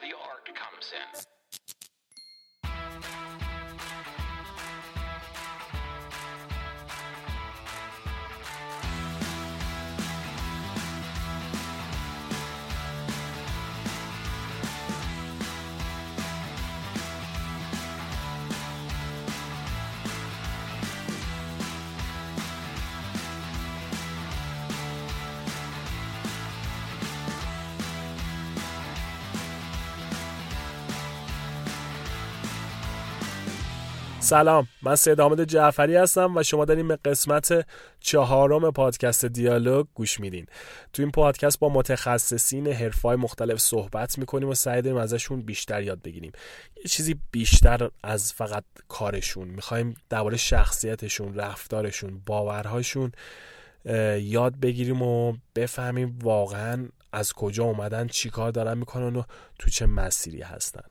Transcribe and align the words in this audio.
the 0.00 0.14
art 0.14 0.46
comes 0.54 0.92
in. 0.92 1.57
سلام. 34.28 34.68
من 34.82 34.96
سید 34.96 35.20
آمد 35.20 35.44
جعفری 35.44 35.96
هستم 35.96 36.36
و 36.36 36.42
شما 36.42 36.64
داریم 36.64 36.88
به 36.88 36.96
قسمت 37.04 37.66
چهارم 38.00 38.70
پادکست 38.70 39.24
دیالوگ 39.24 39.86
گوش 39.94 40.20
میدین. 40.20 40.46
تو 40.92 41.02
این 41.02 41.10
پادکست 41.10 41.58
با 41.58 41.68
متخصصین 41.68 42.66
حرفای 42.66 43.16
مختلف 43.16 43.60
صحبت 43.60 44.18
می‌کنیم 44.18 44.48
و 44.48 44.54
سعی 44.54 44.82
داریم 44.82 44.98
ازشون 44.98 45.40
بیشتر 45.42 45.82
یاد 45.82 46.02
بگیریم. 46.02 46.32
یه 46.76 46.84
چیزی 46.84 47.20
بیشتر 47.30 47.90
از 48.02 48.32
فقط 48.32 48.64
کارشون. 48.88 49.48
می‌خوایم 49.48 49.94
درباره 50.10 50.36
شخصیتشون 50.36 51.34
رفتارشون 51.34 52.22
باورهاشون 52.26 53.12
یاد 54.18 54.60
بگیریم 54.60 55.02
و 55.02 55.34
بفهمیم 55.56 56.18
واقعا 56.22 56.88
از 57.12 57.32
کجا 57.32 57.64
اومدن 57.64 58.06
چیکار 58.06 58.50
دارن 58.50 58.78
می‌کنن 58.78 59.16
و 59.16 59.22
تو 59.58 59.70
چه 59.70 59.86
مسیری 59.86 60.42
هستن. 60.42 60.84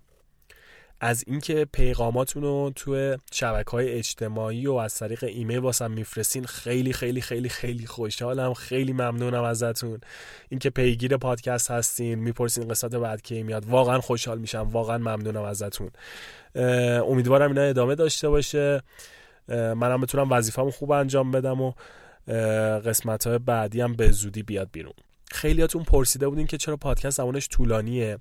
از 1.00 1.24
اینکه 1.28 1.66
پیغاماتون 1.74 2.44
رو 2.44 2.72
تو 2.76 3.18
شبکه 3.32 3.72
های 3.72 3.90
اجتماعی 3.90 4.68
و 4.68 4.74
از 4.74 4.96
طریق 4.96 5.24
ایمیل 5.24 5.58
واسم 5.58 5.92
میفرستین 5.92 6.46
خیلی 6.46 6.94
خیلی 6.94 7.22
خیلی 7.22 7.50
خیلی 7.50 7.86
خوشحالم 7.86 8.54
خیلی 8.54 8.94
ممنونم 8.94 9.44
ازتون. 9.44 10.02
اینکه 10.50 10.70
پیگیر 10.70 11.18
پادکست 11.18 11.72
هستین 11.72 12.20
می‌پرسین 12.20 12.68
قسمت 12.68 12.96
بعد 12.96 13.22
کی 13.22 13.44
میاد. 13.44 13.66
واقعا 13.66 14.02
خوشحال 14.02 14.40
میشم. 14.40 14.68
واقعا 14.72 14.98
ممنونم 14.98 15.44
ازتون. 15.44 15.92
امیدوارم 17.06 17.50
اینا 17.50 17.62
ادامه 17.62 17.96
داشته 17.96 18.30
باشه. 18.30 18.82
منم 19.50 20.02
بتونم 20.02 20.32
وظیفه‌مو 20.32 20.72
خوب 20.72 20.92
انجام 20.92 21.32
بدم 21.32 21.62
و 21.62 21.74
قسمت 22.86 23.28
های 23.28 23.38
بعدی 23.38 23.82
هم 23.82 23.94
به 23.96 24.12
زودی 24.12 24.44
بیاد 24.44 24.70
بیرون. 24.72 24.94
خیلیاتون 25.32 25.84
پرسیده 25.84 26.28
بودین 26.28 26.48
که 26.48 26.58
چرا 26.58 26.78
پادکست 26.78 27.18
زمانش 27.18 27.48
طولانیه. 27.50 28.18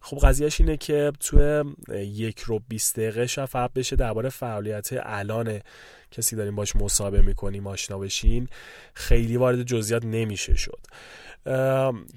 خب 0.00 0.18
قضیهش 0.18 0.60
اینه 0.60 0.76
که 0.76 1.12
تو 1.20 1.64
یک 1.92 2.40
رو 2.40 2.62
20 2.68 2.96
دقیقه 2.96 3.26
فقط 3.46 3.72
بشه 3.72 3.96
درباره 3.96 4.28
فعالیت 4.28 4.88
الان 4.92 5.60
کسی 6.10 6.36
داریم 6.36 6.54
باش 6.54 6.76
مصاحبه 6.76 7.22
می‌کنیم 7.22 7.66
آشنا 7.66 7.98
بشین. 7.98 8.48
خیلی 8.94 9.36
وارد 9.36 9.62
جزئیات 9.62 10.04
نمیشه 10.04 10.54
شد. 10.54 10.80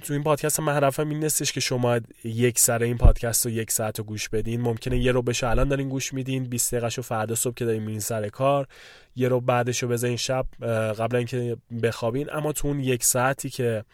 تو 0.02 0.14
این 0.14 0.24
پادکست 0.24 0.60
من 0.60 0.78
هدفم 0.78 1.10
این 1.10 1.20
نیستش 1.20 1.52
که 1.52 1.60
شما 1.60 2.00
یک 2.24 2.60
سر 2.60 2.84
این 2.84 2.98
پادکست 2.98 3.46
رو 3.46 3.52
یک 3.52 3.72
ساعت 3.72 4.00
رو 4.00 4.06
گوش 4.06 4.30
بدین. 4.30 4.62
ممکنه 4.62 4.98
یه 4.98 5.12
رو 5.12 5.22
بشه 5.22 5.48
الان 5.48 5.68
دارین 5.68 5.90
گوش 5.90 6.14
میدین 6.14 6.44
20 6.44 6.76
دقیقه 6.76 7.02
فردا 7.02 7.36
صبح 7.36 7.54
که 7.54 7.66
دارین 7.66 7.84
میرین 7.84 8.00
سر 8.00 8.30
کار. 8.30 8.68
یه 9.16 9.28
رو 9.28 9.42
بعدش 9.42 9.84
رو 9.84 9.90
بزنین 9.90 10.18
شب 10.18 10.46
قبل 11.00 11.16
اینکه 11.16 11.58
بخوابین. 11.84 12.34
اما 12.34 12.52
تو 12.52 12.68
اون 12.68 12.80
یک 12.80 13.04
ساعتی 13.04 13.50
که 13.50 13.86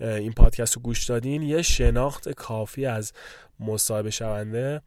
این 0.00 0.32
پادکست 0.32 0.76
رو 0.76 0.82
گوش 0.82 1.04
دادین 1.04 1.42
یه 1.42 1.62
شناخت 1.62 2.28
کافی 2.28 2.86
از 2.86 3.12
مصاحبه 3.60 4.10
شونده 4.10 4.82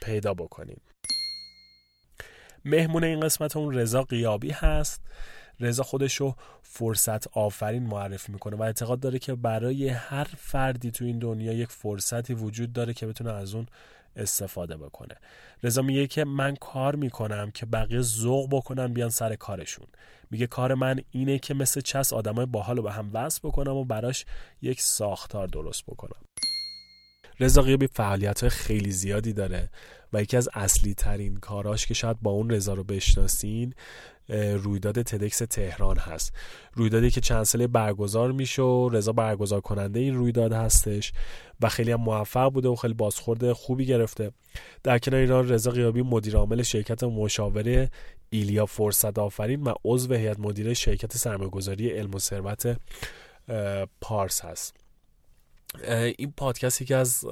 پیدا 0.00 0.34
بکنین. 0.34 0.76
مهمون 2.64 3.04
این 3.04 3.20
قسمت 3.20 3.56
اون 3.56 3.74
رضا 3.74 4.02
قیابی 4.02 4.50
هست. 4.50 5.02
رضا 5.60 5.82
خودش 5.82 6.14
رو 6.14 6.34
فرصت 6.62 7.36
آفرین 7.36 7.82
معرفی 7.82 8.32
می‌کنه 8.32 8.56
و 8.56 8.62
اعتقاد 8.62 9.00
داره 9.00 9.18
که 9.18 9.34
برای 9.34 9.88
هر 9.88 10.28
فردی 10.36 10.90
تو 10.90 11.04
این 11.04 11.18
دنیا 11.18 11.52
یک 11.52 11.68
فرصتی 11.68 12.34
وجود 12.34 12.72
داره 12.72 12.94
که 12.94 13.06
بتونه 13.06 13.32
از 13.32 13.54
اون 13.54 13.66
استفاده 14.16 14.76
بکنه. 14.76 15.14
رضا 15.62 15.82
میگه 15.82 16.06
که 16.06 16.24
من 16.24 16.56
کار 16.56 16.96
می‌کنم 16.96 17.50
که 17.50 17.66
بقیه 17.66 18.00
ذوق 18.00 18.48
بکنن 18.50 18.92
بیان 18.92 19.10
سر 19.10 19.34
کارشون. 19.34 19.86
میگه 20.30 20.46
کار 20.46 20.74
من 20.74 21.00
اینه 21.10 21.38
که 21.38 21.54
مثل 21.54 21.80
چس 21.80 22.12
آدمای 22.12 22.46
باحال 22.46 22.76
رو 22.76 22.82
به 22.82 22.92
هم 22.92 23.10
وصل 23.12 23.40
بکنم 23.44 23.74
و 23.74 23.84
براش 23.84 24.24
یک 24.62 24.80
ساختار 24.80 25.46
درست 25.46 25.86
بکنم. 25.86 26.22
رضا 27.40 27.62
قیابی 27.62 27.86
فعالیت 27.86 28.40
های 28.40 28.50
خیلی 28.50 28.92
زیادی 28.92 29.32
داره. 29.32 29.70
و 30.12 30.22
یکی 30.22 30.36
از 30.36 30.48
اصلی 30.52 30.94
ترین 30.94 31.36
کاراش 31.36 31.86
که 31.86 31.94
شاید 31.94 32.20
با 32.20 32.30
اون 32.30 32.50
رضا 32.50 32.74
رو 32.74 32.84
بشناسین 32.84 33.74
رویداد 34.28 35.02
تدکس 35.02 35.38
تهران 35.38 35.98
هست. 35.98 36.32
رویدادی 36.74 37.10
که 37.10 37.20
چند 37.20 37.42
ساله 37.42 37.66
برگزار 37.66 38.32
میشه 38.32 38.62
و 38.62 38.88
رضا 38.88 39.12
برگزار 39.12 39.60
کننده 39.60 40.00
این 40.00 40.14
رویداد 40.14 40.52
هستش 40.52 41.12
و 41.60 41.68
خیلی 41.68 41.92
هم 41.92 42.00
موفق 42.00 42.52
بوده 42.52 42.68
و 42.68 42.74
خیلی 42.74 42.94
بازخورده 42.94 43.54
خوبی 43.54 43.86
گرفته. 43.86 44.32
در 44.82 44.98
کنار 44.98 45.20
ایران 45.20 45.48
رضا 45.48 45.70
قیابی 45.70 46.02
مدیر 46.02 46.36
عامل 46.36 46.62
شرکت 46.62 47.04
مشاوره 47.04 47.90
ایلیا 48.30 48.66
فرصت 48.66 49.18
آفرین 49.18 49.62
و 49.62 49.74
عضو 49.84 50.14
هیئت 50.14 50.40
مدیره 50.40 50.74
شرکت 50.74 51.16
سرمایه‌گذاری 51.16 51.88
علم 51.88 52.14
و 52.14 52.18
ثروت 52.18 52.76
پارس 54.00 54.44
هست. 54.44 54.76
این 56.18 56.32
پادکست 56.36 56.82
یکی 56.82 56.94
از 56.94 57.24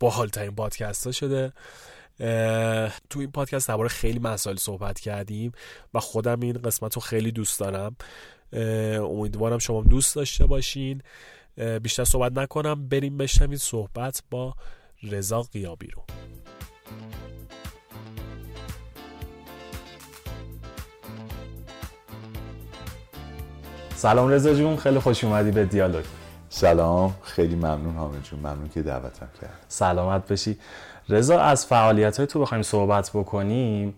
باحالترین 0.00 0.54
پادکست 0.54 1.06
ها 1.06 1.12
شده. 1.12 1.52
تو 3.10 3.20
این 3.20 3.30
پادکست 3.32 3.68
درباره 3.68 3.88
خیلی 3.88 4.18
مسائل 4.18 4.56
صحبت 4.56 5.00
کردیم 5.00 5.52
و 5.94 6.00
خودم 6.00 6.40
این 6.40 6.52
قسمت 6.52 6.94
رو 6.94 7.00
خیلی 7.00 7.32
دوست 7.32 7.60
دارم. 7.60 7.96
امیدوارم 9.02 9.58
شما 9.58 9.82
دوست 9.82 10.16
داشته 10.16 10.46
باشین. 10.46 11.02
بیشتر 11.82 12.04
صحبت 12.04 12.38
نکنم. 12.38 12.88
بریم 12.88 13.18
بشنوید 13.18 13.58
صحبت 13.58 14.22
با 14.30 14.54
رضا 15.02 15.42
قیابی 15.42 15.86
رو. 15.86 16.02
سلام 23.94 24.28
رضا 24.28 24.54
جون. 24.54 24.76
خیلی 24.76 24.98
خوش 24.98 25.24
اومدی 25.24 25.50
به 25.50 25.64
دیالوگ. 25.64 26.04
سلام. 26.48 27.16
خیلی 27.22 27.54
ممنون 27.54 27.94
حامد 27.94 28.22
جون. 28.22 28.38
ممنون 28.38 28.68
که 28.68 28.82
دعوتم 28.82 29.28
کرد 29.40 29.66
سلامت 29.68 30.28
بشی 30.28 30.58
رضا 31.08 31.40
از 31.40 31.66
فعالیت 31.66 32.16
های 32.16 32.26
تو 32.26 32.40
بخوایم 32.40 32.62
صحبت 32.62 33.10
بکنیم 33.14 33.94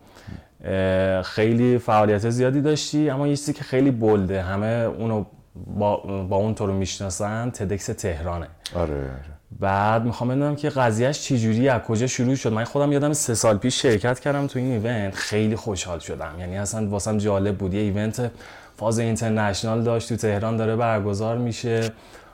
خیلی 1.25 1.79
فعالیت 1.79 2.31
زیادی 2.31 2.61
داشتی 2.61 3.11
اما 3.11 3.29
یه 3.29 3.37
چیزی 3.37 3.53
که 3.53 3.65
خیلی 3.65 3.91
بلده 3.91 4.43
همه 4.43 4.67
اونو 4.67 5.25
با, 5.67 5.97
با 6.29 6.37
اون 6.37 6.55
تو 6.55 6.67
رو 6.67 6.73
می‌شناسن 6.73 7.51
تدکس 7.51 7.87
تهرانه. 7.87 8.47
آره, 8.75 8.95
آره. 8.95 9.35
بعد 9.61 10.05
می‌خوام 10.05 10.31
بدونم 10.31 10.57
که 10.57 10.69
قضیهش 10.69 11.23
چجوری 11.23 11.69
از 11.69 11.83
کجا 11.83 12.07
شروع 12.07 12.35
شد؟ 12.35 12.53
من 12.53 12.65
خودم 12.65 12.93
یادم 12.93 13.13
سه 13.13 13.35
سال 13.35 13.59
پیش 13.59 13.83
شرکت 13.83 14.21
کردم 14.21 14.47
تو 14.47 14.59
این 14.59 14.71
ایونت 14.87 15.15
خیلی 15.15 15.57
خوشحال 15.57 15.99
شدم. 15.99 16.35
یعنی 16.39 16.59
اصلا 16.59 16.89
واسم 16.89 17.19
جالب 17.19 17.57
بود. 17.57 17.75
یه 17.75 17.81
ایونت 17.81 18.31
فاز 18.77 18.99
اینترنشنال 18.99 19.83
داشت 19.83 20.09
تو 20.09 20.17
تهران 20.17 20.57
داره 20.57 20.77
برگزار 20.77 21.39
میشه. 21.39 21.93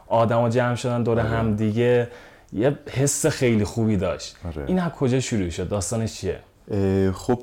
آدما 0.09 0.49
جمع 0.49 0.75
شدن 0.75 1.03
دور 1.03 1.21
آره. 1.21 1.29
هم 1.29 1.57
دیگه. 1.57 2.09
یه 2.53 2.79
حس 2.91 3.27
خیلی 3.27 3.65
خوبی 3.65 3.97
داشت. 3.97 4.37
آره. 4.45 4.65
این 4.67 4.79
از 4.79 4.93
کجا 4.93 5.21
شروع 5.21 5.49
شد؟ 5.49 5.69
داستانش 5.69 6.15
چیه؟ 6.15 6.41
خب 7.13 7.43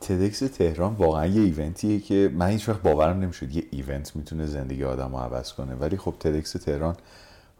تدکس 0.00 0.38
تهران 0.38 0.94
واقعا 0.94 1.26
یه 1.26 1.42
ایونتیه 1.42 2.00
که 2.00 2.30
من 2.34 2.48
هیچ 2.48 2.68
وقت 2.68 2.82
باورم 2.82 3.20
نمی‌شد 3.20 3.56
یه 3.56 3.64
ایونت 3.70 4.16
می‌تونه 4.16 4.46
زندگی 4.46 4.84
آدم 4.84 5.12
رو 5.12 5.18
عوض 5.18 5.52
کنه. 5.52 5.74
ولی 5.74 5.96
خب 5.96 6.14
تدکس 6.20 6.52
تهران 6.52 6.96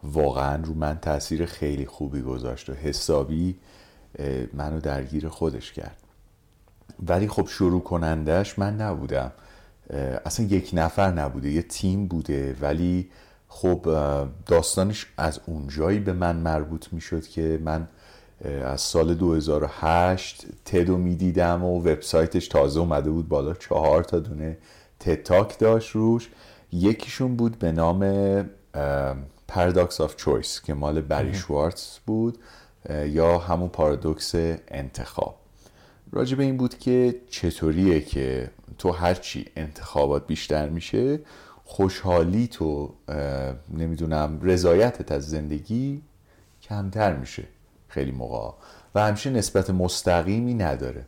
واقعا 0.03 0.63
رو 0.63 0.73
من 0.73 0.99
تاثیر 1.01 1.45
خیلی 1.45 1.85
خوبی 1.85 2.21
گذاشت 2.21 2.69
و 2.69 2.73
حسابی 2.73 3.55
منو 4.53 4.79
درگیر 4.79 5.29
خودش 5.29 5.71
کرد. 5.73 5.97
ولی 7.07 7.27
خب 7.27 7.47
شروع 7.47 7.83
کنندش 7.83 8.59
من 8.59 8.75
نبودم. 8.81 9.31
اصلا 10.25 10.45
یک 10.45 10.69
نفر 10.73 11.11
نبوده 11.11 11.49
یه 11.49 11.61
تیم 11.61 12.07
بوده. 12.07 12.55
ولی 12.61 13.09
خب 13.47 13.85
داستانش 14.45 15.05
از 15.17 15.39
اونجایی 15.45 15.99
به 15.99 16.13
من 16.13 16.35
مربوط 16.35 16.85
می‌شد 16.91 17.27
که 17.27 17.59
من 17.63 17.87
از 18.63 18.81
سال 18.81 19.13
2008 19.13 20.45
تدو 20.65 20.97
می‌دیدم 20.97 21.63
و 21.63 21.79
وبسایتش 21.79 22.47
تازه 22.47 22.79
اومده 22.79 23.09
بود 23.09 23.29
بالا. 23.29 23.53
چهار 23.53 24.03
تا 24.03 24.19
دونه 24.19 24.57
تتاک 24.99 25.59
داشت 25.59 25.91
روش. 25.91 26.29
یکیشون 26.71 27.35
بود 27.35 27.59
به 27.59 27.71
نام 27.71 28.49
پارادوکس 29.47 30.01
آف 30.01 30.15
چویس 30.15 30.61
که 30.61 30.73
مال 30.73 31.01
بری 31.01 31.33
شوارتز 31.33 31.97
بود 32.05 32.37
یا 33.05 33.37
همون 33.37 33.69
پارادوکس 33.69 34.35
انتخاب. 34.67 35.35
راجع 36.11 36.37
به 36.37 36.43
این 36.43 36.57
بود 36.57 36.77
که 36.77 37.21
چطوریه 37.29 38.01
که 38.01 38.51
تو 38.77 38.91
هرچی 38.91 39.45
انتخابات 39.55 40.27
بیشتر 40.27 40.69
میشه 40.69 41.19
خوشحالی 41.69 42.47
تو 42.47 42.93
نمی‌دونم 43.69 44.39
رضایتت 44.41 45.11
از 45.11 45.29
زندگی 45.29 46.01
کمتر 46.61 47.15
میشه 47.15 47.43
خیلی 47.87 48.11
موقع 48.11 48.57
و 48.95 49.07
همیشه 49.07 49.29
نسبت 49.29 49.69
مستقیمی 49.69 50.53
نداره. 50.53 51.05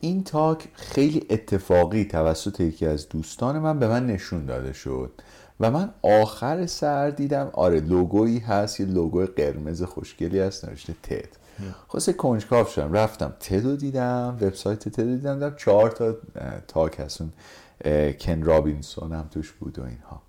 این 0.00 0.24
تاک 0.24 0.68
خیلی 0.74 1.26
اتفاقی 1.30 2.04
توسط 2.04 2.60
یکی 2.60 2.86
از 2.86 3.08
دوستان 3.08 3.58
من 3.58 3.78
به 3.78 3.88
من 3.88 4.06
نشون 4.06 4.46
داده 4.46 4.72
شد. 4.72 5.12
و 5.60 5.70
من 5.70 5.90
آخر 6.02 6.66
سر 6.66 7.10
دیدم 7.10 7.50
آره 7.52 7.80
لوگویی 7.80 8.38
هست 8.38 8.80
یه 8.80 8.86
لوگو 8.86 9.26
قرمز 9.26 9.82
خوشگلی 9.82 10.38
هست 10.38 10.64
نوشته 10.68 10.94
تد. 11.02 11.28
خواست 11.88 12.10
کنجکاف 12.10 12.72
شدم 12.72 12.92
رفتم 12.92 13.34
تدو 13.40 13.76
دیدم 13.76 14.38
وبسایت 14.40 14.88
تدو 14.88 15.16
دیدم 15.16 15.34
دیدم 15.34 15.54
چهار 15.56 15.90
تا 15.90 16.16
تاک 16.68 17.00
هست 17.00 17.20
اون 17.20 17.32
کن 18.20 18.42
رابینسون 18.42 19.12
هم 19.12 19.28
توش 19.30 19.52
بود 19.52 19.78
و 19.78 19.82
اینها. 19.84 20.22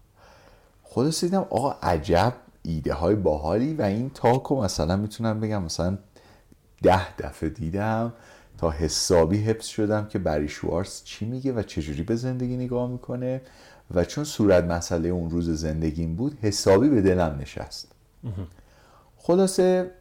خلاص 0.83 1.23
دیدم 1.23 1.41
آقا 1.49 1.71
عجب 1.71 2.33
ایده 2.63 2.93
های 2.93 3.15
باحالی 3.15 3.73
و 3.73 3.81
این 3.81 4.11
تاکو 4.13 4.63
مثلا 4.63 4.95
می‌تونم 4.95 5.39
بگم 5.39 5.63
مثلا 5.63 5.97
ده 6.83 7.15
دفعه 7.15 7.49
دیدم 7.49 8.13
تا 8.57 8.69
حسابی 8.69 9.37
حفظ 9.37 9.65
شدم 9.65 10.07
که 10.07 10.19
بری 10.19 10.47
شوارس 10.47 11.03
چی 11.03 11.25
میگه 11.25 11.53
و 11.53 11.61
چجوری 11.61 12.03
به 12.03 12.15
زندگی 12.15 12.57
نگاه 12.57 12.89
می‌کنه 12.89 13.41
و 13.93 14.05
چون 14.05 14.23
صورت 14.23 14.63
مسئله 14.63 15.09
اون 15.09 15.29
روز 15.29 15.49
زندگیم 15.49 16.15
بود 16.15 16.37
حسابی 16.41 16.89
به 16.89 17.01
دلم 17.01 17.37
نشست. 17.41 17.91
خلاصه 19.17 19.91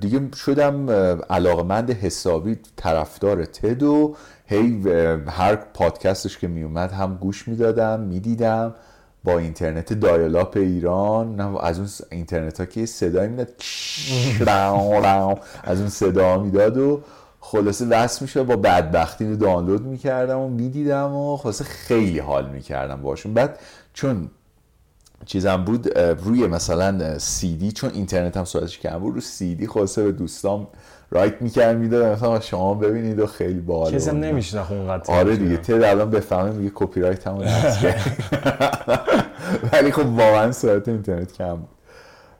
دیگه 0.00 0.20
شدم 0.34 0.90
علاقمند 1.30 1.90
حسابی 1.90 2.58
طرفدار 2.76 3.44
تد 3.44 3.82
و 3.82 4.16
هی 4.46 4.82
هر 5.28 5.56
پادکستش 5.56 6.38
که 6.38 6.48
میومد 6.48 6.92
هم 6.92 7.16
گوش 7.16 7.48
می‌دادم 7.48 8.00
می‌دیدم 8.00 8.74
با 9.24 9.38
اینترنت 9.38 9.92
دایلاپ 9.92 10.56
ایران. 10.56 11.40
از 11.40 11.78
اون 11.78 11.88
اینترنت 12.10 12.60
ها 12.60 12.66
که 12.66 12.86
صدایی 12.86 13.28
می‌داد. 13.28 13.52
از 15.64 15.80
اون 15.80 15.88
صدا 15.88 16.38
می‌داد 16.38 16.78
و 16.78 17.00
خلاصه 17.40 17.86
وصل 17.86 18.18
میشه 18.24 18.42
با 18.42 18.56
بدبختی 18.56 19.28
رو 19.28 19.36
دانلود 19.36 19.82
می‌کردم 19.82 20.38
و 20.38 20.48
می‌دیدم 20.48 21.14
و 21.14 21.36
خلاصه 21.36 21.64
خیلی 21.64 22.18
حال 22.18 22.48
می‌کردم 22.50 23.02
باشون 23.02 23.34
بعد 23.34 23.58
چون 23.94 24.30
چیزم 25.24 25.56
بود 25.56 25.98
روی 25.98 26.46
مثلا 26.46 27.18
سی 27.18 27.56
دی 27.56 27.72
چون 27.72 27.90
اینترنت 27.94 28.36
هم 28.36 28.44
سرعتش 28.44 28.78
کم 28.78 28.98
بود 28.98 29.14
رو 29.14 29.20
سی 29.20 29.54
دی 29.54 29.66
خلاصه 29.66 30.04
به 30.04 30.12
دوستام 30.12 30.66
write 31.10 31.42
می‌کرد 31.42 31.76
می‌دادم 31.76 32.12
مثلا 32.12 32.40
شما 32.40 32.74
ببینید 32.74 33.18
و 33.18 33.26
خیلی 33.26 33.60
باحال 33.60 33.92
کسی 33.92 34.10
هم 34.10 34.66
اونقدر 34.70 35.14
آره 35.14 35.36
دیگه 35.36 35.56
TED 35.56 35.82
الان 35.82 36.10
بفهمه 36.10 36.50
میگه 36.50 36.70
کپی 36.74 37.00
رایت 37.00 37.26
همون 37.26 37.46
ولی 39.72 39.92
خب 39.92 40.06
واقعا 40.06 40.52
سرعت 40.52 40.88
اینترنت 40.88 41.32
کم 41.32 41.56
بود. 41.56 41.68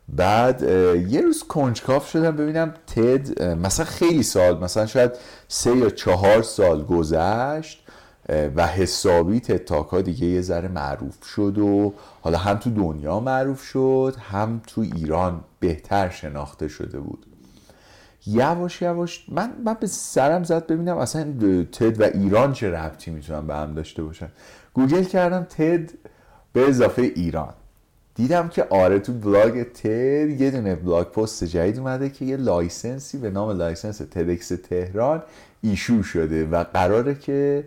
بعد 0.08 0.62
یه 1.08 1.20
روز 1.20 1.42
کنجکاو 1.42 2.10
شدم 2.10 2.36
ببینم 2.36 2.74
TED 2.86 3.42
مثلا 3.42 3.86
خیلی 3.86 4.22
سال 4.22 4.58
مثلا 4.58 4.86
شاید 4.86 5.12
سه 5.48 5.76
یا 5.76 5.90
چهار 5.90 6.42
سال 6.42 6.84
گذشت. 6.84 7.85
و 8.28 8.66
حسابی 8.66 9.40
TED 9.40 9.61
Talk 9.61 9.88
ها 9.88 10.00
دیگه 10.00 10.26
یه 10.26 10.40
ذره 10.40 10.68
معروف 10.68 11.24
شد 11.24 11.58
و 11.58 11.94
حالا 12.20 12.38
هم 12.38 12.56
تو 12.56 12.70
دنیا 12.70 13.20
معروف 13.20 13.62
شد 13.62 14.14
هم 14.30 14.60
تو 14.66 14.80
ایران 14.80 15.40
بهتر 15.60 16.08
شناخته 16.08 16.68
شده 16.68 17.00
بود. 17.00 17.26
یواش 18.26 18.82
یواش 18.82 19.24
من, 19.28 19.52
من 19.64 19.76
به 19.80 19.86
سرم 19.86 20.44
زد 20.44 20.66
ببینم 20.66 20.96
اصلا 20.98 21.32
TED 21.72 22.00
و 22.00 22.04
ایران 22.04 22.52
چه 22.52 22.70
ربطی 22.70 23.10
می‌تونن 23.10 23.46
به 23.46 23.54
هم 23.54 23.74
داشته 23.74 24.02
باشن. 24.02 24.28
گوگل 24.74 25.04
کردم 25.04 25.46
TED 25.50 25.90
به 26.52 26.68
اضافه 26.68 27.02
ایران. 27.02 27.54
دیدم 28.14 28.48
که 28.48 28.66
آره 28.70 28.98
تو 28.98 29.12
blog 29.12 29.62
TED 29.62 30.40
یه 30.40 30.50
دونه 30.50 30.74
blog 30.74 31.06
post 31.06 31.44
جدید 31.44 31.78
اومده 31.78 32.10
که 32.10 32.24
یه 32.24 32.36
license 32.36 33.08
ی 33.08 33.18
به 33.18 33.30
نام 33.30 33.50
license 33.50 33.98
TEDx 33.98 34.48
تهران 34.48 35.22
ایشو 35.62 36.02
شده 36.02 36.46
و 36.46 36.64
قراره 36.64 37.14
که 37.14 37.64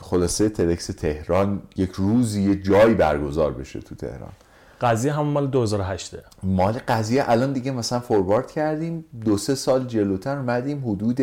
خلاصه 0.00 0.48
تدکس 0.48 0.86
تهران 0.86 1.62
یک 1.76 1.90
روزی 1.92 2.42
یه 2.42 2.62
جایی 2.62 2.94
برگزار 2.94 3.52
بشه 3.52 3.80
تو 3.80 3.94
تهران. 3.94 4.32
قضیه 4.80 5.12
هم 5.12 5.26
مال 5.26 5.46
2008 5.46 6.14
مال 6.42 6.72
قضیه 6.88 7.24
الان 7.26 7.52
دیگه 7.52 7.70
مثلا 7.70 8.00
فوروارد 8.00 8.50
کردیم 8.50 9.04
دو 9.24 9.38
سه 9.38 9.54
سال 9.54 9.86
جلوتر 9.86 10.38
اومدیم 10.38 10.90
حدود 10.90 11.20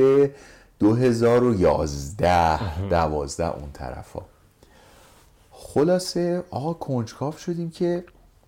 2011 0.80 2.90
دوازده 2.90 3.56
اون 3.56 3.70
طرفا. 3.74 4.22
خلاصه 5.52 6.44
آقا 6.50 6.74
کنجکاف 6.74 7.40
شدیم 7.40 7.70
که 7.70 8.04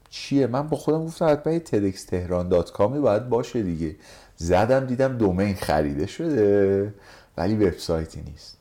چیه؟ 0.09 0.47
من 0.47 0.67
با 0.67 0.77
خودم 0.77 1.05
گفتم 1.05 1.25
حتما 1.25 1.59
تدکس 1.59 2.05
تهران 2.05 2.49
دات 2.49 2.71
کامی 2.71 2.99
باید 2.99 3.29
باشه 3.29 3.63
دیگه. 3.63 3.95
زدم 4.37 4.85
دیدم 4.85 5.17
domain 5.17 5.55
خریده 5.55 6.07
شده 6.07 6.93
ولی 7.37 7.55
وبسایتی 7.55 8.21
نیست. 8.21 8.56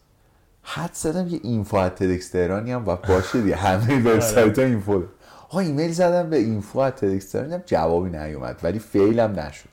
حدس 0.69 0.91
زدم 0.93 1.29
یه 1.29 1.41
info 1.43 1.89
TEDx 1.89 2.29
تهرانی 2.29 2.73
هم 2.73 2.85
باید 2.85 3.03
باشه 3.03 3.41
دیگه. 3.41 3.57
همه 3.57 4.03
وبسایت 4.15 4.59
ها 4.59 4.65
info 4.65 5.03
آقا 5.49 5.61
ایمیل 5.61 5.93
زدم 5.93 6.31
به 6.31 6.37
info 6.37 6.91
TEDx 6.91 7.31
تهرانی 7.31 7.63
جوابی 7.67 8.11
نیومد. 8.11 8.61
ولی 8.63 8.79
fail 8.79 9.41
نشد. 9.41 9.69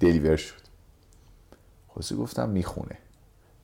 deliver 0.00 0.36
شد. 0.36 0.60
خلاصی 1.88 2.16
گفتم 2.16 2.48
می‌خونه. 2.48 2.98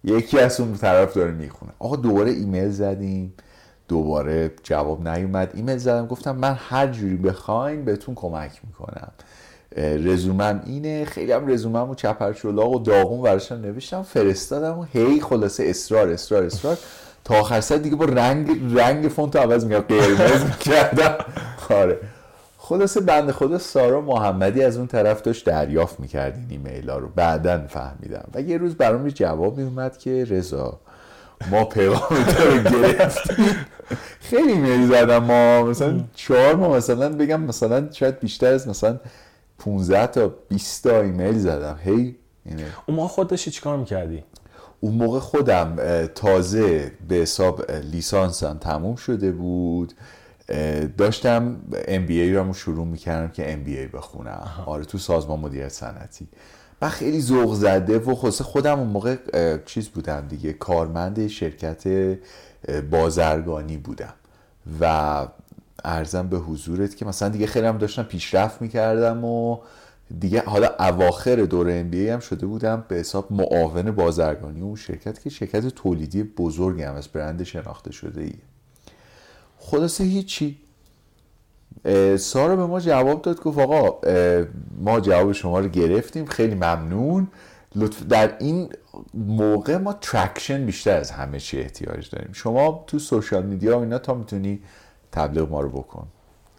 یکی 0.04 0.38
از 0.38 0.60
اون 0.60 0.74
طرف 0.74 1.14
داره 1.14 1.30
می‌خونه. 1.30 1.72
آقا 1.78 1.96
دوباره 1.96 2.30
ایمیل 2.30 2.70
زدیم. 2.70 3.34
دوباره 3.88 4.52
جواب 4.62 5.08
نیومد. 5.08 5.50
ایمیل 5.54 5.76
زدم 5.78 6.06
گفتم 6.06 6.36
من 6.36 6.56
هر 6.58 6.86
جوری 6.86 7.16
بخواین 7.16 7.84
بهتون 7.84 8.14
کمک 8.14 8.60
می‌کنم. 8.66 9.12
رزومم 9.76 10.62
اینه 10.66 11.04
خیلی 11.04 11.32
هم 11.32 11.50
رزومم 11.50 11.90
و 11.90 11.94
چپرچولاق 11.94 12.70
و 12.70 12.78
داغون 12.78 13.20
ورداشتم 13.20 13.54
نوشتم 13.54 14.02
فرستادم 14.02 14.78
و 14.78 14.84
هی 14.92 15.20
خلاصه 15.20 15.64
اصرار 15.64 16.08
اصرار 16.08 16.42
اصرار. 16.42 16.78
تا 17.24 17.40
آخر 17.40 17.60
سر 17.60 17.76
دیگه 17.76 17.96
با 17.96 18.04
رنگ 18.04 18.76
رنگ 18.78 19.08
فونت 19.08 19.36
عوض 19.36 19.64
میگم 19.64 19.80
قرمز 19.80 20.44
می‌کردم. 20.44 21.14
آره. 21.70 21.98
خلاصه 22.58 23.00
بنده 23.00 23.30
خدا 23.30 23.58
سارا 23.58 24.00
محمدی 24.00 24.62
از 24.62 24.76
اون 24.76 24.86
طرف 24.86 25.22
داشت 25.22 25.46
دریافت 25.46 26.00
می‌کرد 26.00 26.34
این 26.34 26.46
ایمیل 26.50 26.90
ها 26.90 26.98
رو. 26.98 27.08
بعدا 27.16 27.62
فهمیدم. 27.68 28.24
و 28.34 28.40
یه 28.40 28.58
روز 28.58 28.74
برام 28.74 29.08
جواب 29.08 29.58
میومد 29.58 29.98
که 29.98 30.26
رضا 30.30 30.80
ما 31.50 31.64
پیغام 31.64 32.24
تو 32.24 32.50
رو 32.50 32.62
گرفتیم. 32.62 33.66
خیلی 34.20 34.52
ایمیل 34.52 34.86
زدم 34.86 35.18
ما 35.18 35.62
مثلا 35.62 36.00
چهار 36.14 36.54
ما 36.54 36.68
مثلا 36.68 37.08
بگم 37.08 37.40
مثلا 37.40 37.88
شاید 37.92 38.20
بیشتر 38.20 38.52
از 38.52 38.68
مثلا 38.68 38.98
15 39.64 40.06
تا 40.06 40.28
20 40.28 40.84
تا 40.84 41.00
ایمیل 41.00 41.38
زدم. 41.38 41.78
هی 41.84 42.16
اینه. 42.44 42.64
اون 42.86 42.96
موقع 42.96 43.08
خود 43.08 43.28
داشتی 43.28 43.50
چیکار 43.50 43.76
می‌کردی؟ 43.76 44.24
اون 44.80 44.94
موقع 44.94 45.18
خودم 45.18 45.76
تازه 46.06 46.92
به 47.08 47.14
حساب 47.14 47.70
لیسانسم 47.70 48.58
تموم 48.58 48.96
شده 48.96 49.32
بود. 49.32 49.92
داشتم 50.98 51.56
ام 51.88 52.06
بی 52.06 52.20
ای 52.20 52.32
رو 52.32 52.52
شروع 52.52 52.86
می‌کردم 52.86 53.28
که 53.28 53.52
ام 53.52 53.64
بی 53.64 53.78
ای 53.78 53.86
بخونم. 53.86 54.50
آره 54.66 54.84
تو 54.84 54.98
سازمان 54.98 55.38
مدیریت 55.40 55.68
صنعتی. 55.68 56.28
من 56.82 56.88
خیلی 56.88 57.20
ذوق 57.20 57.54
زده 57.54 57.98
و 57.98 58.14
خلاصه 58.14 58.44
خودم 58.44 58.78
اون 58.78 58.88
موقع 58.88 59.16
چیز 59.66 59.88
بودم 59.88 60.26
دیگه 60.28 60.52
کارمند 60.52 61.26
شرکت 61.26 61.88
بازرگانی 62.90 63.76
بودم. 63.76 64.14
و 64.80 65.26
عرضم 65.84 66.28
به 66.28 66.38
حضورت 66.38 66.96
که 66.96 67.04
مثلا 67.04 67.28
دیگه 67.28 67.46
خیلی 67.46 67.66
هم 67.66 67.78
داشتم 67.78 68.02
پیشرفت 68.02 68.62
می‌کردم 68.62 69.24
و 69.24 69.58
دیگه 70.20 70.42
حالا 70.46 70.68
اواخر 70.78 71.36
دور 71.36 71.70
ام 71.70 71.94
هم 71.94 72.20
شده 72.20 72.46
بودم 72.46 72.84
به 72.88 72.96
حساب 72.96 73.32
معاون 73.32 73.90
بازرگانی 73.90 74.60
اون 74.60 74.76
شرکت 74.76 75.20
که 75.20 75.30
شرکت 75.30 75.68
تولیدی 75.68 76.22
بزرگی 76.22 76.82
هم 76.82 76.94
از 76.94 77.08
برند 77.08 77.42
شناخته 77.42 77.92
شده 77.92 78.20
ایه 78.20 78.34
خلاصه 79.58 80.04
هیچی. 80.04 80.58
سارا 82.16 82.56
به 82.56 82.66
ما 82.66 82.80
جواب 82.80 83.22
داد 83.22 83.40
گفت 83.40 83.58
آقا 83.58 84.00
ما 84.80 85.00
جواب 85.00 85.32
شما 85.32 85.60
رو 85.60 85.68
گرفتیم 85.68 86.26
خیلی 86.26 86.54
ممنون. 86.54 87.28
لطف 87.74 88.02
در 88.02 88.36
این 88.38 88.68
موقع 89.14 89.76
ما 89.76 89.92
traction 89.92 90.66
بیشتر 90.66 90.96
از 90.96 91.10
همه 91.10 91.40
چی 91.40 91.60
احتیاج 91.60 92.10
داریم. 92.10 92.32
شما 92.32 92.84
تو 92.86 92.98
social 92.98 93.46
media 93.46 93.80
اینا 93.82 93.98
تا 93.98 94.14
می‌تونی 94.14 94.60
تبلیغ 95.12 95.50
ما 95.50 95.60
رو 95.60 95.68
بکن. 95.68 96.06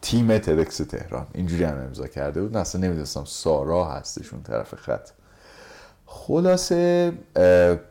تیم 0.01 0.37
TEDx 0.37 0.77
تهران. 0.77 1.27
اینجوری 1.33 1.63
هم 1.63 1.77
امضا 1.77 2.07
کرده 2.07 2.41
بود. 2.41 2.57
اصلا 2.57 2.81
نمی‌دونستم 2.81 3.23
سارا 3.25 3.85
هستش 3.85 4.33
اون 4.33 4.43
طرف 4.43 4.75
خط. 4.75 5.09
خلاصه 6.05 7.13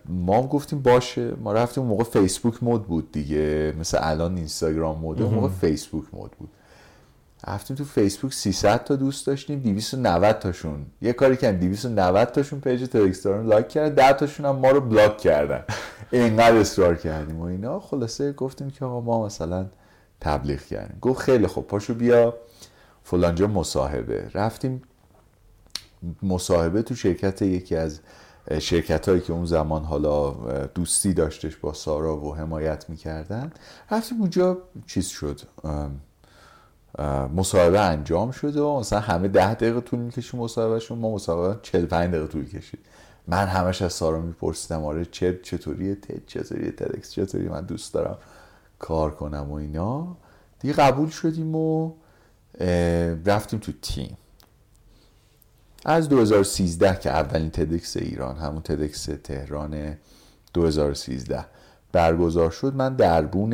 ما 0.09 0.47
گفتیم 0.47 0.83
باشه. 0.83 1.35
ما 1.41 1.53
رفتیم 1.53 1.83
اون 1.83 1.91
موقع 1.91 2.05
فیسبوک 2.05 2.63
مد 2.63 2.87
بود 2.87 3.13
دیگه. 3.13 3.75
مثل 3.81 3.99
الان 4.01 4.37
اینستاگرام 4.37 4.99
مد. 4.99 5.23
اون 5.23 5.35
موقع 5.35 5.49
فیسبوک 5.49 6.05
مد 6.13 6.31
بود. 6.31 6.49
رفتیم 7.47 7.77
تو 7.77 7.85
فیسبوک 7.85 8.33
300 8.33 8.85
تا 8.85 8.97
دوست 8.97 9.27
داشتیم. 9.27 9.59
290 9.59 10.39
تاشون. 10.39 10.87
یه 11.03 11.13
کاری 11.13 11.37
کردن. 11.37 11.59
290 11.59 12.29
تاشون 12.29 12.61
page 12.61 12.89
تلگرام 12.89 13.47
like 13.47 13.69
کردن. 13.69 13.95
10 13.95 14.13
تاشون 14.13 14.47
هم 14.47 14.57
ما 14.57 14.71
رو 14.71 14.81
block 14.81 15.19
کردن. 15.19 15.65
اینقدر 16.11 16.57
اصرار 16.57 16.97
کردیم 16.97 17.41
و 17.41 17.45
اینا. 17.45 17.81
خلاصه 17.81 18.33
گفتیم 18.33 18.71
که 18.71 18.85
آقا 18.85 19.01
ما 19.01 19.27
مثلا 19.27 19.67
تبلیغ 20.23 20.61
کردیم 20.61 20.99
گفت 21.01 21.21
خیلی 21.21 21.47
خوب 21.47 21.67
پاشو 21.67 21.95
بیا. 21.95 22.35
فلانجا 23.05 23.47
مصاحبه. 23.47 24.31
رفتیم 24.35 24.83
مصاحبه 26.23 26.83
تو 26.83 26.95
شرکت 26.95 27.43
یکی 27.43 27.77
از 27.77 28.01
شرکت 28.59 29.09
هایی 29.09 29.21
که 29.21 29.33
اون 29.33 29.47
زمان 29.47 29.85
حالا 29.85 30.31
دوستی 30.67 31.15
داشتش 31.15 31.57
با 31.57 31.73
سارا 31.73 32.17
و 32.17 32.37
حمایت 32.37 32.91
می‌کردن. 32.91 33.53
رفتیم 33.91 34.21
اونجا 34.21 34.59
چیز 34.87 35.07
شد 35.07 35.41
مصاحبه 37.35 37.81
انجام 37.81 38.31
شد 38.31 38.57
و 38.57 38.79
مثلا 38.79 39.01
همه 39.01 39.29
ده 39.29 39.55
دقیقه 39.55 39.81
طول 39.81 39.99
می‌کشیم 40.01 40.41
مصاحبهشون. 40.41 40.99
ما 40.99 41.15
مصاحبه 41.15 41.61
45 41.63 42.11
دقیقه 42.11 42.27
طول 42.27 42.45
کشید. 42.49 42.81
من 43.27 43.47
همش 43.47 43.83
از 43.83 43.93
سارا 43.93 44.21
میپرسیدم 44.21 44.85
آره 44.85 45.05
چه 45.05 45.41
چطوریه؟ 45.43 45.95
تد 45.95 46.27
چطوریه؟ 46.27 46.71
تدکس 46.71 47.11
چطوری 47.11 47.49
من 47.49 47.65
دوست 47.65 47.95
دارم. 47.95 48.19
کار 48.83 49.11
کنم 49.11 49.51
و 49.51 49.55
اینا 49.55 50.17
دیگه 50.61 50.75
قبول 50.75 51.09
شدیم 51.09 51.55
و 51.55 51.93
رفتیم 53.27 53.59
تو 53.59 53.73
تیم. 53.83 54.17
از 55.85 56.09
2013 56.09 56.99
که 57.01 57.11
اولین 57.11 57.51
تدکس 57.51 57.97
ایران 57.97 58.37
همون 58.37 58.63
تدکس 58.63 59.05
تهران 59.05 59.97
2013 60.55 61.45
برگزار 61.93 62.51
شد 62.51 62.75
من 62.75 62.97
دربون 62.97 63.53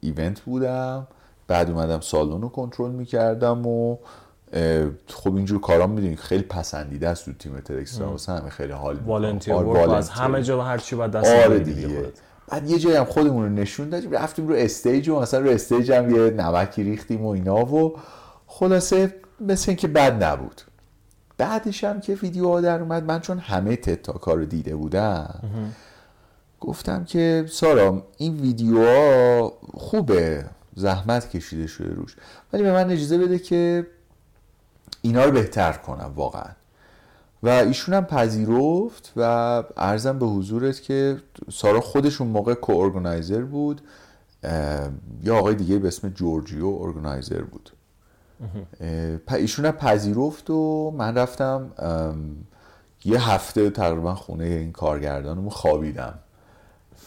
ایونت 0.00 0.40
بودم. 0.40 1.06
بعد 1.48 1.70
اومدم 1.70 2.00
سالن 2.00 2.42
رو 2.42 2.48
کنترل 2.48 2.90
می‌کردم 2.90 3.66
و 3.66 3.98
خب 5.06 5.34
اینجور 5.34 5.60
کارا 5.60 5.86
می‌دونید 5.86 6.18
خیلی 6.18 6.42
پسندیده 6.42 7.08
است 7.08 7.24
تو 7.24 7.32
تیم 7.32 7.60
TEDx. 7.60 8.00
واسه 8.00 8.32
همه 8.32 8.50
خیلی 8.50 8.72
حال 8.72 8.96
volunteer 8.96 9.54
از 9.54 10.10
همه 10.10 10.42
جا 10.42 10.62
هر 10.62 10.78
چی 10.78 10.96
بعد 10.96 11.10
دست 11.10 11.30
آره 11.30 11.58
دیگه. 11.58 12.12
بعد 12.48 12.70
یه 12.70 12.78
جایی 12.78 12.96
هم 12.96 13.04
خودمون 13.04 13.42
رو 13.42 13.48
نشون 13.48 13.88
دادیم 13.88 14.10
رفتیم 14.10 14.48
رو 14.48 14.54
stage 14.54 15.08
و 15.08 15.20
مثلا 15.20 15.40
رو 15.40 15.50
stage 15.50 15.92
هم 15.92 16.16
یه 16.16 16.30
نمکی 16.30 16.82
ریختیم 16.82 17.24
و 17.24 17.28
اینا 17.28 17.64
و 17.64 17.96
خلاصه 18.46 19.14
مثل 19.40 19.64
اینکه 19.70 19.88
بد 19.88 20.24
نبود. 20.24 20.62
بعدش 21.38 21.84
هم 21.84 22.00
که 22.00 22.14
ویدیو 22.14 22.60
در 22.60 22.80
اومد 22.80 23.04
من 23.04 23.20
چون 23.20 23.38
همه 23.38 23.76
TED 23.76 24.19
ها 24.19 24.34
رو 24.34 24.44
دیده 24.44 24.76
بودم 24.76 25.40
گفتم 26.60 27.04
که 27.04 27.44
سارا 27.48 28.02
این 28.16 28.36
ویدیوها 28.36 29.52
خوبه 29.74 30.44
زحمت 30.74 31.30
کشیده 31.30 31.66
شده 31.66 31.94
روش. 31.94 32.16
ولی 32.52 32.62
به 32.62 32.72
من 32.72 32.90
اجازه 32.90 33.18
بده 33.18 33.38
که 33.38 33.86
اینا 35.02 35.24
رو 35.24 35.30
بهتر 35.30 35.72
کنم 35.72 36.12
واقعا. 36.16 36.50
و 37.46 37.48
ایشون 37.48 37.94
هم 37.94 38.04
پذیرفت 38.04 39.12
و 39.16 39.22
ارزم 39.76 40.18
به 40.18 40.26
حضورت 40.26 40.82
که 40.82 41.16
سارا 41.52 41.80
خودشون 41.80 42.26
موقع 42.26 42.54
کو 42.54 42.90
بود 43.50 43.80
یا 45.22 45.36
آقای 45.38 45.54
دیگه 45.54 45.78
به 45.78 45.88
اسم 45.88 46.08
جورجیو 46.08 46.66
ارگنایزر 46.66 47.42
بود. 47.42 47.70
ایشون 49.30 49.70
پذیرفت 49.70 50.50
و 50.50 50.90
من 50.90 51.14
رفتم 51.14 51.70
یه 53.04 53.30
هفته 53.30 53.70
تقریبا 53.70 54.14
خونه 54.14 54.44
این 54.44 54.72
کارگردانمو 54.72 55.50
خوابیدم. 55.50 56.18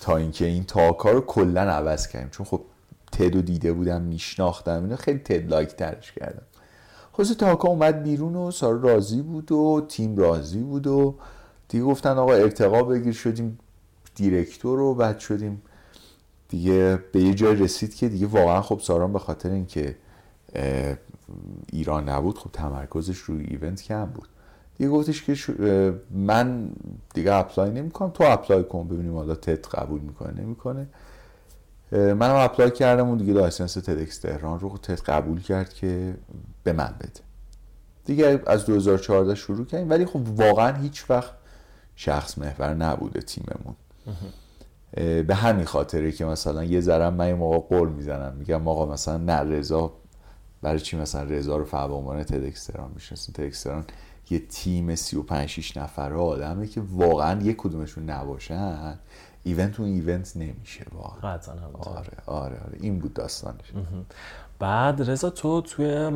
تا 0.01 0.17
اینکه 0.17 0.45
این 0.45 0.63
تاکا 0.63 1.11
رو 1.11 1.21
کلا 1.21 1.61
عوض 1.61 2.07
کردیم. 2.07 2.29
چون 2.29 2.45
خب 2.45 2.61
تدو 3.11 3.41
دیده 3.41 3.73
بودم 3.73 4.01
میشناختم 4.01 4.83
اینو 4.83 4.95
خیلی 4.95 5.19
تد 5.19 5.49
لایک 5.49 5.69
ترش 5.69 6.11
کردم. 6.11 6.41
خلاصه 7.19 7.35
تاکا 7.35 7.67
اومد 7.67 8.03
بیرون 8.03 8.35
و 8.35 8.51
سارا 8.51 8.79
راضی 8.79 9.21
بود 9.21 9.51
و 9.51 9.85
تیم 9.87 10.17
راضی 10.17 10.59
بود 10.59 10.87
و 10.87 11.15
دیگه 11.69 11.83
گفتن 11.83 12.17
آقا 12.17 12.33
ارتقا 12.33 12.83
بگیر 12.83 13.13
شدیم 13.13 13.59
دیرکتور 14.15 14.77
رو 14.77 14.93
بعد 14.93 15.19
شدیم 15.19 15.61
دیگه 16.49 16.99
به 17.11 17.21
یه 17.21 17.33
جای 17.33 17.55
رسید 17.55 17.95
که 17.95 18.09
دیگه 18.09 18.27
واقعا 18.27 18.61
خب 18.61 18.79
ساران 18.79 19.13
به 19.13 19.19
خاطر 19.19 19.49
اینکه 19.51 19.95
ایران 21.71 22.09
نبود 22.09 22.37
خب 22.37 22.49
تمرکزش 22.53 23.17
روی 23.17 23.45
ایونت 23.45 23.83
کم 23.83 24.05
بود. 24.05 24.27
دیگه 24.77 24.89
گفتش 24.89 25.23
که 25.23 25.93
من 26.11 26.69
دیگه 27.13 27.33
apply 27.33 27.71
نمی‌کنم 27.71 28.09
تو 28.09 28.23
apply 28.27 28.63
کن 28.63 28.87
ببینیم 28.87 29.15
حالا 29.15 29.35
TED 29.35 29.75
قبول 29.75 30.01
می‌کنه 30.01 30.41
نمی‌کنه. 30.41 30.87
منم 31.91 32.35
apply 32.35 32.71
کردم 32.71 33.09
و 33.09 33.15
دیگه 33.15 33.33
license 33.33 33.73
TEDx 33.73 34.17
تهران 34.17 34.59
رو 34.59 34.77
TED 34.77 35.09
قبول 35.09 35.41
کرد 35.41 35.73
که 35.73 36.15
به 36.63 36.73
من 36.73 36.95
بده. 36.99 37.19
دیگه 38.05 38.41
از 38.47 38.65
2014 38.65 39.35
شروع 39.35 39.65
کردیم 39.65 39.89
ولی 39.89 40.05
خب 40.05 40.39
واقعا 40.39 40.75
هیچ 40.75 41.09
وقت 41.09 41.33
شخص 41.95 42.37
محور 42.37 42.73
نبوده 42.73 43.21
تیممون. 43.21 43.75
به 45.27 45.35
همین 45.35 45.65
خاطره 45.65 46.11
که 46.11 46.25
مثلا 46.25 46.63
یه 46.63 46.81
ذره 46.81 47.09
من 47.09 47.27
یه 47.27 47.33
موقع 47.33 47.77
غر 47.77 47.89
می‌زنم 47.89 48.35
میگم 48.35 48.67
آقا 48.67 48.85
مثلا 48.85 49.17
نه 49.17 49.39
رضا 49.39 49.93
برای 50.61 50.79
چی 50.79 50.97
مثلا 50.97 51.23
رضا 51.23 51.57
رو 51.57 51.65
به 51.65 51.91
عنوان 51.91 52.23
TEDx 52.23 52.57
تهران 52.57 52.91
می‌شناسین 52.95 53.33
TEDx 53.33 53.59
تهران 53.59 53.85
یه 54.29 54.39
تیم 54.39 54.95
35 54.95 55.49
6 55.49 55.77
نفره 55.77 56.15
آدمه 56.15 56.67
که 56.67 56.81
واقعا 56.91 57.41
یک 57.41 57.57
کدومشون 57.57 58.09
نباشن. 58.09 58.99
event 59.49 59.79
اون 59.79 59.89
event 59.89 60.31
نمیشه 60.35 60.85
واقعا. 60.91 61.33
قطعا 61.33 61.55
آره 61.79 62.09
آره 62.25 62.59
آره. 62.65 62.77
این 62.79 62.99
بود 62.99 63.13
داستانش. 63.13 63.73
بعد 64.59 65.09
رضا 65.09 65.29
تو 65.29 65.61
توی 65.61 66.11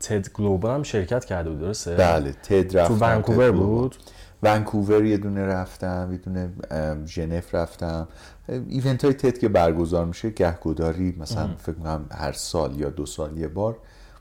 TED 0.00 0.32
Global 0.32 0.74
هم 0.74 0.82
شرکت 0.82 1.24
کرده 1.24 1.50
بود 1.50 1.60
درسته؟ 1.60 1.94
بله 1.94 2.32
TED 2.32 2.76
رفتم 2.76 2.98
تو 2.98 3.04
ونکوور 3.04 3.50
بود؟ 3.50 3.96
ونکوور 4.42 5.04
یه 5.04 5.16
دونه 5.16 5.46
رفتم 5.46 6.08
یه 6.12 6.18
دونه 6.18 6.52
ژنو 7.06 7.54
رفتم. 7.54 8.08
event 8.48 9.04
های 9.04 9.14
TED 9.14 9.38
که 9.38 9.48
برگزار 9.48 10.04
میشه 10.04 10.30
گهگداری 10.30 11.16
مثلا 11.18 11.56
فکر 11.58 11.72
کنم 11.72 12.06
هر 12.12 12.32
سال 12.32 12.80
یا 12.80 12.90
دو 12.90 13.06
سال 13.06 13.38
یه 13.38 13.48
بار. 13.48 13.78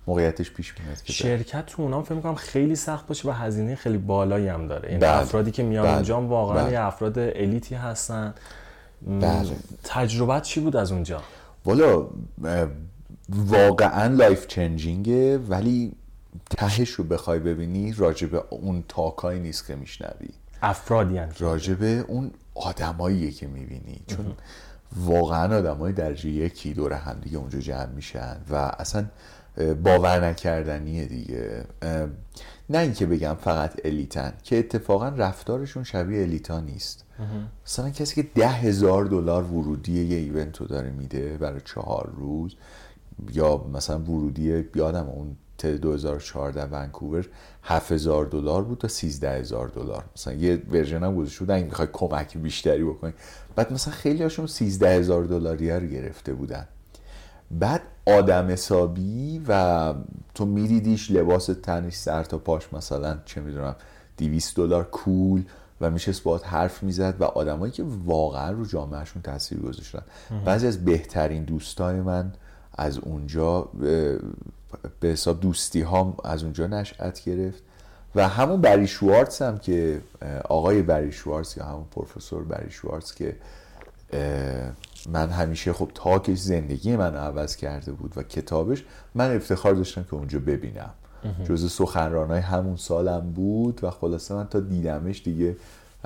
موقعیتش 0.07 0.51
پیش 0.51 0.73
میاد 0.79 0.97
شرکت 1.03 1.65
تو 1.65 1.81
اونام 1.81 2.03
فکر 2.03 2.13
می‌کنم 2.13 2.35
خیلی 2.35 2.75
سخت 2.75 3.07
باشه 3.07 3.29
و 3.29 3.31
هزینه 3.31 3.75
خیلی 3.75 3.97
بالایی 3.97 4.47
هم 4.47 4.67
داره 4.67 4.89
این 4.89 4.99
بله. 4.99 5.17
افرادی 5.17 5.51
که 5.51 5.63
میان 5.63 5.85
بله. 5.85 5.93
اونجا 5.93 6.21
واقعا 6.21 6.65
بله. 6.65 6.79
افراد 6.79 7.19
الیتی 7.19 7.75
هستن 7.75 8.33
بله. 9.07 9.49
تجربت 9.83 10.43
چی 10.43 10.59
بود 10.59 10.75
از 10.75 10.91
اونجا 10.91 11.21
والا 11.65 12.07
واقعا 13.29 14.07
life 14.07 14.47
changing 14.47 15.27
ه 15.27 15.37
ولی 15.37 15.91
تهش 16.49 16.89
رو 16.89 17.03
بخوای 17.03 17.39
ببینی 17.39 17.93
راجب 17.93 18.45
اون 18.49 18.83
talk 18.87 19.22
ایی 19.22 19.39
نیست 19.39 19.67
که 19.67 19.75
میشنوی 19.75 20.29
افرادی 20.61 21.17
هم 21.17 21.29
راجب 21.39 21.83
اون 22.07 22.31
آدماییه 22.55 23.31
که 23.31 23.47
می‌بینی 23.47 24.01
چون 24.07 24.33
واقعا 24.95 25.57
آدمای 25.57 25.93
درجه 25.93 26.29
یکی 26.29 26.73
دور 26.73 26.93
هم 26.93 27.19
دیگه 27.21 27.37
اونجا 27.37 27.59
جمع 27.59 27.85
میشن 27.85 28.37
و 28.49 28.55
اصلا 28.55 29.05
باور 29.57 30.25
نکردنیه 30.29 31.05
دیگه. 31.05 31.65
نه 32.69 32.77
اینکه 32.77 33.05
بگم 33.05 33.37
فقط 33.41 33.81
الیتن 33.85 34.33
که 34.43 34.59
اتفاقا 34.59 35.07
رفتارشون 35.07 35.83
شبیه 35.83 36.21
الیتا 36.21 36.59
نیست. 36.59 37.05
مثلا 37.65 37.89
کسی 37.89 38.23
که 38.23 38.29
ده 38.35 38.47
هزار 38.47 39.05
دلار 39.05 39.43
ورودی 39.43 40.03
یه 40.03 40.17
ایونت 40.17 40.57
رو 40.57 40.67
داره 40.67 40.91
میده 40.91 41.37
برای 41.37 41.61
چهار 41.65 42.13
روز 42.17 42.55
یا 43.33 43.65
مثلا 43.73 43.99
ورودی 43.99 44.63
یادم 44.75 45.09
اون 45.09 45.35
2014 45.57 46.63
ونکوور 46.63 47.27
7000 47.63 48.25
دلار 48.25 48.63
بود 48.63 48.77
تا 48.77 48.87
13000 48.87 49.67
دلار. 49.67 50.05
مثلا 50.15 50.33
یه 50.33 50.61
ورژن 50.71 51.03
هم 51.03 51.15
گذاشته 51.15 51.39
بودن 51.39 51.63
می‌خوای 51.63 51.87
کمک 51.93 52.37
بیشتری 52.37 52.83
بکنی. 52.83 53.13
بعد 53.55 53.73
مثلا 53.73 53.93
خیلی 53.93 54.23
هاشون 54.23 54.47
13000 54.47 55.23
دلاری 55.23 55.71
رو 55.71 55.87
گرفته 55.87 56.33
بودن. 56.33 56.67
بعد 57.59 57.81
آدم 58.05 58.47
حسابی 58.47 59.41
و 59.47 59.93
تو 60.35 60.45
میدیدیش 60.45 61.11
لباس 61.11 61.45
تنش 61.45 61.93
سر 61.93 62.23
تا 62.23 62.37
پاش 62.37 62.73
مثلا 62.73 63.17
چه 63.25 63.41
می‌دونم 63.41 63.75
200 64.17 64.55
دلار 64.55 64.83
کول 64.83 65.43
و 65.81 65.89
میشه 65.89 66.13
باهات 66.23 66.47
حرف 66.47 66.83
می‌زد 66.83 67.15
و 67.19 67.23
آدمایی 67.23 67.71
که 67.71 67.83
واقعا 68.05 68.51
رو 68.51 68.65
جامعهشون 68.65 69.21
تاثیر 69.21 69.59
گذاشتن. 69.59 70.01
بعضی 70.45 70.67
از 70.67 70.85
بهترین 70.85 71.43
دوستای 71.43 72.01
من 72.01 72.33
از 72.77 72.97
اونجا 72.97 73.61
به 74.99 75.07
حساب 75.07 75.39
دوستی 75.39 75.81
ها 75.81 76.17
از 76.23 76.43
اونجا 76.43 76.67
نشأت 76.67 77.23
گرفت 77.23 77.63
و 78.15 78.27
همون 78.27 78.61
بری 78.61 78.87
شوارتز 78.87 79.41
هم 79.41 79.57
که 79.57 80.01
آقای 80.49 80.81
بری 80.81 81.11
شوارتز 81.11 81.57
یا 81.57 81.65
همون 81.65 81.85
پروفسور 81.91 82.43
بری 82.43 82.71
شوارتز 82.71 83.13
که 83.13 83.35
من 85.09 85.29
همیشه 85.29 85.73
خب 85.73 85.91
تاکش 85.93 86.37
زندگی 86.37 86.95
من 86.95 87.15
عوض 87.15 87.55
کرده 87.55 87.91
بود 87.91 88.13
و 88.15 88.23
کتابش 88.23 88.83
من 89.15 89.35
افتخار 89.35 89.73
داشتم 89.73 90.03
که 90.03 90.13
اونجا 90.13 90.39
ببینم. 90.39 90.89
جز 91.49 91.71
سخنرانای 91.71 92.39
همون 92.39 92.75
سالم 92.75 93.31
بود 93.35 93.83
و 93.83 93.91
خلاصه 93.91 94.33
من 94.33 94.47
تا 94.47 94.59
دیدمش 94.59 95.21
دیگه 95.23 95.55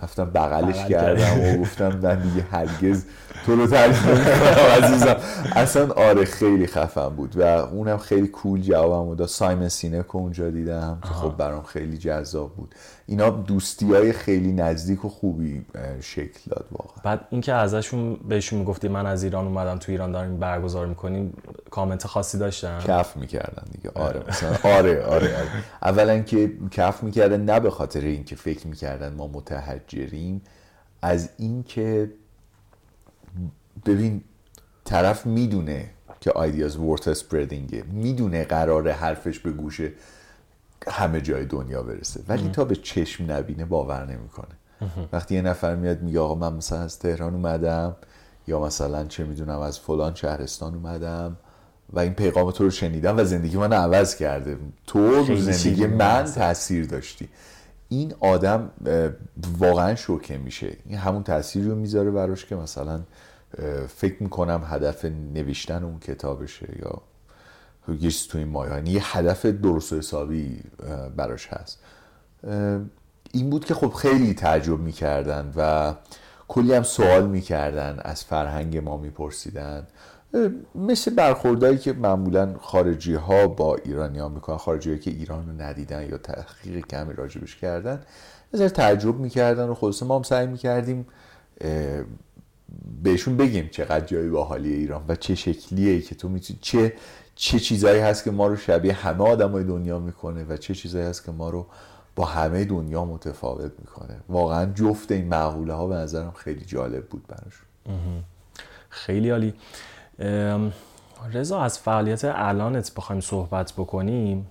رفتم 0.02 0.26
بغلش 0.26 0.86
کردم 0.86 1.40
و 1.40 1.58
گفتم 1.62 2.00
من 2.00 2.22
دیگه 2.22 2.42
هرگز 2.52 3.04
تو 3.46 3.56
رو 3.56 3.62
نمی‌کنم 3.62 4.84
عزیزم. 4.84 5.16
اصلا 5.56 5.94
آره 5.94 6.26
خیلی 6.26 6.68
خفن 6.68 7.10
بود 7.10 7.38
و 7.38 7.42
اونم 7.42 7.98
خیلی 7.98 8.28
کول 8.28 8.62
جوابم 8.62 9.06
بود 9.06 9.26
سایمن 9.26 9.70
سینک 9.70 10.16
اونجا 10.16 10.50
دیدم 10.50 11.00
که 11.04 11.10
خب 11.10 11.38
برام 11.38 11.64
خیلی 11.64 11.98
جذاب 11.98 12.56
بود. 12.56 12.76
اینا 13.10 13.30
دوستی 13.30 13.94
های 13.94 14.14
خیلی 14.14 14.52
نزدیک 14.52 15.06
و 15.06 15.10
خوبی 15.10 15.66
شکل 16.02 16.40
داد 16.50 16.66
واقعا. 16.72 17.02
بعد 17.04 17.28
اینکه 17.30 17.54
ازشون 17.54 18.16
بهشون 18.16 18.60
می‌گفتی 18.60 18.88
من 18.88 19.06
از 19.06 19.24
ایران 19.24 19.46
اومدم 19.48 19.78
تو 19.78 19.92
ایران 19.92 20.12
داریم 20.12 20.38
برگزار 20.40 20.88
می‌کنیم 20.88 21.34
کامنت 21.72 22.08
خاصی 22.08 22.38
داشتن؟ 22.38 22.80
کف 22.80 23.18
می‌کردن 23.18 23.64
دیگه. 23.72 23.92
آره 23.96 24.24
مثلا 24.28 24.58
آره 24.64 25.06
آره, 25.06 25.38
آره. 25.38 25.50
اولا 25.82 26.20
که 26.20 26.52
کف 26.72 27.04
می‌کردن 27.04 27.46
نه 27.46 27.60
به 27.60 27.70
خاطر 27.70 28.02
اینکه 28.02 28.36
فکر 28.36 28.68
می‌کردن 28.68 29.14
ما 29.14 29.28
متحجریم 29.28 30.42
از 31.02 31.30
اینکه 31.38 32.12
ببین 33.86 34.22
طرف 34.86 35.26
می‌دونه 35.26 35.90
که 36.22 36.32
آیدیاز 36.32 36.78
ورت 36.78 37.08
اسپریدینگه 37.08 37.84
می‌دونه 37.92 38.44
قرار 38.44 38.92
حرفش 38.92 39.40
به 39.40 39.52
گوش 39.52 39.82
همه 40.88 41.22
جای 41.22 41.46
دنیا 41.46 41.84
برسه. 41.84 42.22
ولی 42.28 42.50
تا 42.50 42.66
به 42.66 42.76
چشم 42.76 43.32
نبینه 43.32 43.66
باور 43.66 44.06
نمی‌کنه. 44.06 44.56
وقتی 45.12 45.36
یه 45.36 45.42
نفر 45.42 45.76
میاد 45.76 46.02
میگه 46.02 46.20
آقا 46.20 46.36
من 46.36 46.58
مثلا 46.58 46.80
از 46.80 47.00
تهران 47.00 47.34
اومدم 47.34 47.96
یا 48.48 48.60
مثلا 48.60 49.06
چه 49.06 49.24
می‌دونم 49.24 49.60
از 49.60 49.80
فلان 49.80 50.16
شهرستان 50.16 50.76
اومدم 50.76 51.38
و 51.94 52.00
این 52.00 52.14
پیغام 52.14 52.52
تو 52.52 52.64
رو 52.64 52.70
شنیدم 52.70 53.18
و 53.18 53.24
زندگی 53.24 53.58
من 53.58 53.74
عوض 53.74 54.16
کرده. 54.16 54.58
تو 54.88 55.00
رو 55.00 55.36
زندگی 55.36 55.86
من 55.86 56.24
تاثیر 56.24 56.86
داشتی. 56.86 57.30
این 57.90 58.14
آدم 58.20 58.72
واقعا 59.58 59.96
شوکه 59.96 60.38
میشه. 60.38 60.78
این 60.86 60.98
همون 60.98 61.24
تاثیری 61.24 61.70
رو 61.70 61.76
می‌ذاره 61.76 62.12
براش 62.12 62.46
که 62.46 62.56
مثلا 62.56 63.02
فکر 63.88 64.24
می‌کنم 64.24 64.64
هدف 64.66 65.06
نوشتن 65.06 65.84
اون 65.84 66.00
کتابشه 66.00 66.68
یا 66.80 67.02
یه 67.94 68.12
تو 68.30 68.38
این 68.38 68.48
مایه. 68.48 68.74
یعنی 68.74 68.92
یه 68.92 69.18
هدف 69.18 69.46
درست 69.46 69.94
و 69.94 69.98
حسابی 69.98 70.60
براش 71.16 71.48
هست. 71.48 71.80
این 73.32 73.50
بود 73.50 73.66
که 73.66 73.74
خب 73.74 73.94
خیلی 73.94 74.34
تعجب 74.34 74.80
می‌کردن 74.80 75.54
و 75.56 75.94
کلی 76.48 76.74
هم 76.74 76.84
سوال 76.84 77.28
می‌کردن 77.28 78.00
از 78.02 78.24
فرهنگ 78.24 78.78
ما 78.78 78.98
میپرسیدن. 78.98 79.88
مثل 80.76 81.16
برخوردهایی 81.16 81.78
که 81.78 81.94
معمولا 81.94 82.56
خارجی 82.62 83.14
ها 83.14 83.48
با 83.48 83.76
ایرانی 83.76 84.20
ها 84.20 84.30
می‌کنن 84.30 84.58
خارجی 84.58 85.00
که 85.00 85.12
ایران 85.12 85.48
رو 85.48 85.62
ندیدن 85.62 86.10
یا 86.10 86.18
تحقیق 86.18 86.88
کمی 86.88 87.14
راجبش 87.14 87.56
کردن 87.56 88.02
نظر 88.54 88.70
تعجب 88.70 89.16
می‌کردن 89.16 89.70
و 89.70 89.74
خلاصه 89.74 90.06
ما 90.06 90.16
هم 90.16 90.24
سعی 90.24 90.48
می‌کردیم 90.48 91.08
بهشون 93.04 93.38
بگیم 93.38 93.70
چقدر 93.72 94.06
جای 94.06 94.30
باحالی 94.30 94.74
ایران 94.74 95.06
و 95.08 95.16
چه 95.16 95.36
شکلیه 95.36 96.02
که 96.02 96.16
تو 96.16 96.30
می‌تونی 96.30 96.60
چه 96.62 96.94
چه 97.38 97.60
چیزایی 97.60 98.00
هست 98.00 98.24
که 98.24 98.32
ما 98.32 98.48
رو 98.48 98.56
شبیه 98.56 98.94
همه 98.94 99.24
آدمای 99.24 99.64
دنیا 99.64 100.00
می‌کنه 100.00 100.44
و 100.44 100.58
چه 100.58 100.76
چیزایی 100.76 101.06
هست 101.06 101.26
که 101.26 101.32
ما 101.32 101.50
رو 101.50 101.66
با 102.16 102.26
همه 102.26 102.66
دنیا 102.66 103.06
متفاوت 103.06 103.72
می‌کنه. 103.80 104.20
واقعا 104.30 104.66
جفت 104.74 105.12
این 105.12 105.28
معقوله 105.28 105.74
ها 105.74 105.88
به 105.88 105.96
نظرم 105.96 106.32
خیلی 106.32 106.66
جالب 106.66 107.06
بود 107.06 107.28
براش. 107.28 107.54
خیلی 108.90 109.30
عالی. 109.30 109.54
رضا 111.34 111.62
از 111.62 111.80
فعالیت 111.80 112.26
الانت 112.26 112.94
بخوایم 112.94 113.22
صحبت 113.22 113.74
بکنیم. 113.74 114.48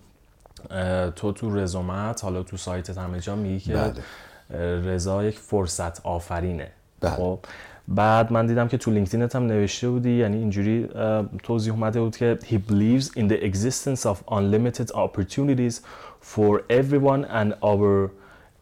تو 1.17 1.33
تو 1.33 1.57
رزومت 1.57 2.25
حالا 2.25 2.43
تو 2.43 2.57
سایتت 2.57 2.99
همه 2.99 3.21
جا 3.21 3.37
میگی 3.37 3.61
که 3.61 3.75
بله. 3.75 4.03
رضا 4.79 5.25
یک 5.25 5.39
فرصت 5.39 6.07
آفرینه. 6.07 6.73
بله. 7.01 7.11
خب 7.11 7.39
بعد 7.89 8.33
من 8.33 8.47
دیدم 8.47 8.69
که 8.69 8.79
تو 8.79 8.91
لینکدینت 8.91 9.37
هم 9.37 9.47
نوشته 9.47 9.89
بودی 9.89 10.11
یعنی 10.11 10.37
اینجوری 10.37 10.89
توضیح 11.43 11.73
اومده 11.73 12.01
بود 12.01 12.17
که 12.17 12.39
he 12.43 12.55
believes 12.71 13.05
in 13.05 13.29
the 13.29 13.45
existence 13.45 14.07
of 14.07 14.17
unlimited 14.29 14.91
opportunities 14.91 15.81
for 16.21 16.61
everyone 16.71 17.25
and 17.25 17.55
our 17.63 18.11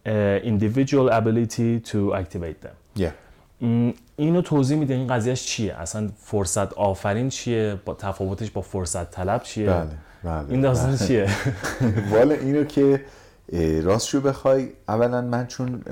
uh, 0.06 0.52
individual 0.52 1.08
ability 1.08 1.80
to 1.80 2.14
activate 2.14 2.60
them. 2.60 2.76
Yeah. 2.96 3.12
اینو 4.16 4.42
توضیح 4.42 4.78
میده 4.78 4.94
این 4.94 5.06
قضیهش 5.06 5.46
چیه؟ 5.46 5.74
اصلا 5.74 6.10
فرصت 6.18 6.72
آفرین 6.72 7.28
چیه؟ 7.28 7.80
با 7.84 7.94
تفاوتش 7.94 8.50
با 8.50 8.60
فرصت 8.60 9.10
طلب 9.10 9.42
چیه؟ 9.42 9.66
بله 9.66 9.88
بله 10.24 10.50
این 10.50 10.60
داستان 10.60 10.96
بله. 10.96 11.06
چیه؟ 11.06 11.28
والا 12.12 12.34
اینو 12.34 12.64
که 12.64 13.00
راستشو 13.82 14.20
بخوای 14.20 14.68
اولا 14.88 15.20
من 15.20 15.46
چون 15.46 15.82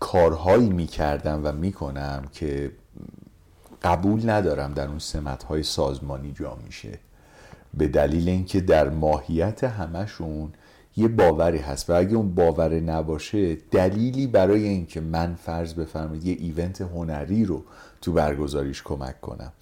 کارهایی 0.00 0.70
می‌کردم 0.70 1.40
و 1.44 1.52
می‌کنم 1.52 2.24
که 2.32 2.72
قبول 3.82 4.30
ندارم 4.30 4.74
در 4.74 4.88
اون 4.88 4.98
سمت 4.98 5.42
های 5.42 5.62
سازمانی 5.62 6.32
جا 6.32 6.58
میشه. 6.66 6.98
به 7.74 7.88
دلیل 7.88 8.28
اینکه 8.28 8.60
در 8.60 8.88
ماهیت 8.88 9.64
همشون 9.64 10.52
یه 10.96 11.08
باوری 11.08 11.58
هست 11.58 11.90
و 11.90 11.92
اگه 11.92 12.14
اون 12.14 12.34
باور 12.34 12.80
نباشه 12.80 13.54
دلیلی 13.54 14.26
برای 14.26 14.64
اینکه 14.64 15.00
من 15.00 15.34
فرض 15.34 15.74
بفرمایید 15.74 16.26
یه 16.26 16.36
ایونت 16.40 16.80
هنری 16.80 17.44
رو 17.44 17.64
تو 18.00 18.12
برگزاریش 18.12 18.82
کمک 18.82 19.20
کنم 19.20 19.52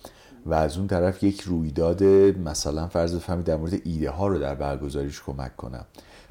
و 0.47 0.55
از 0.55 0.79
اون 0.79 0.87
طرف 0.87 1.23
یک 1.23 1.41
رویداد 1.41 2.05
مثلا 2.39 2.89
فرض 2.89 3.15
بفرمایید 3.15 3.47
در 3.47 3.57
مورد 3.57 3.75
ایده 3.85 4.11
ها 4.11 4.27
رو 4.27 4.39
در 4.39 4.55
برگزاریش 4.55 5.23
کمک 5.23 5.57
کنم. 5.57 5.85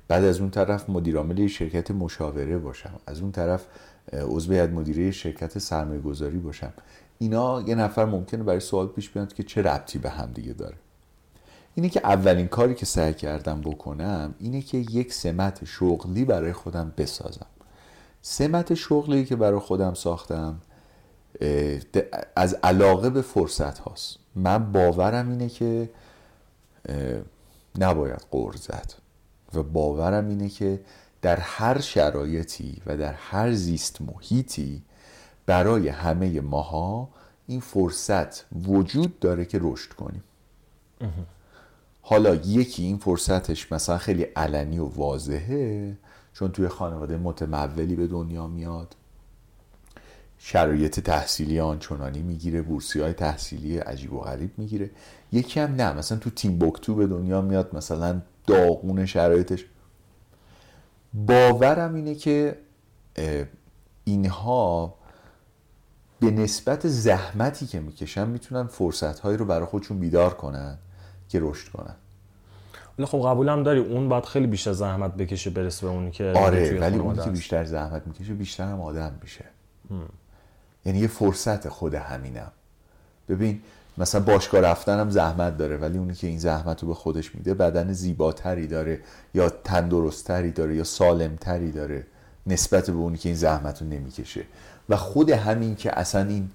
بعد 0.08 0.24
از 0.24 0.40
اون 0.40 0.50
طرف 0.50 0.90
مدیرعامل 0.90 1.48
شرکت 1.48 1.92
مشاوره 1.92 2.58
باشم. 2.58 2.94
از 3.08 3.20
اون 3.20 3.32
طرف 3.32 3.66
عضو 4.12 4.54
هیئت 4.54 4.70
مدیره 4.70 5.12
شرکت 5.12 5.60
سرمایه 5.60 6.02
گذاری 6.02 6.38
باشم. 6.38 6.74
اینا 7.20 7.62
یه 7.62 7.76
نفر 7.76 8.06
ممکنه 8.06 8.44
برای 8.44 8.60
سوال 8.60 8.88
پیش 8.88 9.10
بیاد 9.10 9.34
که 9.34 9.44
چه 9.44 9.62
ربطی 9.62 10.00
به 10.00 10.10
هم 10.10 10.32
دیگه 10.32 10.54
داره. 10.54 10.76
اینه 11.76 11.90
که 11.90 12.02
اولین 12.04 12.48
کاری 12.48 12.76
که 12.76 12.86
سعی 12.86 13.14
کردم 13.14 13.62
بکنم 13.62 14.36
اینه 14.40 14.62
که 14.62 14.78
یک 14.78 15.14
سمت 15.14 15.66
شغلی 15.66 16.26
برای 16.26 16.54
خودم 16.54 16.94
بسازم. 16.98 17.46
سمت 18.22 18.74
شغلی 18.74 19.26
که 19.26 19.36
برای 19.36 19.60
خودم 19.60 19.94
ساختم 19.94 20.62
از 22.36 22.54
علاقه 22.64 23.10
به 23.10 23.22
فرصت 23.22 23.80
هاست. 23.80 24.18
من 24.36 24.72
باورم 24.72 25.30
اینه 25.30 25.50
که 25.50 25.90
نباید 27.80 28.26
قرض 28.32 28.62
زد 28.62 28.94
و 29.54 29.64
باورم 29.64 30.30
اینه 30.30 30.50
که 30.50 30.80
در 31.24 31.40
هر 31.40 31.80
شرایطی 31.80 32.82
و 32.86 32.98
در 32.98 33.14
هر 33.14 33.52
زیست 33.52 34.02
محیطی 34.02 34.82
برای 35.46 35.90
همه 35.90 36.42
ماها 36.42 37.10
این 37.48 37.60
فرصت 37.60 38.46
وجود 38.68 39.20
داره 39.20 39.46
که 39.46 39.60
رشد 39.62 39.94
کنیم. 39.94 40.24
حالا 42.02 42.36
یکی 42.36 42.84
این 42.84 42.98
فرصتش 42.98 43.72
مثلا 43.72 43.98
خیلی 43.98 44.24
علنی 44.24 44.80
و 44.80 44.86
واضحه 44.86 45.94
چون 46.34 46.52
توی 46.52 46.68
خانواده 46.68 47.18
متمولی 47.18 47.96
به 47.96 48.08
دنیا 48.08 48.48
میاد. 48.48 48.96
شرایط 50.38 51.00
تحصیلی 51.00 51.60
آنچنانی 51.60 52.22
می‌گیره 52.22 52.62
بورسی 52.62 53.00
های 53.02 53.14
تحصیلی 53.14 53.78
عجیب 53.78 54.14
و 54.14 54.20
غریب 54.20 54.52
می‌گیره. 54.58 54.90
یکی 55.32 55.60
هم 55.60 55.76
نه 55.76 55.94
مثلا 55.94 56.18
تو 56.18 56.30
تیم 56.30 56.58
بوکتو 56.58 56.96
به 56.96 57.08
دنیا 57.08 57.42
میاد 57.42 57.76
مثلا 57.76 58.22
داغون 58.48 59.06
شرایطش. 59.06 59.66
باورم 61.14 61.94
اینه 61.94 62.16
که 62.16 62.58
اینها 64.04 64.96
به 66.20 66.32
نسبت 66.32 66.88
زحمتی 66.88 67.66
که 67.66 67.80
می‌کشن 67.80 68.28
می‌تونن 68.28 68.68
فرصتهایی 68.68 69.38
رو 69.38 69.46
برای 69.46 69.66
خودشون 69.66 70.00
بیدار 70.00 70.34
کنن 70.34 70.78
که 71.30 71.40
رشد 71.42 71.72
کنن. 71.72 71.96
ولی 72.98 73.08
خب 73.08 73.28
قبولم 73.28 73.64
داری 73.64 73.80
اون 73.80 74.10
باید 74.10 74.26
خیلی 74.26 74.48
بیشتر 74.48 74.74
زحمت 74.74 75.14
بکشه 75.14 75.50
برسه 75.50 75.88
به 75.88 75.94
اونی 75.94 76.12
که 76.12 76.34
آره 76.36 76.80
ولی 76.80 76.98
اونی 76.98 77.20
که 77.20 77.30
بیشتر 77.30 77.64
زحمت 77.64 78.08
می‌کشه 78.08 78.34
بیشتر 78.34 78.64
هم 78.64 78.82
آدم 78.82 79.20
میشه. 79.22 79.46
یعنی 80.86 81.00
یه 81.00 81.08
فرصت 81.08 81.70
خود 81.70 81.94
همینم. 81.94 82.52
ببین 83.30 83.62
مثلا 83.98 84.22
باشگاه 84.22 84.62
رفتن 84.62 85.10
زحمت 85.10 85.58
داره 85.58 85.78
ولی 85.78 85.98
اونی 85.98 86.14
که 86.14 86.28
این 86.28 86.40
زحمت 86.40 86.82
رو 86.82 86.88
به 86.88 86.94
خودش 86.94 87.36
میده 87.36 87.54
بدن 87.54 87.94
زیباتری 87.94 88.68
داره 88.68 89.00
یا 89.34 89.50
تندرستتری 89.50 90.52
داره 90.52 90.76
یا 90.76 90.84
سالمتری 90.84 91.72
داره 91.72 92.06
نسبت 92.48 92.90
به 92.90 92.98
اونی 92.98 93.18
که 93.18 93.30
این 93.30 93.36
زحمت 93.36 93.82
رو 93.82 93.88
نمی‌کشه. 93.88 94.46
و 94.90 94.98
خود 94.98 95.30
همین 95.30 95.76
که 95.76 96.00
اصلا 96.00 96.28
این 96.28 96.50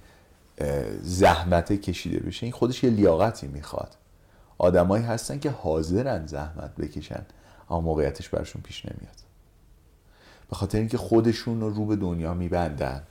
زحمت 1.03 1.72
کشیده 1.72 2.18
بشه 2.18 2.46
این 2.46 2.53
خودش 2.53 2.85
یه 2.85 2.90
لیاقتی 2.90 3.46
می‌خواد. 3.46 3.94
آدمایی 4.59 5.05
هستن 5.05 5.38
که 5.38 5.51
حاضرن 5.51 6.27
زحمت 6.27 6.77
بکشن 6.77 7.22
اما 7.70 7.81
موقعیتش 7.81 8.29
برشون 8.29 8.62
پیش 8.62 8.87
نمیاد. 8.87 9.18
به 10.51 10.57
خاطر 10.57 10.79
اینکه 10.79 10.98
خودشون 10.98 11.61
رو 11.61 11.87
به 11.87 11.96
دنیا 11.96 12.35
میبندن 12.35 13.03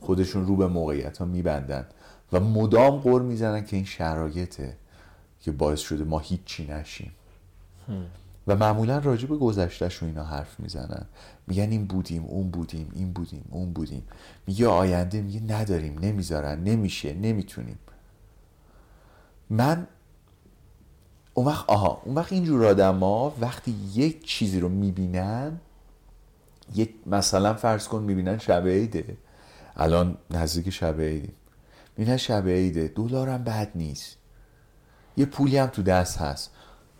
خودشون 0.00 0.46
رو 0.46 0.56
به 0.56 0.66
موقعیت 0.66 1.18
ها 1.18 1.24
میبندن. 1.24 1.86
و 2.32 2.40
مدام 2.40 2.96
قور 2.96 3.22
می‌زنن 3.22 3.64
که 3.64 3.76
این 3.76 3.84
شرایطه 3.84 4.76
که 5.40 5.52
باعث 5.52 5.80
شده 5.80 6.04
ما 6.04 6.18
هیچی 6.18 6.66
نشیم. 6.66 7.12
و 8.46 8.56
معمولا 8.56 8.98
راجع 8.98 9.28
به 9.28 9.36
گذشتهشون 9.36 10.08
اینا 10.08 10.24
حرف 10.24 10.60
می‌زنن. 10.60 11.06
میگن 11.46 11.70
این 11.70 11.86
بودیم 11.86 12.24
اون 12.24 12.50
بودیم 12.50 12.90
این 12.94 13.12
بودیم 13.12 13.44
اون 13.50 13.72
بودیم. 13.72 14.02
میگه 14.46 14.66
آینده 14.68 15.22
میگه 15.22 15.42
نداریم 15.42 15.98
نمی‌ذارن 15.98 16.64
نمیشه 16.64 17.14
نمی‌تونیم. 17.14 17.78
من 19.50 19.86
اون 21.34 21.46
وقت 21.46 21.70
آها 21.70 22.02
اون 22.04 22.14
وقت 22.14 22.32
اینجور 22.32 22.66
آدم 22.66 22.98
ها 22.98 23.34
وقتی 23.40 23.74
یک 23.94 24.26
چیزی 24.26 24.60
رو 24.60 24.68
می‌بینن 24.68 25.60
یه 26.74 26.88
مثلا 27.06 27.54
فرض 27.54 27.88
کن 27.88 28.02
می‌بینن 28.02 28.38
شب 28.38 28.66
عیده. 28.66 29.16
الان 29.76 30.16
نزدیک 30.30 30.70
شب 30.70 31.00
عیدیم. 31.00 31.32
می‌بینن 31.98 32.16
شب 32.16 32.48
عیده. 32.48 32.88
دلارم 32.88 33.44
بد 33.44 33.70
نیست. 33.74 34.16
یه 35.16 35.26
پولی 35.26 35.56
هم 35.56 35.66
تو 35.66 35.82
دست 35.82 36.18
هست. 36.18 36.50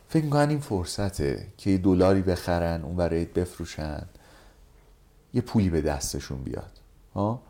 فکر 0.08 0.24
می‌کنن 0.24 0.48
این 0.48 0.60
فرصته 0.60 1.46
که 1.56 1.70
یه 1.70 1.78
دلاری 1.78 2.22
بخرن 2.22 2.82
اون 2.82 2.96
برای 2.96 3.24
بفروشن. 3.24 4.06
یه 5.34 5.40
پولی 5.40 5.70
به 5.70 5.80
دستشون 5.80 6.42
بیاد. 6.42 6.80
ها؟ 7.14 7.42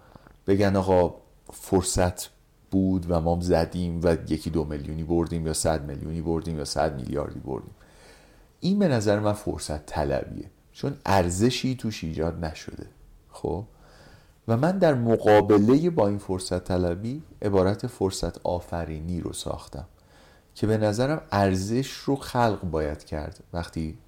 بگن 0.46 0.76
آقا 0.76 1.14
فرصت 1.52 2.28
بود 2.70 3.06
و 3.10 3.20
ما 3.20 3.38
زدیم 3.40 4.00
و 4.02 4.16
یکی 4.28 4.50
دو 4.50 4.64
میلیونی 4.64 5.04
بردیم 5.04 5.46
یا 5.46 5.52
صد 5.52 5.84
میلیونی 5.84 6.22
بردیم 6.22 6.58
یا 6.58 6.64
صد 6.64 6.96
میلیاردی 6.96 7.40
بردیم. 7.40 7.74
این 8.60 8.78
به 8.78 8.88
نظر 8.88 9.18
من 9.18 9.32
فرصت 9.32 9.86
طلبیه. 9.86 10.50
چون 10.72 10.96
ارزشی 11.06 11.76
توش 11.76 12.04
ایجاد 12.04 12.44
نشده. 12.44 12.86
خب؟ 13.30 13.64
و 14.48 14.56
من 14.56 14.78
در 14.78 14.94
مقابله 14.94 15.90
با 15.90 16.08
این 16.08 16.18
فرصت 16.18 16.64
طلبی 16.64 17.22
عبارت 17.42 17.86
فرصت 17.86 18.46
آفرینی 18.46 19.20
رو 19.20 19.32
ساختم 19.32 19.86
که 20.54 20.66
به 20.66 20.76
نظرم 20.76 21.22
ارزش 21.32 21.90
رو 21.90 22.16
خلق 22.16 22.60
باید 22.60 23.04
کرد 23.04 23.44
وقتی 23.52 23.98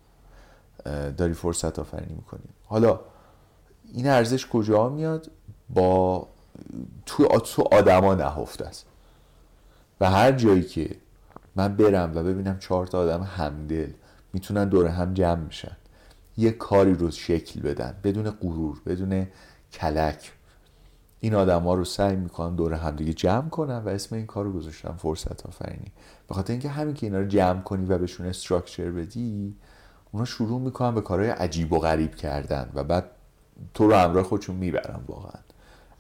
داری 1.17 1.33
فرصت 1.33 1.79
آفرینی 1.79 2.15
می‌کنی. 2.15 2.43
حالا 2.67 3.01
این 3.93 4.07
ارزش 4.07 4.47
کجا 4.47 4.89
میاد؟ 4.89 5.31
با 5.71 6.29
تو 7.07 7.27
تو 7.27 7.65
آدما 7.73 8.15
نهفته 8.15 8.67
است. 8.67 8.87
و 10.01 10.11
هر 10.11 10.33
جایی 10.33 10.63
که 10.63 10.97
من 11.57 11.77
برم 11.77 12.13
و 12.15 12.23
ببینم 12.23 12.59
چهار 12.59 12.87
تا 12.87 12.99
آدم 12.99 13.23
همدل 13.23 13.91
می‌تونن 14.33 14.69
دور 14.69 14.87
هم 14.87 15.15
جمع 15.15 15.41
میشن 15.45 15.77
یه 16.37 16.51
کاری 16.51 16.95
رو 16.95 17.11
شکل 17.11 17.61
بدن 17.61 17.95
بدون 18.05 18.31
غرور 18.31 18.81
بدون 18.87 19.27
کلک. 19.73 20.33
این 21.21 21.35
آدما 21.35 21.75
رو 21.75 21.85
سعی 21.85 22.17
می‌کنن 22.17 22.55
دور 22.55 22.75
هم 22.75 22.97
دیگه 22.97 23.13
جمع 23.13 23.49
کنن 23.49 23.79
و 23.79 23.89
اسم 23.89 24.17
این 24.17 24.27
کار 24.27 24.45
رو 24.45 24.53
گذاشتن 24.53 24.93
فرصت 24.93 25.47
آفرینی. 25.47 25.93
به 26.29 26.35
خاطر 26.35 26.53
اینکه 26.53 26.69
همین 26.69 26.95
که 26.95 27.07
اینا 27.07 27.19
رو 27.19 27.27
جمع 27.27 27.61
کنی 27.61 27.87
و 27.87 27.99
بهشون 27.99 28.27
استراکچر 28.27 28.91
بدی 28.91 29.57
اونا 30.13 30.25
شروع 30.25 30.61
می‌کنن 30.61 30.95
به 30.95 31.01
کارهای 31.01 31.31
عجیب 31.31 31.73
و 31.73 31.79
غریب 31.79 32.15
کردن 32.15 32.71
و 32.75 32.85
بعد 32.85 33.11
تو 33.75 33.87
رو 33.87 33.95
همراه 33.95 34.25
خودشون 34.25 34.57
می‌برن 34.57 35.01
واقعا. 35.07 35.41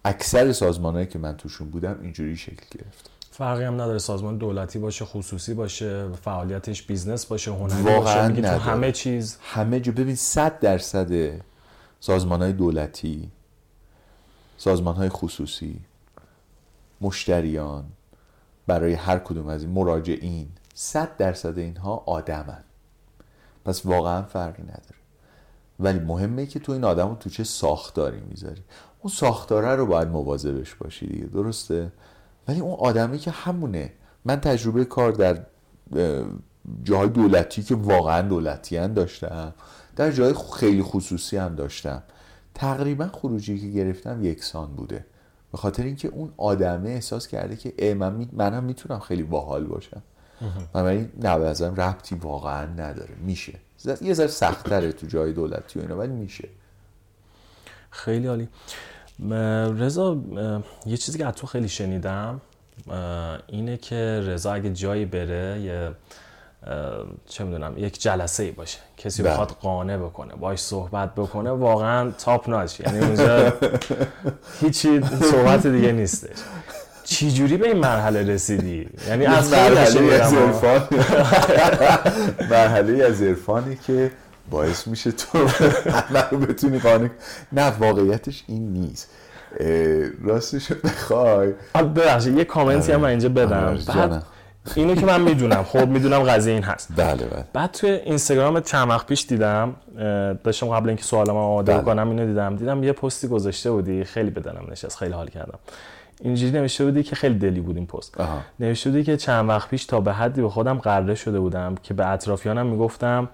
اکثر 0.05 0.53
سازمانهایی 0.53 1.07
که 1.07 1.19
من 1.19 1.37
توشون 1.37 1.71
بودم 1.71 1.99
اینجوری 2.03 2.37
شکل 2.37 2.79
گرفت. 2.79 3.11
فرقی 3.31 3.65
هم 3.65 3.75
نداره 3.75 3.99
سازمان 3.99 4.39
دولتی 4.39 4.79
باشه 4.79 5.05
خصوصی 5.05 5.55
باشه 5.55 6.13
فعالیتش 6.13 6.83
بیزنس 6.83 7.27
باشه 7.27 7.51
هنری 7.51 7.83
باشه 7.83 8.29
تو 8.43 8.49
همه 8.49 8.93
چیز. 8.93 9.39
همه 9.43 9.81
جو 9.81 9.93
ببین 9.93 10.15
100 10.15 10.59
درصد 10.59 11.41
سازمان 12.01 12.43
های 12.43 12.53
دولتی 12.53 13.31
سازمان 14.61 14.95
های 14.95 15.09
خصوصی 15.09 15.81
مشتریان 17.01 17.85
برای 18.67 18.93
هر 18.93 19.19
کدوم 19.19 19.47
از 19.47 19.63
این 19.63 19.73
مراجعین 19.73 20.49
100 20.75 21.17
درصد 21.17 21.59
اینها 21.59 22.03
آدمن. 22.07 22.65
پس 23.65 23.87
واقعا 23.87 24.23
فرقی 24.23 24.63
نداره. 24.63 25.01
ولی 25.81 25.99
مهمه 25.99 26.47
که 26.47 26.59
تو 26.59 26.73
این 26.73 26.85
آدم 26.85 27.09
رو 27.09 27.15
تو 27.15 27.31
چه 27.31 27.45
ساختاری 27.45 28.21
می‌ذاری. 28.21 28.63
اون 29.01 29.13
ساختاره 29.13 29.75
رو 29.75 29.87
باید 29.87 30.09
مواظبش 30.09 30.75
باشی 30.75 31.07
دیگه 31.07 31.27
درسته؟ 31.27 31.93
ولی 32.49 32.61
اون 32.61 32.75
آدمی 32.75 33.19
که 33.19 33.31
همونه. 33.31 33.93
من 34.25 34.41
تجربه 34.41 34.85
کار 34.85 35.13
در 35.13 35.43
جاهای 36.83 37.09
دولتی 37.09 37.63
که 37.63 37.75
واقعا 37.75 38.29
دولتی 38.29 38.77
هم 38.77 38.95
داشتم 38.95 39.55
در 39.97 40.11
جای 40.11 40.35
خیلی 40.55 40.83
خصوصی 40.83 41.37
هم 41.37 41.55
داشتم. 41.55 42.03
تقریبا 42.61 43.09
خروجی 43.09 43.59
که 43.59 43.67
گرفتم 43.67 44.25
یکسان 44.25 44.69
بوده. 44.69 45.05
به 45.53 45.59
خاطر 45.59 45.83
اینکه 45.83 46.09
اون 46.09 46.33
آدمه 46.37 46.91
احساس 46.91 47.29
کرده 47.29 47.57
که 47.57 47.95
من 47.95 48.13
می... 48.13 48.29
منم 48.33 48.65
می‌تونم 48.65 48.99
خیلی 48.99 49.23
باحال 49.23 49.65
باشم. 49.65 50.03
و 50.75 50.83
من 50.83 50.87
این 50.89 51.09
ربطی 51.77 52.15
واقعا 52.15 52.67
نداره. 52.67 53.15
میشه. 53.27 53.53
یه 54.01 54.15
ذره 54.15 54.27
سختره 54.27 54.93
تو 54.93 55.07
جای 55.07 55.33
دولتی 55.33 55.79
و 55.79 55.83
اینا 55.83 55.97
ولی 55.97 56.13
میشه. 56.13 56.49
خیلی 57.91 58.27
عالی. 58.27 58.49
رضا 59.79 60.19
یه 60.87 60.97
چیزی 60.97 61.19
که 61.19 61.27
از 61.27 61.35
تو 61.35 61.47
خیلی 61.47 61.69
شنیدم 61.69 62.41
اینه 63.47 63.77
که 63.77 64.23
رضا 64.27 64.53
اگه 64.53 64.71
جایی 64.71 65.05
بره 65.05 65.61
یه 65.61 65.91
چه 67.27 67.45
می‌دونم 67.45 67.75
یک 67.77 68.03
جلسه 68.03 68.43
ای 68.43 68.51
باشه. 68.51 68.79
کسی 68.97 69.23
بله. 69.23 69.33
بخواد 69.33 69.49
قانع 69.63 69.97
بکنه 69.97 70.35
باش 70.35 70.59
صحبت 70.59 71.15
بکنه 71.15 71.51
واقعا 71.51 72.11
تاپ 72.11 72.49
ناچ 72.49 72.81
یعنی 72.81 72.99
اونجا 72.99 73.53
هیچی 74.61 75.01
صحبت 75.31 75.67
دیگه 75.67 75.93
نیستش. 75.93 76.37
چی 77.05 77.33
جوری 77.33 77.57
به 77.57 77.69
این 77.69 77.79
مرحله 77.79 78.23
رسیدی؟ 78.23 78.89
یعنی 79.09 79.27
از 79.27 79.53
مرحله 79.53 79.81
از 80.15 80.35
عرفان 80.35 80.81
مرحله 82.51 83.05
از 83.05 83.23
عرفانی 83.23 83.77
که 83.87 84.11
باعث 84.51 84.87
میشه 84.87 85.13
تو 85.13 85.39
رو 86.31 86.39
بتونی 86.39 86.79
قانع 86.79 87.09
نه 87.53 87.67
واقعیتش 87.79 88.45
این 88.49 88.73
نیست. 88.73 89.11
راستش 90.25 90.73
بخوای. 90.73 91.53
ببخشید 91.75 92.37
یه 92.37 92.45
کامنتی 92.45 92.93
هم 92.93 93.01
من 93.01 93.09
اینجا 93.09 93.29
بدم. 93.29 93.79
بعد 93.87 94.23
اینو 94.77 94.95
که 94.95 95.07
من 95.07 95.21
می‌دونم. 95.21 95.63
خب 95.63 95.89
می‌دونم 95.89 96.23
قضیه 96.23 96.55
این 96.55 96.63
هست. 96.63 96.89
بله 96.97 97.25
بله. 97.27 97.45
بعد 97.53 97.71
توی 97.71 97.91
اینستاگرام 97.91 98.61
چند 98.61 98.89
وقت 98.89 99.07
پیش 99.07 99.27
دیدم 99.27 99.75
داشتم 100.45 100.67
قبل 100.67 100.89
اینکه 100.89 101.05
سوالم 101.05 101.37
آماده 101.37 101.73
بله. 101.73 101.83
کنم 101.83 102.09
اینو 102.09 102.27
دیدم. 102.27 102.57
دیدم 102.57 102.85
یه 102.85 102.93
پستی 102.93 103.29
گذاشته 103.29 103.71
بودی. 103.71 104.05
خیلی 104.05 104.31
بدنم 104.31 104.67
نشست. 104.71 104.99
خیلی 104.99 105.13
حال 105.13 105.29
کردم. 105.29 105.59
اینجوری 106.21 106.53
نوشته 106.53 106.85
بودی 106.85 107.03
که 107.03 107.17
خیلی 107.17 107.39
دلی 107.39 107.61
بود 107.61 107.77
این 107.77 107.87
پست. 107.87 108.21
نوشته 108.61 108.91
بودی 108.91 109.05
که 109.05 109.17
چند 109.17 109.49
وقت 109.49 109.69
پیش 109.69 109.85
تا 109.85 110.01
به 110.01 110.13
حدی 110.13 110.43
به 110.43 110.49
خودم 110.49 110.79
قراره 110.79 111.15
شده 111.15 111.41
بودم 111.41 111.75
که 111.83 111.95
به 111.95 112.09
اطرافیانم 112.09 112.67
می‌گفتم 112.67 113.29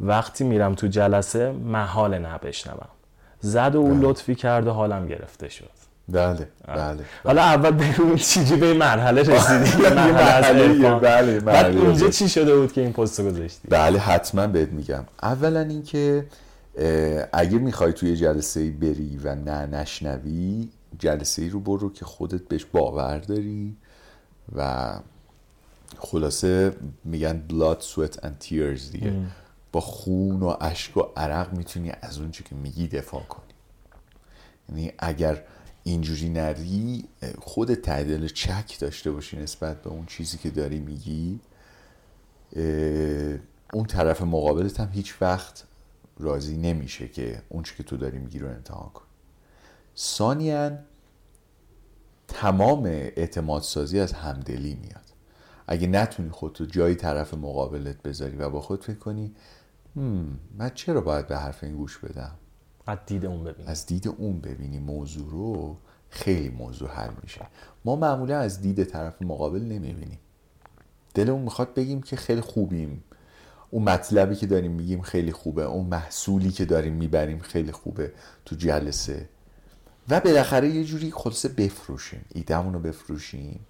وقتی 0.00 0.44
میرم 0.44 0.74
تو 0.74 0.86
جلسه 0.86 1.52
محال 1.52 2.18
نبشنوم. 2.18 2.88
زد 3.40 3.74
و 3.74 3.78
اون 3.78 4.00
بله. 4.00 4.08
لطفی 4.08 4.34
کرده 4.34 4.70
حالم 4.70 5.06
گرفته 5.06 5.48
شد. 5.48 5.70
بله 6.08 6.48
بله 6.68 7.04
حالا 7.24 7.42
اول 7.42 7.70
بگو 7.70 8.16
چیجی 8.16 8.56
به 8.56 8.74
مرحله 8.74 9.22
رسیدی 9.32 9.82
مرحله 9.82 10.94
بله 10.98 11.40
بعد 11.40 11.76
اونجا 11.76 12.10
چی 12.10 12.28
شده 12.28 12.56
بود 12.56 12.72
که 12.72 12.80
این 12.80 12.92
پست 12.92 13.20
گذاشتی؟ 13.20 13.68
بله 13.68 13.98
حتما 13.98 14.46
بهت 14.46 14.68
میگم. 14.68 15.04
اولا 15.22 15.60
اینکه 15.60 16.26
اگه 17.32 17.58
می‌خوای 17.58 17.92
توی 17.92 18.16
جلسه 18.16 18.70
بری 18.70 19.20
و 19.24 19.34
نه 19.34 19.66
نشنوی 19.66 20.68
جلسه 20.98 21.42
ای 21.42 21.48
رو 21.48 21.60
برو 21.60 21.92
که 21.92 22.04
خودت 22.04 22.48
بهش 22.48 22.64
باور 22.64 23.18
داری 23.18 23.76
و 24.56 24.90
خلاصه 25.98 26.72
میگن 27.04 27.42
blood, 27.50 27.82
sweat 27.82 28.16
and 28.16 28.46
tears 28.46 28.92
دیگه. 28.92 29.12
با 29.72 29.80
خون 29.80 30.42
و 30.42 30.56
اشک 30.60 30.96
و 30.96 31.02
عرق 31.16 31.52
می‌تونی 31.52 31.92
از 32.02 32.18
اون 32.18 32.30
که 32.30 32.54
میگی 32.54 32.88
دفاع 32.88 33.22
کنی. 33.22 33.44
یعنی 34.68 34.92
اگر 34.98 35.42
اینجوری 35.84 36.28
نری 36.28 37.04
خود 37.38 37.74
تعدیل 37.74 38.28
چک 38.28 38.78
داشته 38.80 39.10
باشی 39.10 39.36
نسبت 39.36 39.82
به 39.82 39.90
اون 39.90 40.06
چیزی 40.06 40.38
که 40.38 40.50
داری 40.50 40.78
میگی. 40.80 41.40
اون 43.72 43.84
طرف 43.88 44.22
مقابلت 44.22 44.80
هم 44.80 44.88
هیچ 44.92 45.22
وقت 45.22 45.64
راضی 46.18 46.56
نمیشه 46.56 47.08
که 47.08 47.42
اون 47.48 47.62
که 47.62 47.82
تو 47.82 47.96
داری 47.96 48.18
میگی 48.18 48.38
رو 48.38 48.48
امتحان 48.48 48.90
کن 48.90 49.04
ثانیا 49.96 50.78
تمام 52.28 52.84
اعتماد 52.86 53.62
سازی 53.62 54.00
از 54.00 54.12
همدلی 54.12 54.74
میاد. 54.74 55.04
اگه 55.66 55.86
نتونی 55.86 56.30
خودتو 56.30 56.66
جای 56.66 56.94
طرف 56.94 57.34
مقابلت 57.34 58.02
بذاری 58.02 58.36
و 58.36 58.50
با 58.50 58.60
خود 58.60 58.84
فکر 58.84 58.98
کنی 58.98 59.34
من 60.58 60.70
چرا 60.74 61.00
باید 61.00 61.26
به 61.26 61.38
حرف 61.38 61.64
این 61.64 61.76
گوش 61.76 61.98
بدم؟ 61.98 62.34
از 62.86 62.98
دید 63.06 63.26
اون 63.26 63.44
ببینی 63.44 63.68
از 63.68 63.86
دید 63.86 64.08
اون 64.08 64.40
ببینی 64.40 64.78
موضوع 64.78 65.30
رو 65.30 65.76
خیلی 66.10 66.48
موضوع 66.48 66.88
حل 66.88 67.10
میشه. 67.22 67.40
ما 67.84 67.96
معمولا 67.96 68.38
از 68.38 68.60
دید 68.60 68.84
طرف 68.84 69.22
مقابل 69.22 69.62
نمی‌بینیم. 69.62 70.18
دلمون 71.14 71.42
می‌خواد 71.42 71.74
بگیم 71.74 72.02
که 72.02 72.16
خیلی 72.16 72.40
خوبیم. 72.40 73.04
اون 73.70 73.82
مطلبی 73.82 74.36
که 74.36 74.46
داریم 74.46 74.72
میگیم 74.72 75.02
خیلی 75.02 75.32
خوبه. 75.32 75.62
اون 75.62 75.86
محصولی 75.86 76.50
که 76.50 76.64
داریم 76.64 76.92
می‌بریم 76.92 77.38
خیلی 77.38 77.72
خوبه 77.72 78.12
تو 78.44 78.56
جلسه. 78.56 79.28
و 80.08 80.20
بالاخره 80.20 80.68
یه 80.68 80.84
جوری 80.84 81.10
خلاصه 81.10 81.48
بفروشیم. 81.48 82.24
ایدمون 82.34 82.74
رو 82.74 82.80
بفروشیم. 82.80 83.60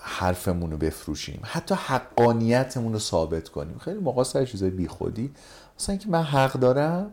حرفمون 0.00 0.70
رو 0.70 0.76
بفروشیم. 0.76 1.40
حتی 1.42 1.74
حقانیتمون 1.74 2.92
رو 2.92 2.98
ثابت 2.98 3.48
کنیم. 3.48 3.78
خیلی 3.78 3.98
موقع 3.98 4.22
سر 4.22 4.44
چیزای 4.44 4.70
بیخودی. 4.70 5.30
مثلا 5.78 5.92
اینکه 5.92 6.08
من 6.08 6.22
حق 6.22 6.52
دارم 6.52 7.10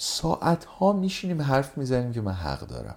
ساعت 0.00 0.64
ها 0.64 0.92
میشینیم 0.92 1.42
حرف 1.42 1.78
می‌زنیم 1.78 2.12
که 2.12 2.20
من 2.20 2.32
حق 2.32 2.60
دارم. 2.60 2.96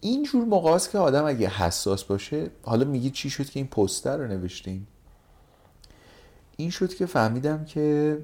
اینجور 0.00 0.44
موقع 0.44 0.70
است 0.70 0.90
که 0.90 0.98
آدم 0.98 1.24
اگه 1.24 1.48
حساس 1.48 2.04
باشه 2.04 2.50
حالا 2.62 2.84
میگی 2.84 3.10
چی 3.10 3.30
شد 3.30 3.50
که 3.50 3.60
این 3.60 3.66
پستر 3.66 4.16
رو 4.16 4.26
نوشتیم 4.26 4.86
این 6.56 6.70
شد 6.70 6.94
که 6.94 7.06
فهمیدم 7.06 7.64
که 7.64 8.18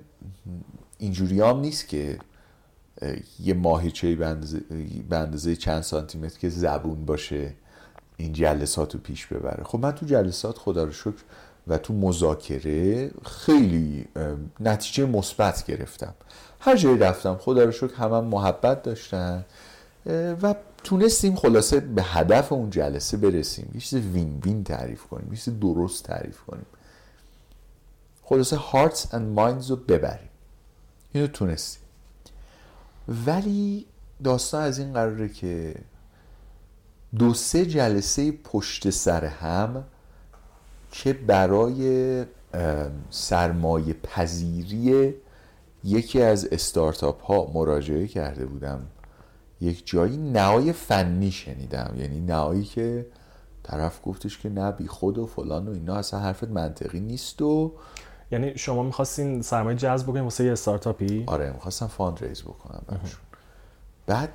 اینجوری 0.99 1.41
هم 1.41 1.61
نیست 1.61 1.89
که 1.89 2.19
یه 3.41 3.55
ماهیچه 3.55 4.17
به 5.09 5.17
اندازه 5.17 5.57
چند 5.57 5.83
سانتیمتر 5.83 6.39
که 6.39 6.49
زبون 6.49 7.05
باشه 7.05 7.55
این 8.17 8.33
جلسات 8.33 8.95
رو 8.95 9.01
پیش 9.01 9.27
ببره. 9.27 9.65
خب 9.65 9.79
من 9.79 9.93
تو 9.93 10.07
جلسات 10.07 10.59
خدا 10.59 10.85
رو 10.85 10.93
شکر 10.93 11.23
و 11.67 11.79
تو 11.79 11.95
مذاکره 11.95 13.11
خیلی 13.25 14.09
نتیجه 14.61 15.07
مثبت 15.07 15.67
گرفتم. 15.67 16.15
هر 16.65 16.77
جایی 16.77 16.99
رفتم 16.99 17.37
خدا 17.37 17.65
رو 17.65 17.73
شکر 17.73 17.95
همه 17.95 18.17
هم 18.17 18.25
محبت 18.25 18.83
داشتن. 18.83 19.45
و 20.43 20.55
تونستیم 20.85 21.37
خلاصه 21.37 21.81
به 21.81 22.03
هدف 22.03 22.53
اون 22.53 22.71
جلسه 22.71 23.17
برسیم. 23.17 23.71
یه 23.75 23.81
چیز 23.81 23.95
وین 23.95 24.41
وین 24.45 24.65
تعریف 24.65 25.03
کنیم 25.03 25.33
یه 25.33 25.37
چیز 25.39 25.61
درست 25.61 26.05
تعریف 26.05 26.41
کنیم. 26.41 26.67
خلاصه 28.23 28.57
هارتس 28.57 29.15
اند 29.15 29.35
مایندز 29.35 29.71
رو 29.71 29.77
ببریم. 29.77 30.29
اینو 31.13 31.27
تونستیم. 31.27 31.83
ولی 33.27 33.87
داستان 34.25 34.63
از 34.63 34.79
این 34.79 34.93
قراره 34.93 35.29
که 35.29 35.75
دو 37.19 37.35
سه 37.35 37.67
جلسه 37.67 38.33
پشت 38.33 38.91
سر 38.91 39.25
هم 39.25 39.85
که 40.93 41.13
برای 41.13 42.25
سرمایه 43.11 43.93
پذیری 43.93 45.15
یکی 45.85 46.23
از 46.23 46.49
استارتاپ 46.53 47.23
ها 47.23 47.51
مراجعه 47.55 48.07
کرده 48.07 48.47
بودم. 48.47 48.87
یک 49.61 49.87
جایی 49.87 50.17
نهای 50.17 50.73
فنی 50.73 51.31
شنیدم. 51.33 51.95
یعنی 51.99 52.21
نهایی 52.21 52.65
که 52.65 53.07
طرف 53.63 54.01
گفتش 54.05 54.39
که 54.39 54.49
نه 54.49 54.73
بی 54.73 54.87
خود 54.87 55.19
و 55.19 55.27
فلان 55.27 55.69
و 55.69 55.73
اینا 55.73 55.95
اصلا 55.95 56.21
حرفت 56.21 56.45
منطقی 56.45 57.01
نیست 57.01 57.43
و 57.43 57.73
یعنی 58.31 58.59
شما 58.59 58.83
می‌خواستین 58.83 59.43
سرمایه 59.43 59.77
جذب 59.77 60.07
بکنین 60.07 60.25
واسه 60.25 60.45
یه 60.45 60.53
استارتاپی؟ 60.53 61.25
آره 61.27 61.53
می‌خواستم 61.53 61.87
fund 61.87 62.25
raise 62.25 62.43
بکنم 62.43 62.83
بعد 64.07 64.31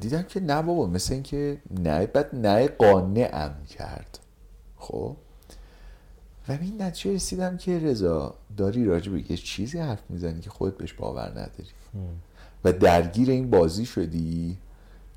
دیدم 0.00 0.22
که 0.22 0.40
نه 0.40 0.62
بابا 0.62 0.86
مثل 0.86 1.14
اینکه 1.14 1.58
نه 1.70 2.06
بعد 2.06 2.34
نه 2.34 2.68
قانعم 2.68 3.54
کرد. 3.68 4.18
خب؟ 4.76 5.16
و 6.48 6.52
این 6.52 6.82
نتیجه 6.82 7.14
رسیدم 7.14 7.56
که 7.56 7.78
رضا 7.78 8.34
داری 8.56 8.84
راجع 8.84 9.12
به 9.12 9.30
یه 9.30 9.36
چیزی 9.36 9.78
حرف 9.78 10.02
می‌زنی 10.08 10.40
که 10.40 10.50
خودت 10.50 10.76
بهش 10.76 10.92
باور 10.92 11.30
نداری. 11.30 11.68
و 12.64 12.72
درگیر 12.72 13.30
این 13.30 13.50
بازی 13.50 13.86
شدی 13.86 14.58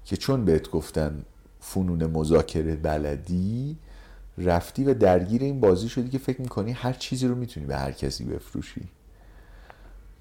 که 0.06 0.18
چون 0.18 0.46
بهت 0.46 0.70
گفتن 0.70 1.26
فنون 1.60 2.06
مذاکره 2.06 2.76
بلدی 2.76 3.78
رفتی 4.38 4.84
و 4.84 4.94
درگیر 4.94 5.42
این 5.42 5.60
بازی 5.60 5.90
شدی 5.90 6.10
که 6.10 6.18
فکر 6.18 6.42
می‌کنی 6.42 6.72
هر 6.72 6.94
چیزی 6.94 7.28
رو 7.28 7.36
می‌تونی 7.36 7.66
به 7.66 7.78
هر 7.78 7.92
کسی 7.92 8.24
بفروشی. 8.24 8.88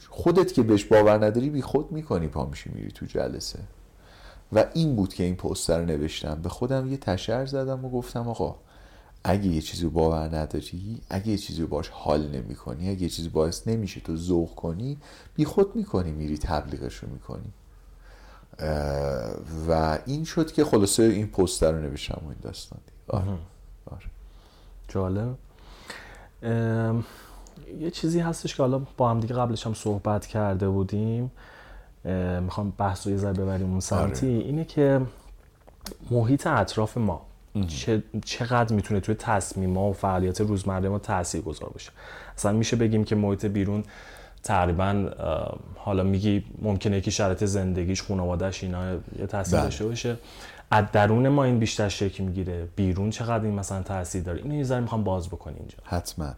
خودت 0.08 0.52
که 0.52 0.62
بهش 0.62 0.84
باور 0.84 1.26
نداری 1.26 1.50
بی 1.50 1.62
خود 1.62 1.92
می‌کنی 1.92 2.28
پا 2.28 2.46
میشی 2.46 2.70
میری 2.74 2.90
تو 2.90 3.06
جلسه. 3.06 3.58
و 4.52 4.64
این 4.74 4.96
بود 4.96 5.14
که 5.14 5.24
این 5.24 5.36
پستر 5.36 5.78
رو 5.78 5.84
نوشتم. 5.84 6.42
به 6.42 6.48
خودم 6.48 6.90
یه 6.90 6.96
تشر 6.96 7.46
زدم 7.46 7.84
و 7.84 7.90
گفتم 7.90 8.28
آقا 8.28 8.56
اگه 9.24 9.46
یه 9.46 9.60
چیزی 9.60 9.84
رو 9.84 9.90
باور 9.90 10.36
نداری 10.36 11.00
اگه 11.10 11.28
یه 11.28 11.38
چیزی 11.38 11.62
رو 11.62 11.68
باش 11.68 11.88
حال 11.88 12.28
نمی 12.28 12.54
کنی 12.54 12.90
اگه 12.90 13.02
یه 13.02 13.08
چیزی 13.08 13.28
باعث 13.28 13.68
نمیشه 13.68 14.00
تو 14.00 14.16
ذوق 14.16 14.54
کنی 14.54 14.98
بی 15.34 15.44
خود 15.44 15.76
می‌کنی 15.76 16.12
میری 16.12 16.38
تبلیغش 16.38 16.94
رو 16.94 17.08
می‌کنی. 17.08 17.52
و 19.68 19.98
این 20.06 20.24
شد 20.24 20.52
که 20.52 20.64
خلاصه 20.64 21.02
این 21.02 21.26
پستر 21.26 21.72
رو 21.72 21.78
نوشتم 21.78 22.22
و 22.24 22.28
این 22.28 22.38
داستان 22.42 22.80
آره. 23.08 23.38
آره. 23.86 24.06
جالب. 24.88 25.36
یه 27.80 27.90
چیزی 27.90 28.20
هستش 28.20 28.54
که 28.56 28.62
حالا 28.62 28.82
با 28.96 29.10
هم 29.10 29.20
دیگه 29.20 29.34
قبلش 29.34 29.66
هم 29.66 29.74
صحبت 29.74 30.26
کرده 30.26 30.68
بودیم. 30.68 31.30
می‌خوام 32.40 32.70
بحث 32.78 33.06
رو 33.06 33.12
یه 33.12 33.18
ذره 33.18 33.32
ببریم 33.32 33.70
اون 33.70 33.80
سمتی. 33.80 34.36
آره. 34.36 34.44
اینه 34.44 34.64
که 34.64 35.00
محیط 36.10 36.46
اطراف 36.46 36.96
ما. 36.96 37.26
چقدر 38.24 38.74
می‌تونه 38.74 39.00
توی 39.00 39.14
تصمیم 39.14 39.76
و 39.76 39.92
فعالیت 39.92 40.40
روزمره 40.40 40.88
ما 40.88 40.98
تاثیر 40.98 41.40
گذار 41.40 41.70
باشه 41.70 41.90
اصلا 42.36 42.52
میشه 42.52 42.76
بگیم 42.76 43.04
که 43.04 43.14
محیط 43.14 43.46
بیرون 43.46 43.84
تقریبا 44.42 45.10
حالا 45.76 46.02
میگی 46.02 46.44
ممکنه 46.62 46.96
یکی 46.96 47.10
شرط 47.10 47.44
زندگیش 47.44 48.02
خانوادهش 48.02 48.64
اینا 48.64 48.92
یه 48.92 49.26
تاثیر 49.28 49.54
بله. 49.54 49.64
داشته 49.64 49.86
باشه. 49.86 50.16
از 50.70 50.84
درون 50.92 51.28
ما 51.28 51.44
این 51.44 51.58
بیشتر 51.58 51.88
شکل 51.88 52.24
می‌گیره. 52.24 52.68
بیرون 52.76 53.10
چقدر 53.10 53.44
این 53.44 53.54
مثلا 53.54 53.82
تاثیر 53.82 54.22
داره؟ 54.22 54.42
اینو 54.42 54.54
یه 54.54 54.64
ذره 54.64 54.80
می‌خوام 54.80 55.04
باز 55.04 55.28
بکنیم 55.28 55.56
اینجا. 55.58 55.78
حتما. 55.84 56.32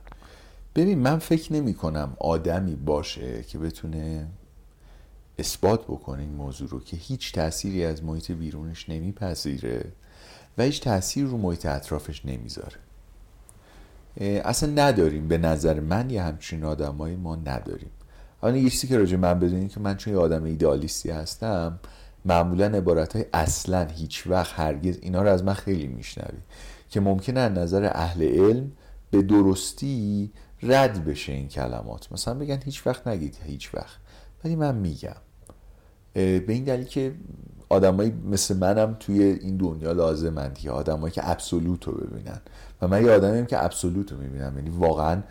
ببین 0.74 0.98
من 0.98 1.18
فکر 1.18 1.52
نمی 1.52 1.74
کنم 1.74 2.16
آدمی 2.18 2.74
باشه 2.74 3.42
که 3.42 3.58
بتونه 3.58 4.26
اثبات 5.38 5.84
بکنه 5.84 6.22
این 6.22 6.34
موضوع 6.34 6.68
رو 6.68 6.80
که 6.80 6.96
هیچ 6.96 7.32
تأثیری 7.32 7.84
از 7.84 8.04
محیط 8.04 8.30
بیرونش 8.30 8.88
نمیپذیره. 8.88 9.84
و 10.58 10.62
هیچ 10.62 10.80
تاثیر 10.80 11.24
رو 11.24 11.38
محیط 11.38 11.66
اطرافش 11.66 12.26
نمی‌ذاره. 12.26 12.76
اصلا 14.20 14.70
نداریم. 14.70 15.28
به 15.28 15.38
نظر 15.38 15.80
من 15.80 16.10
یه 16.10 16.22
همچین 16.22 16.64
آدمایی 16.64 17.16
ما 17.16 17.36
نداریم. 17.36 17.90
حالا 18.40 18.56
یه 18.56 18.70
چیزی 18.70 18.86
که 18.86 18.98
راجع 18.98 19.16
من 19.16 19.38
بدونید 19.38 19.72
که 19.72 19.80
من 19.80 19.96
چون 19.96 20.12
یه 20.12 20.18
آدم 20.18 20.44
ایدئالیستی 20.44 21.10
هستم 21.10 21.78
معمولا 22.24 22.66
عبارت 22.66 23.16
های 23.16 23.24
اصلا 23.34 23.84
هیچ 23.84 24.26
وقت 24.26 24.60
هرگز 24.60 24.98
اینا 25.02 25.22
رو 25.22 25.28
از 25.28 25.44
من 25.44 25.54
خیلی 25.54 25.86
میشنوی. 25.86 26.38
که 26.90 27.00
ممکنه 27.00 27.40
از 27.40 27.52
نظر 27.52 27.90
اهل 27.92 28.22
علم 28.22 28.72
به 29.10 29.22
درستی 29.22 30.30
رد 30.62 31.04
بشه 31.04 31.32
این 31.32 31.48
کلمات. 31.48 32.12
مثلا 32.12 32.34
بگن 32.34 32.58
هیچ 32.64 32.86
وقت 32.86 33.06
نگید 33.06 33.36
هیچ 33.44 33.74
وقت. 33.74 33.96
ولی 34.44 34.56
من 34.56 34.74
میگم. 34.74 35.16
به 36.14 36.44
این 36.48 36.64
دلیل 36.64 36.86
که 36.86 37.14
آدمایی 37.72 38.12
مثل 38.30 38.56
منم 38.56 38.96
توی 39.00 39.22
این 39.22 39.56
دنیا 39.56 39.92
لازمن 39.92 40.52
دیگه 40.52 40.70
آدمایی 40.70 41.12
که 41.12 41.30
ابسولوت 41.30 41.84
رو 41.84 41.92
ببینن. 41.92 42.40
و 42.82 42.88
من 42.88 43.04
یه 43.04 43.10
آدمیم 43.10 43.46
که 43.46 43.64
ابسولوت 43.64 44.12
رو 44.12 44.18
می‌بینم. 44.18 44.56
یعنی 44.56 44.70
واقعا 44.70 45.22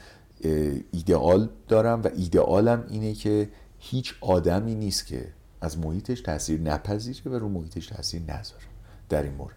ایدئال 0.91 1.49
دارم 1.67 2.01
و 2.01 2.09
ایدئالم 2.15 2.85
اینه 2.89 3.13
که 3.13 3.49
هیچ 3.79 4.13
آدمی 4.21 4.75
نیست 4.75 5.07
که 5.07 5.27
از 5.61 5.79
محیطش 5.79 6.21
تاثیر 6.21 6.61
نپذیره 6.61 7.31
و 7.31 7.35
رو 7.35 7.49
محیطش 7.49 7.87
تاثیر 7.87 8.21
نذاره 8.21 8.63
در 9.09 9.23
این 9.23 9.33
مورد. 9.33 9.55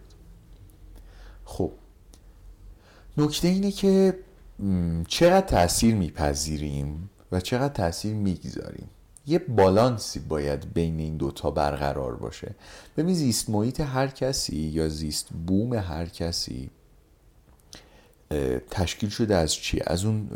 خب 1.45 1.71
نکته 3.17 3.47
اینه 3.47 3.71
که 3.71 4.19
چقدر 5.07 5.47
تاثیر 5.47 5.95
میپذیریم 5.95 7.09
و 7.31 7.39
چقدر 7.39 7.73
تاثیر 7.73 8.13
می‌گذاریم؟ 8.13 8.89
یه 9.27 9.39
بالانسی 9.39 10.19
باید 10.19 10.73
بین 10.73 10.99
این 10.99 11.17
دوتا 11.17 11.51
برقرار 11.51 12.15
باشه 12.15 12.55
ببین 12.97 13.13
زیست 13.13 13.49
محیط 13.49 13.79
هر 13.79 14.07
کسی 14.07 14.55
یا 14.55 14.89
زیست 14.89 15.29
بوم 15.47 15.73
هر 15.73 16.05
کسی 16.05 16.69
تشکیل 18.71 19.09
شده 19.09 19.35
از 19.35 19.53
چی؟ 19.53 19.81
از 19.87 20.05
اون 20.05 20.29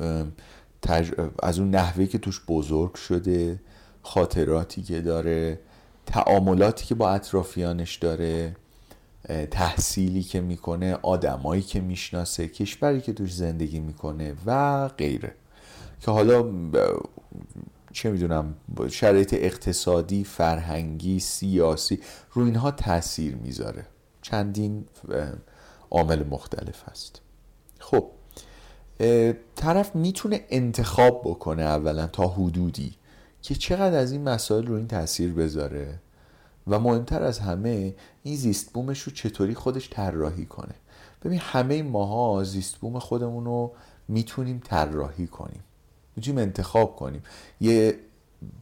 از 1.43 1.60
اون 1.60 1.69
نحوه 1.69 2.06
که 2.06 2.17
توش 2.17 2.41
بزرگ 2.47 2.95
شده 2.95 3.60
خاطراتی 4.02 4.82
که 4.82 5.02
داره 5.02 5.60
تعاملاتی 6.06 6.86
که 6.86 6.95
با 6.95 7.10
اطرافیانش 7.10 7.95
داره 7.95 8.56
تحصیلی 9.52 10.23
که 10.23 10.41
می‌کنه 10.41 10.93
آدمایی 10.93 11.62
که 11.62 11.82
می‌شناسه 11.82 12.47
کشوری 12.47 13.02
که 13.02 13.13
توش 13.13 13.36
زندگی 13.36 13.80
می‌کنه 13.80 14.36
و 14.45 14.88
غیره 14.88 15.36
که 16.02 16.12
حالا 16.12 16.45
چه 17.91 18.12
می‌دونم 18.12 18.56
شرایط 18.89 19.34
اقتصادی 19.34 20.23
فرهنگی 20.23 21.19
سیاسی 21.19 21.99
رو 22.34 22.43
اینها 22.43 22.71
تاثیر 22.71 23.36
می‌ذاره. 23.36 23.86
چندین 24.21 24.86
عامل 25.91 26.23
مختلف 26.23 26.89
هست. 26.89 27.21
خب 27.80 28.12
طرف 29.56 29.95
می‌تونه 29.95 30.45
انتخاب 30.49 31.21
بکنه 31.25 31.63
اولا 31.63 32.08
تا 32.08 32.28
حدودی 32.28 32.95
که 33.41 33.56
چقدر 33.56 33.97
از 33.97 34.12
این 34.12 34.23
مسائل 34.23 34.67
رو 34.67 34.75
این 34.75 34.88
تاثیر 34.88 35.34
بذاره 35.34 35.99
و 36.67 36.80
مهمتر 36.80 37.23
از 37.23 37.39
همه 37.39 37.95
این 38.23 38.36
زیست 38.36 38.73
بومش 38.73 39.02
رو 39.02 39.12
چطوری 39.12 39.56
خودش 39.56 39.89
طراحی 39.89 40.45
کنه. 40.45 40.75
ببین 41.23 41.39
همه 41.39 41.84
ماها 41.84 42.43
زیست 42.43 42.78
بوم 42.78 42.99
خودمون 42.99 43.45
رو 43.45 43.73
می‌تونیم 44.08 44.62
طراحی 44.65 45.28
کنیم. 45.28 45.63
می‌تونیم 46.20 46.42
انتخاب 46.42 46.96
کنیم. 46.96 47.24
یه 47.62 48.00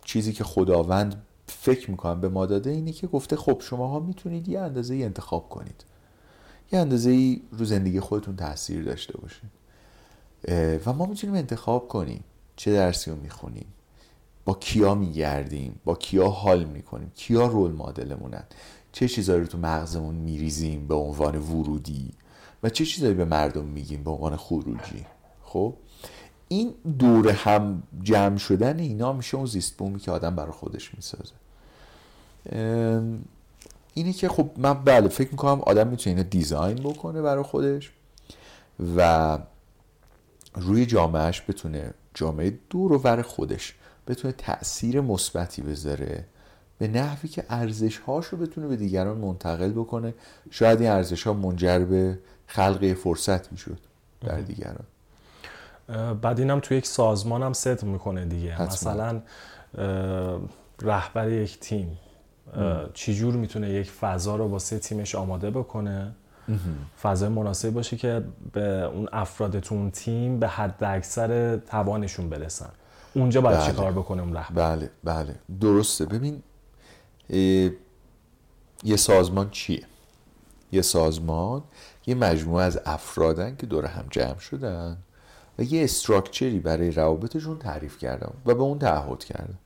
چیزی 0.05 0.33
که 0.33 0.43
خداوند 0.43 1.21
فکر 1.47 1.91
می‌کنم 1.91 2.21
به 2.21 2.29
ما 2.29 2.45
داده 2.45 2.69
اینه 2.69 2.91
که 2.91 3.07
گفته 3.07 3.35
خب 3.35 3.61
شماها 3.69 3.99
می‌تونید 3.99 4.47
یه 4.47 4.59
اندازه 4.59 4.93
ای 4.93 5.03
انتخاب 5.03 5.49
کنید. 5.49 5.85
یه 6.71 6.79
اندازه 6.79 7.09
ای 7.09 7.41
رو 7.51 7.65
زندگی 7.65 7.99
خودتون 7.99 8.35
تاثیر 8.35 8.83
داشته 8.83 9.17
باشه. 9.17 9.41
و 10.85 10.93
ما 10.93 11.05
می‌تونیم 11.05 11.35
انتخاب 11.35 11.87
کنیم 11.87 12.23
چه 12.55 12.73
درسی 12.73 13.11
رو 13.11 13.17
می‌خونیم. 13.17 13.65
با 14.45 14.53
کیا 14.53 14.95
میگردیم؟ 14.95 15.79
با 15.85 15.95
کیا 15.95 16.29
حال 16.29 16.63
می‌کنیم؟ 16.63 17.11
کیا 17.15 17.47
رول 17.47 17.71
مدلمونن؟ 17.71 18.43
چه 18.91 19.07
چیزایی 19.07 19.41
رو 19.41 19.47
تو 19.47 19.57
مغزمون 19.57 20.15
میریزیم 20.15 20.87
به 20.87 20.95
عنوان 20.95 21.35
ورودی؟ 21.35 22.11
و 22.63 22.69
چه 22.69 22.85
چیزایی 22.85 23.13
به 23.13 23.25
مردم 23.25 23.65
میگیم 23.65 24.03
به 24.03 24.11
عنوان 24.11 24.35
خروجی؟ 24.35 25.05
خب؟ 25.43 25.73
این 26.47 26.73
دور 26.99 27.29
هم 27.29 27.83
جمع 28.03 28.37
شدن 28.37 28.79
اینا 28.79 29.13
میشه 29.13 29.37
اون 29.37 29.45
زیست 29.45 29.77
بومی 29.77 29.99
که 29.99 30.11
آدم 30.11 30.35
برای 30.35 30.51
خودش 30.51 30.95
می‌سازه. 30.95 31.33
اینه 33.93 34.13
که 34.13 34.29
خب 34.29 34.49
من 34.57 34.73
بله 34.73 35.07
فکر 35.07 35.31
می‌کنم 35.31 35.61
آدم 35.61 35.87
می‌تونه 35.87 36.15
اینو 36.15 36.29
دیزاین 36.29 36.77
بکنه 36.77 37.21
برای 37.21 37.43
خودش 37.43 37.91
و 38.97 39.37
روی 40.55 40.85
جامعهش 40.85 41.41
بتونه 41.47 41.93
جامعه 42.13 42.59
دور 42.69 42.93
و 42.93 42.97
ور 42.97 43.21
خودش 43.21 43.75
بتونه 44.07 44.33
تاثیر 44.37 45.01
مثبتی 45.01 45.61
بذاره 45.61 46.25
به 46.77 46.87
نحوی 46.87 47.29
که 47.29 47.43
ارزش 47.49 47.95
رو 48.05 48.37
بتونه 48.37 48.67
به 48.67 48.75
دیگران 48.75 49.17
منتقل 49.17 49.71
بکنه. 49.71 50.13
شاید 50.49 50.81
این 50.81 50.91
ارزش 50.91 51.27
ها 51.27 51.33
منجر 51.33 51.79
به 51.79 52.19
خلق 52.47 52.93
فرصت 52.93 53.51
می‌شد 53.51 53.79
در 54.21 54.39
دیگران. 54.41 54.85
بعد 56.21 56.39
اینم 56.39 56.59
تو 56.59 56.73
یک 56.73 56.85
سازمان 56.85 57.43
هم 57.43 57.53
ست 57.53 57.83
می‌کنه 57.83 58.25
دیگه. 58.25 58.53
حتما. 58.53 58.65
مثلا 58.65 59.21
رهبر 60.81 61.29
یک 61.29 61.59
تیم 61.59 61.97
چجور 62.93 63.33
می‌تونه 63.35 63.69
یک 63.69 63.91
فضا 63.91 64.35
رو 64.35 64.47
واسه 64.47 64.79
تیمش 64.79 65.15
آماده 65.15 65.51
بکنه؟ 65.51 66.11
فضای 67.01 67.29
مناسب 67.29 67.69
باشه 67.69 67.97
که 67.97 68.23
به 68.53 68.83
اون 68.83 69.09
افراد 69.11 69.59
تو 69.59 69.75
اون 69.75 69.91
تیم 69.91 70.39
به 70.39 70.47
حد 70.47 70.83
اکثر 70.83 71.57
توانشون 71.57 72.29
برسن. 72.29 72.69
اونجا 73.13 73.41
باید 73.41 73.57
بله. 73.57 73.67
چی 73.67 73.73
کار 73.73 73.91
بکنه 73.91 74.21
اون 74.21 74.33
رهبر؟ 74.33 74.75
بله 74.75 74.89
بله. 75.03 75.35
درسته. 75.61 76.05
ببین 76.05 76.43
یه 78.83 78.95
سازمان 78.95 79.49
چیه؟ 79.49 79.83
یه 80.71 80.81
سازمان 80.81 81.63
یه 82.07 82.15
مجموعه 82.15 82.65
از 82.65 82.79
افرادن 82.85 83.55
که 83.55 83.65
دور 83.65 83.85
هم 83.85 84.05
جمع 84.09 84.39
شدن. 84.39 84.97
و 85.59 85.63
یه 85.63 85.83
استراکچری 85.83 86.59
برای 86.59 86.91
روابطشون 86.91 87.59
تعریف 87.59 87.97
کردن 87.97 88.33
و 88.45 88.55
به 88.55 88.63
اون 88.63 88.79
تعهد 88.79 89.23
کردن 89.23 89.57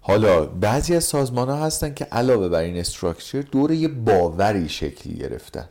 حالا 0.00 0.46
بعضی 0.46 0.96
از 0.96 1.04
سازمان 1.04 1.48
ها 1.48 1.56
هستن 1.56 1.94
که 1.94 2.04
علاوه 2.04 2.48
بر 2.48 2.60
این 2.60 2.76
استراکچر 2.76 3.40
دور 3.40 3.72
یه 3.72 3.88
باوری 3.88 4.68
شکلی 4.68 5.14
گرفتن. 5.14 5.68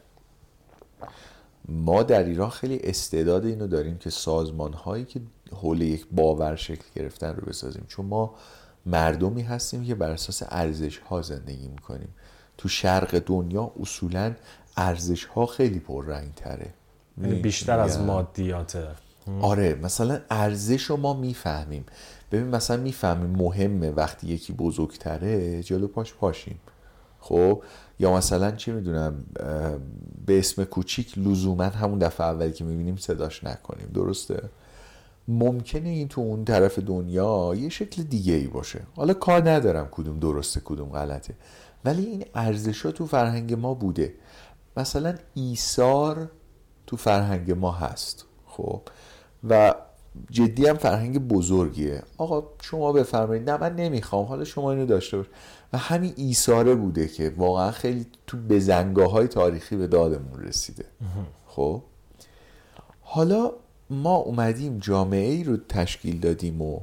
ما 1.70 2.04
در 2.04 2.24
ایران 2.24 2.50
خیلی 2.50 2.80
استعداد 2.84 3.46
اینو 3.46 3.68
داریم 3.68 3.98
که 3.98 4.10
سازمان 4.10 4.74
هایی 4.74 5.06
که 5.06 5.22
حول 5.52 5.82
یک 5.82 6.08
باور 6.12 6.56
شکل 6.56 6.86
گرفتن 6.96 7.36
رو 7.36 7.46
بسازیم. 7.46 7.86
چون 7.88 8.06
ما 8.06 8.36
مردمی 8.86 9.42
هستیم 9.42 9.86
که 9.86 9.96
بر 9.96 10.12
اساس 10.12 10.44
ارزش 10.50 10.98
ها 10.98 11.22
زندگی 11.22 11.68
می‌کنیم. 11.68 12.10
تو 12.58 12.70
شرق 12.70 13.20
دنیا 13.20 13.72
اصولا 13.80 14.36
ارزش 14.78 15.26
ها 15.26 15.46
خیلی 15.46 15.80
پررنگ 15.80 16.34
تره 16.34 16.74
بیشتر 17.18 17.80
از 17.80 18.00
مادیاته. 18.00 18.88
آره 19.42 19.76
مثلا 19.76 20.20
ارزش 20.30 20.84
رو 20.84 20.98
ما 20.98 21.14
می‌فهمیم. 21.14 21.86
ببین 22.32 22.48
مثلا 22.48 22.78
می‌فهمیم 22.78 23.30
مهمه 23.30 23.92
وقتی 23.92 24.28
یکی 24.28 24.54
بزرگتره 24.54 25.64
جلو 25.64 25.88
پاش 25.88 26.14
پاشیم. 26.14 26.60
خب؟ 27.20 27.64
یا 28.00 28.14
مثلا 28.14 28.52
چی 28.52 28.72
می‌دونم 28.72 29.24
به 30.26 30.40
اسم 30.40 30.64
کوچیک 30.64 31.18
لزوما 31.18 31.64
همون 31.64 32.00
دفعه 32.00 32.28
اولی 32.28 32.52
که 32.52 32.64
می‌بینیم 32.64 32.96
صداش 32.96 33.44
نکنیم. 33.44 33.88
درسته؟ 33.94 34.50
ممکنه 35.28 35.90
این 35.90 36.08
تو 36.08 36.22
اون 36.22 36.46
طرف 36.46 36.80
دنیا 36.80 37.54
یه 37.58 37.70
شکل 37.70 38.04
دیگه 38.04 38.34
ای 38.34 38.48
باشه. 38.48 38.82
حالا 38.96 39.14
کار 39.14 39.50
ندارم 39.50 39.88
کدوم 39.92 40.20
درسته 40.20 40.62
کدوم 40.66 40.90
غلطه. 40.90 41.34
ولی 41.86 42.06
این 42.06 42.26
ارزش 42.36 42.82
تو 42.82 43.06
فرهنگ 43.06 43.54
ما 43.54 43.74
بوده. 43.74 44.14
مثلا 44.78 45.16
ایثار 45.34 46.30
تو 46.88 46.98
فرهنگ 46.98 47.52
ما 47.52 47.72
هست 47.72 48.26
خب؟ 48.48 48.82
و 49.50 49.76
جدی 50.32 50.68
هم 50.68 50.78
فرهنگ 50.78 51.28
بزرگیه. 51.28 52.04
آقا 52.18 52.44
شما 52.62 52.92
بفرمایید 52.92 53.50
نه 53.50 53.58
من 53.58 53.76
نمی‌خوام 53.76 54.26
حالا 54.26 54.44
شما 54.44 54.72
اینو 54.72 54.86
داشته 54.86 55.18
باش. 55.18 55.26
و 55.74 55.78
همین 55.78 56.14
ایثاره 56.16 56.76
بوده 56.76 57.08
که 57.08 57.34
واقعا 57.38 57.72
خیلی 57.72 58.06
تو 58.28 58.38
بزنگاه 58.38 59.12
های 59.12 59.28
تاریخی 59.28 59.76
به 59.76 59.88
دادمون 59.88 60.44
رسیده. 60.44 60.86
خب؟ 61.48 61.82
حالا 63.02 63.52
ما 63.90 64.16
اومدیم 64.16 64.80
جامعه 64.80 65.32
ای 65.32 65.44
رو 65.44 65.58
تشکیل 65.58 66.20
دادیم 66.20 66.62
و 66.62 66.80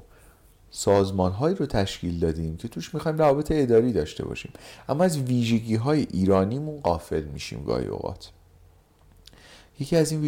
سازمان 0.71 1.33
هایی 1.33 1.57
رو 1.57 1.67
تشکیل 1.67 2.21
دادیم 2.21 2.57
که 2.57 2.69
توش 2.69 2.95
می‌خوایم 2.95 3.19
روابط 3.19 3.53
اداری 3.55 3.93
داشته 3.93 4.25
باشیم. 4.25 4.53
اما 4.89 5.05
از 5.05 5.19
ویژگی 5.19 5.75
های 5.75 6.07
ایرانیمون 6.11 6.81
قافل 6.81 7.25
میشیم 7.25 7.65
گاهی 7.65 7.87
اوقات. 7.87 8.31
یکی 9.81 9.97
از 9.97 10.13
این 10.13 10.21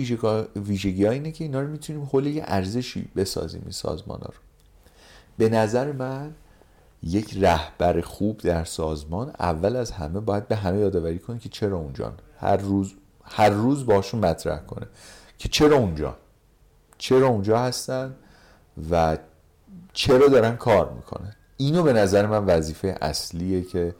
ویژگی 0.57 1.05
ها 1.05 1.13
اینه 1.13 1.33
که 1.33 1.45
اینا 1.45 1.61
رو 1.61 1.69
می‌تونیم 1.69 2.03
حول 2.03 2.27
یه 2.27 2.43
ارزشی 2.47 3.09
بسازیم 3.17 3.61
این 3.63 3.73
سازمان 3.73 4.21
ها 4.21 4.27
رو. 4.27 4.41
به 5.39 5.49
نظر 5.49 5.93
من 5.93 6.35
یک 7.03 7.37
رهبر 7.41 8.01
خوب 8.01 8.39
در 8.39 8.65
سازمان 8.65 9.33
اول 9.41 9.77
از 9.77 9.91
همه 9.91 10.21
باید 10.21 10.49
به 10.49 10.57
همه 10.57 10.79
یادآوری 10.79 11.19
کنه 11.19 11.39
که 11.39 11.49
چرا 11.49 11.77
اونجان 11.77 12.13
هر 12.39 12.57
روز 12.57 12.95
هر 13.25 13.51
روز 13.51 13.87
باشون 13.87 14.21
مطرح 14.21 14.59
کنه 14.59 14.87
که 15.39 15.49
چرا 15.49 15.77
اونجا 15.77 16.17
چرا 16.99 17.29
اونجا 17.29 17.59
هستن 17.59 18.15
و 18.91 19.19
چرا 19.93 20.29
دارن 20.29 20.57
کار 20.57 20.93
می‌کنن. 20.93 21.37
اینو 21.57 21.83
به 21.83 21.93
نظر 21.93 22.27
من 22.27 22.45
وظیفه 22.45 22.99
اصلیه 23.01 23.63
که 23.63 23.95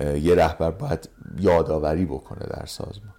یه 0.00 0.34
رهبر 0.34 0.70
باید 0.70 1.08
یادآوری 1.38 2.04
بکنه 2.04 2.46
در 2.46 2.66
سازمان. 2.66 3.15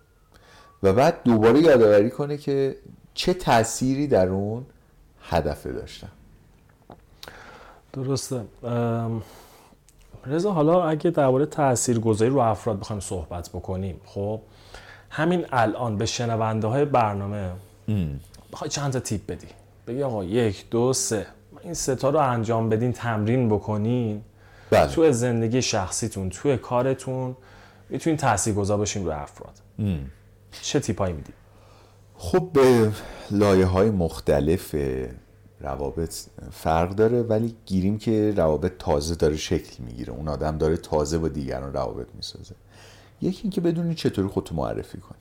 و 0.84 0.94
بعد 0.94 1.24
دوباره 1.24 1.60
یادآوری 1.60 2.10
کنه 2.10 2.38
که 2.38 2.76
چه 3.13 3.34
تأثیری 3.34 4.08
در 4.08 4.28
اون 4.28 4.66
هدفه 5.30 5.72
داشتن. 5.72 6.10
درسته. 7.94 8.42
رضا 10.26 10.52
حالا 10.52 10.84
اگه 10.84 11.12
درباره 11.12 11.46
تاثیرگذاری 11.46 12.32
رو 12.32 12.38
افراد 12.38 12.80
بخوایم 12.80 13.00
صحبت 13.00 13.50
بکنیم 13.50 14.02
خب 14.06 14.42
همین 15.10 15.46
الان 15.52 15.98
به 15.98 16.06
شنونده 16.06 16.68
های 16.68 16.86
برنامه 16.86 17.52
بخوای 18.54 18.70
چند 18.70 18.94
تا 18.94 19.00
تیپ 19.00 19.26
بدی؟ 19.28 19.48
بگی 19.88 20.04
آقا 20.04 20.24
یک 20.24 20.70
دو 20.70 20.94
سه. 20.94 21.26
این 21.63 21.74
ستا 21.74 22.10
رو 22.10 22.20
انجام 22.20 22.70
بدین 22.70 22.94
تمرین 22.94 23.50
بکنین. 23.50 24.22
بله. 24.70 24.88
تو 24.88 25.12
زندگی 25.12 25.62
شخصیتون 25.62 26.30
توی 26.30 26.58
کارتون 26.58 27.36
می‌تونین 27.90 28.18
تاثیرگذار 28.18 28.78
باشین 28.78 29.06
رو 29.06 29.12
افراد. 29.12 29.54
چه 30.62 30.80
تیپایی 30.80 31.13
میدی؟ 31.13 31.34
خب 32.15 32.50
به 32.54 32.91
لایه 33.32 33.65
های 33.65 33.89
مختلف 33.89 34.76
روابط 35.60 36.15
فرق 36.52 36.89
داره 36.89 37.22
ولی 37.22 37.56
گیریم 37.65 37.98
که 37.98 38.34
روابط 38.38 38.74
تازه 38.80 39.15
داره 39.15 39.36
شکل 39.36 39.84
می‌گیره. 39.84 40.13
اون 40.13 40.28
آدم 40.28 40.58
داره 40.58 40.78
تازه 40.78 41.17
با 41.17 41.28
دیگران 41.28 41.74
روابط 41.74 42.08
می‌سازه. 42.15 42.56
یکی 43.22 43.41
اینکه 43.43 43.62
بدونی 43.62 43.96
چطوری 43.96 44.28
خودتو 44.28 44.56
معرفی 44.56 44.98
کنی. 44.98 45.17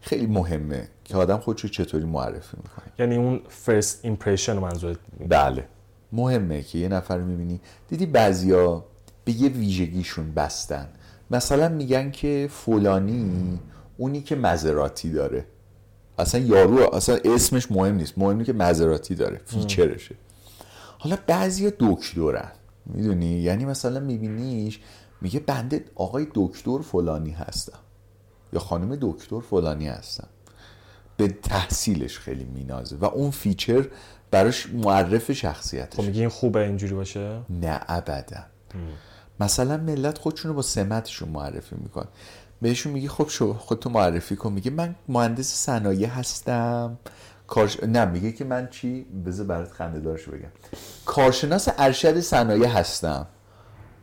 خیلی 0.00 0.26
مهمه 0.26 0.88
که 1.04 1.16
آدم 1.16 1.38
خودشو 1.38 1.68
چطوری 1.68 2.04
معرفی 2.04 2.56
می‌کنه. 2.56 2.92
یعنی 2.98 3.16
اون 3.16 3.40
first 3.48 4.04
impression 4.04 4.58
منظورت 4.58 4.98
بله. 5.28 5.68
مهمه 6.12 6.62
که 6.62 6.78
یه 6.78 6.88
نفر 6.88 7.18
می‌بینی. 7.18 7.60
دیدی 7.88 8.06
بعضیا 8.06 8.84
به 9.24 9.32
یه 9.32 9.48
ویژگیشون 9.48 10.34
بستن. 10.34 10.88
مثلا 11.30 11.68
میگن 11.68 12.10
که 12.10 12.48
فلانی 12.52 13.58
اونی 13.96 14.20
که 14.20 14.36
مزراتی 14.36 15.10
داره. 15.10 15.46
اصلا 16.18 16.40
یارو 16.40 16.94
اصلا 16.94 17.18
اسمش 17.24 17.70
مهم 17.72 17.94
نیست. 17.94 18.18
مهمی 18.18 18.44
که 18.44 18.52
مزراتی 18.52 19.14
داره 19.14 19.40
feature 19.46 19.89
شه. 19.89 20.14
حالا 20.98 21.18
بعضی 21.26 21.72
دکترن 21.78 22.52
می‌دونی؟ 22.86 23.26
یعنی 23.26 23.64
مثلا 23.64 24.00
میبینیش 24.00 24.80
میگه 25.20 25.40
بنده 25.40 25.84
آقای 25.94 26.26
دکتر 26.34 26.78
فلانی 26.78 27.30
هستم 27.30 27.78
یا 28.52 28.60
خانم 28.60 28.98
دکتر 29.00 29.40
فلانی 29.40 29.88
هستم. 29.88 30.28
به 31.16 31.28
تحصیلش 31.28 32.18
خیلی 32.18 32.44
مینازه 32.44 32.96
و 32.96 33.04
اون 33.04 33.30
feature 33.30 33.88
براش 34.30 34.66
معرف 34.66 35.32
شخصیتش 35.32 35.96
خب 35.96 36.02
میگه 36.02 36.20
این 36.20 36.28
خوبه 36.28 36.60
اینجوری 36.60 36.94
باشه؟ 36.94 37.40
نه 37.50 37.80
ابدا. 37.88 38.44
مثلا 39.40 39.76
ملت 39.76 40.18
خودشونو 40.18 40.54
با 40.54 40.62
سمتشون 40.62 41.28
معرفی 41.28 41.76
میکن 41.76 42.04
بهشون 42.62 42.92
میگی 42.92 43.08
خب 43.08 43.28
شو 43.28 43.54
خودتو 43.54 43.90
معرفی 43.90 44.36
کن. 44.36 44.52
میگه 44.52 44.70
من 44.70 44.94
مهندس 45.08 45.54
صنایع 45.54 46.08
هستم. 46.08 46.98
کارش... 47.46 47.82
نه 47.82 48.04
میگه 48.04 48.32
که 48.32 48.44
من 48.44 48.68
چی؟ 48.70 49.06
بذار 49.26 49.46
برات 49.46 49.72
خنده 49.72 50.00
دارشو 50.00 50.30
بگم. 50.30 50.48
کارشناس 51.04 51.68
ارشد 51.78 52.20
صنایع 52.20 52.66
هستم. 52.66 53.26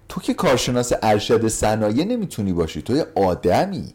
تو 0.10 0.22
که 0.22 0.34
کارشناس 0.34 0.94
ارشد 1.04 1.48
صنایع 1.48 2.06
نمی‌تونی 2.06 2.54
باشی. 2.54 2.82
تو 2.82 2.96
یه 2.96 3.06
آدمی. 3.16 3.94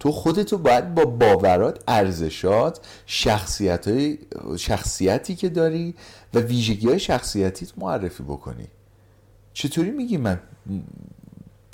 تو 0.00 0.12
خودتو 0.12 0.58
باید 0.58 0.94
با 0.94 1.04
باورات 1.04 1.82
ارزشات 1.88 2.80
شخصیت 3.06 3.88
های 3.88 4.18
شخصیتی 4.58 5.34
که 5.34 5.48
داری 5.48 5.94
و 6.34 6.38
ویژگی 6.38 6.88
های 6.88 6.98
شخصیتیت 6.98 7.78
معرفی 7.78 8.22
بکنی. 8.22 8.68
چطوری 9.52 9.90
میگی 9.90 10.16
من 10.16 10.40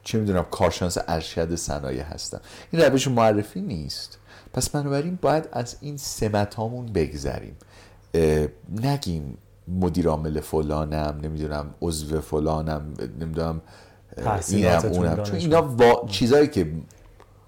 چه 0.05 0.19
می‌دونم 0.19 0.47
کارشناس 0.51 0.99
ارشد 1.09 1.55
صنایع 1.55 2.03
هستم؟ 2.03 2.41
این 2.71 2.83
روش 2.83 3.09
معرفی 3.09 3.61
نیست. 3.61 4.19
پس 4.53 4.71
بنابراین 4.71 5.19
باید 5.23 5.49
از 5.53 5.77
این 5.81 5.97
سمت 5.97 6.55
هامون 6.55 6.87
بگذریم 6.87 7.57
نگیم 8.83 9.39
مدیر 9.69 10.09
عامل 10.09 10.41
فلانم 10.41 11.21
نمی‌دونم 11.23 11.75
عضو 11.83 12.21
فلانم 12.21 12.95
نمی‌دونم 13.21 13.61
اینم 14.49 14.83
اونم. 14.85 15.23
چون 15.23 15.37
اینا 15.37 15.63
وا... 15.63 16.07
چیزایی 16.09 16.49
که 16.49 16.73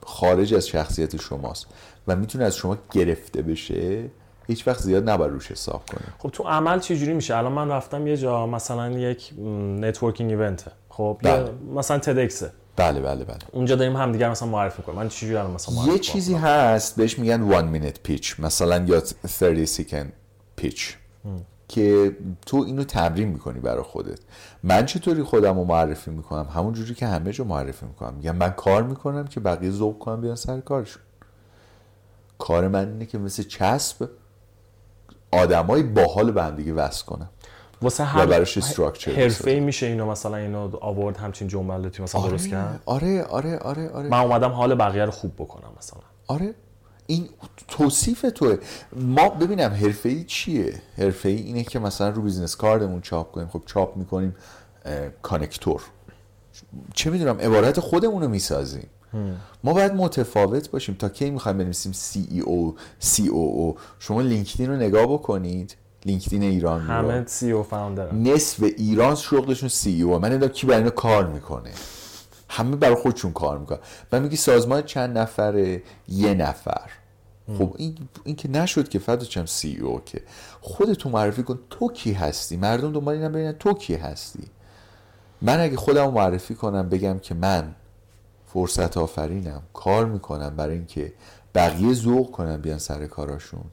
خارج 0.06 0.54
از 0.54 0.68
شخصیت 0.68 1.20
شماست 1.20 1.66
و 2.08 2.16
می‌تونه 2.16 2.44
از 2.44 2.56
شما 2.56 2.78
گرفته 2.92 3.42
بشه 3.42 4.10
هیچ 4.50 4.68
وقت 4.68 4.80
زیاد 4.80 5.10
نباید 5.10 5.32
روش 5.32 5.50
حساب 5.50 5.82
کنه 5.90 6.00
خب 6.18 6.28
تو 6.28 6.42
عمل 6.42 6.80
چه 6.80 6.96
جوری 6.96 7.14
میشه؟ 7.14 7.36
الان 7.36 7.52
من 7.52 7.68
رفتم 7.68 8.06
یه 8.06 8.16
جا 8.16 8.46
مثلا 8.46 8.90
یک 8.90 9.32
networking 9.80 10.30
event. 10.30 10.64
خب 10.88 11.18
بله. 11.22 11.50
مثلا 11.74 11.98
TEDx 11.98 12.34
ه. 12.34 12.52
بله 12.76 13.00
بله 13.00 13.24
بله. 13.24 13.38
اونجا 13.52 13.76
داریم 13.76 13.96
همدیگر 13.96 14.30
مثلا 14.30 14.48
معرفی 14.48 14.82
کنیم 14.82 14.98
من 14.98 15.08
چجوری 15.08 15.36
الان 15.36 15.50
مثلا 15.50 15.74
معرفی 15.74 15.92
یه 15.92 15.98
چیزی 15.98 16.34
هست 16.34 16.96
بهش 16.96 17.18
میگن 17.18 17.72
1 17.72 17.82
minute 17.82 17.98
pitch 18.02 18.40
مثلا 18.40 18.84
یا 18.86 19.02
30 19.26 19.66
second 19.66 20.06
pitch 20.56 20.96
که 21.68 22.16
تو 22.46 22.56
اینو 22.56 22.84
تمرین 22.84 23.28
می‌کنی 23.28 23.60
برای 23.60 23.82
خودت. 23.82 24.18
من 24.62 24.86
چطوری 24.86 25.22
خودم 25.22 25.58
رو 25.58 25.64
معرفی 25.64 26.10
می‌کنم؟ 26.10 26.48
همون 26.54 26.72
جوری 26.72 26.94
که 26.94 27.06
همه 27.06 27.32
جا 27.32 27.44
معرفی 27.44 27.86
می‌کنم. 27.86 28.14
میگم 28.14 28.36
من 28.36 28.50
کار 28.50 28.82
می‌کنم 28.82 29.26
که 29.26 29.40
بقیه 29.40 29.70
ذوق 29.70 29.98
کنن 29.98 30.20
بیان 30.20 30.36
سر 30.36 30.60
کارشون. 30.60 31.02
کار 32.38 32.68
من 32.68 32.88
اینه 32.88 33.06
که 33.06 33.18
مثل 33.18 33.42
چسب 33.42 34.08
آدمای 35.32 35.82
باحال 35.82 36.32
به 36.32 36.42
هم 36.42 36.56
دیگه 36.56 36.72
وصل 36.72 37.04
کنم 37.04 37.30
واسه 37.82 38.04
هم 38.04 38.26
براش 38.26 38.58
structure 38.58 39.12
حرفه‌ای 39.12 39.60
میشه 39.60 39.86
اینو 39.86 40.06
مثلا 40.10 40.36
اینو 40.36 40.76
آورد 40.80 41.16
همچین 41.16 41.48
جملاتی 41.48 42.02
مثلا 42.02 42.20
آره، 42.20 42.30
درست 42.30 42.48
کرد؟ 42.48 42.82
آره 42.86 43.22
آره 43.22 43.58
آره 43.58 43.88
آره. 43.88 44.08
من 44.08 44.18
اومدم 44.18 44.50
حال 44.50 44.74
بقیه 44.74 45.04
رو 45.04 45.10
خوب 45.10 45.34
بکنم 45.34 45.70
مثلا. 45.78 46.00
آره 46.26 46.54
این 47.06 47.28
توصیف 47.68 48.26
توه. 48.34 48.58
ما 48.92 49.28
ببینم 49.28 49.70
حرفه 49.70 50.08
ای 50.08 50.24
چیه؟ 50.24 50.82
حرفه 50.98 51.28
ای 51.28 51.36
اینه 51.36 51.64
که 51.64 51.78
مثلا 51.78 52.08
رو 52.08 52.22
business 52.22 52.56
card 52.56 52.81
مون 52.81 53.00
چاپ 53.00 53.32
کنیم. 53.32 53.48
خب 53.48 53.62
چاپ 53.66 53.96
می‌کنیم 53.96 54.36
connector. 55.22 55.82
چه 56.94 57.10
می‌دونم 57.10 57.38
عبارت 57.40 57.80
خودمون 57.80 58.22
رو 58.22 58.28
می‌سازیم. 58.28 58.88
ما 59.64 59.72
باید 59.72 59.94
متفاوت 59.94 60.70
باشیم. 60.70 60.94
تا 60.94 61.08
کی 61.08 61.30
می‌خوایم 61.30 61.58
بنویسیم 61.58 61.92
سی 61.92 62.28
ای 62.30 62.40
او 62.40 62.76
سی 62.98 63.28
او 63.28 63.54
او 63.54 63.76
شما 63.98 64.20
لینکدین 64.20 64.70
رو 64.70 64.76
نگاه 64.76 65.06
بکنید. 65.06 65.76
لینکدین 66.06 66.42
ایران 66.42 66.80
همه 66.80 67.24
co-founder 67.26 68.12
نصف 68.12 68.62
ایران 68.62 69.14
شغلشون 69.14 69.68
CEO 69.68 70.18
من 70.18 70.48
کی 70.48 70.66
برای 70.66 70.90
کار 70.90 71.26
می‌کنه. 71.26 71.70
همه 72.48 72.76
برای 72.76 72.94
خودشون 72.94 73.32
کار 73.32 73.58
می‌کنن. 73.58 73.78
و 74.12 74.20
میگی 74.20 74.36
سازمان 74.36 74.82
چند 74.82 75.18
نفره؟ 75.18 75.82
یه 76.08 76.34
نفر. 76.34 76.90
خب 77.58 77.74
این, 77.76 77.96
این 78.24 78.36
که 78.36 78.50
نشد 78.50 78.88
که 78.88 78.98
فدات 78.98 79.24
شم 79.24 79.46
CEO 79.46 80.00
که. 80.06 80.22
خودتو 80.60 81.08
معرفی 81.08 81.42
کن. 81.42 81.58
تو 81.70 81.92
کی 81.92 82.12
هستی؟ 82.12 82.56
مردم 82.56 82.92
دنبال 82.92 83.14
اینا 83.14 83.28
ببینن 83.28 83.52
تو 83.52 83.74
کی 83.74 83.94
هستی. 83.94 84.44
من 85.42 85.60
اگه 85.60 85.76
خودم 85.76 86.10
معرفی 86.10 86.54
کنم 86.54 86.88
بگم 86.88 87.18
که 87.18 87.34
من 87.34 87.74
فرصت 88.52 88.96
آفرینم. 88.96 89.62
کار 89.74 90.06
می‌کنم 90.06 90.56
برای 90.56 90.74
اینکه 90.74 91.12
بقیه 91.54 91.94
ذوق 91.94 92.30
کنم 92.30 92.60
بیان 92.60 92.78
سر 92.78 93.06
کاراشون. 93.06 93.64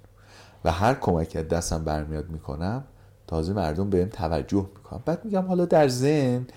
و 0.65 0.71
هر 0.71 0.93
کمک 0.93 1.35
از 1.35 1.47
دستم 1.47 1.83
برمیاد 1.83 2.29
می‌کنم 2.29 2.83
تازه 3.27 3.53
مردم 3.53 3.89
بهم 3.89 4.09
توجه 4.09 4.65
می‌کنم 4.75 5.01
بعد 5.05 5.25
میگم 5.25 5.45
حالا 5.45 5.65
در 5.65 5.87
ذهن 5.87 6.47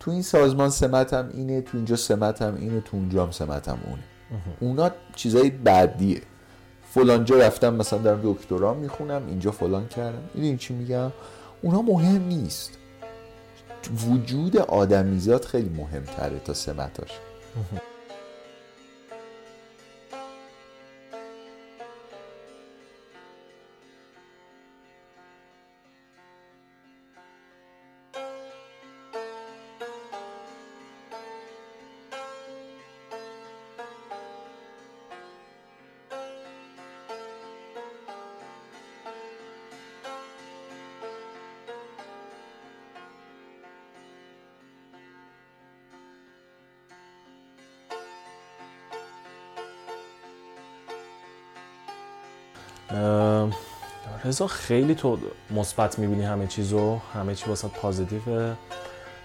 تو 0.00 0.10
این 0.10 0.22
سازمان 0.22 0.70
سمتم 0.70 1.30
اینه 1.34 1.60
تو 1.60 1.76
اینجا 1.76 1.96
سمتم 1.96 2.54
اینه 2.54 2.80
تو 2.80 2.96
اونجا 2.96 3.24
هم 3.24 3.30
سمتم 3.30 3.78
اونه. 3.86 4.02
اونا 4.60 4.90
چیزای 5.16 5.50
بعدیه. 5.50 6.22
فلانجا 6.94 7.38
رفتم 7.38 7.74
مثلا 7.74 7.98
دارم 7.98 8.20
دکترا 8.24 8.74
می‌خونم 8.74 9.26
اینجا 9.26 9.50
فلان 9.50 9.88
کردم. 9.88 10.22
این 10.34 10.56
چی 10.56 10.74
میگم؟ 10.74 11.12
اونا 11.62 11.82
مهم 11.82 12.22
نیست. 12.22 12.70
وجود 14.08 14.56
آدمیزاد 14.56 15.44
خیلی 15.44 15.68
مهمتره 15.68 16.38
تا 16.38 16.54
سمتاش. 16.54 17.10
Mm-hmm. 17.56 17.89
رضا 54.40 54.46
خیلی 54.46 54.94
تو 54.94 55.18
مثبت 55.50 55.98
می‌بینی 55.98 56.22
همه 56.22 56.46
چیزو 56.46 56.98
همه 57.14 57.34
چی 57.34 57.48
واسه 57.48 57.68
پازیتیو 57.68 58.20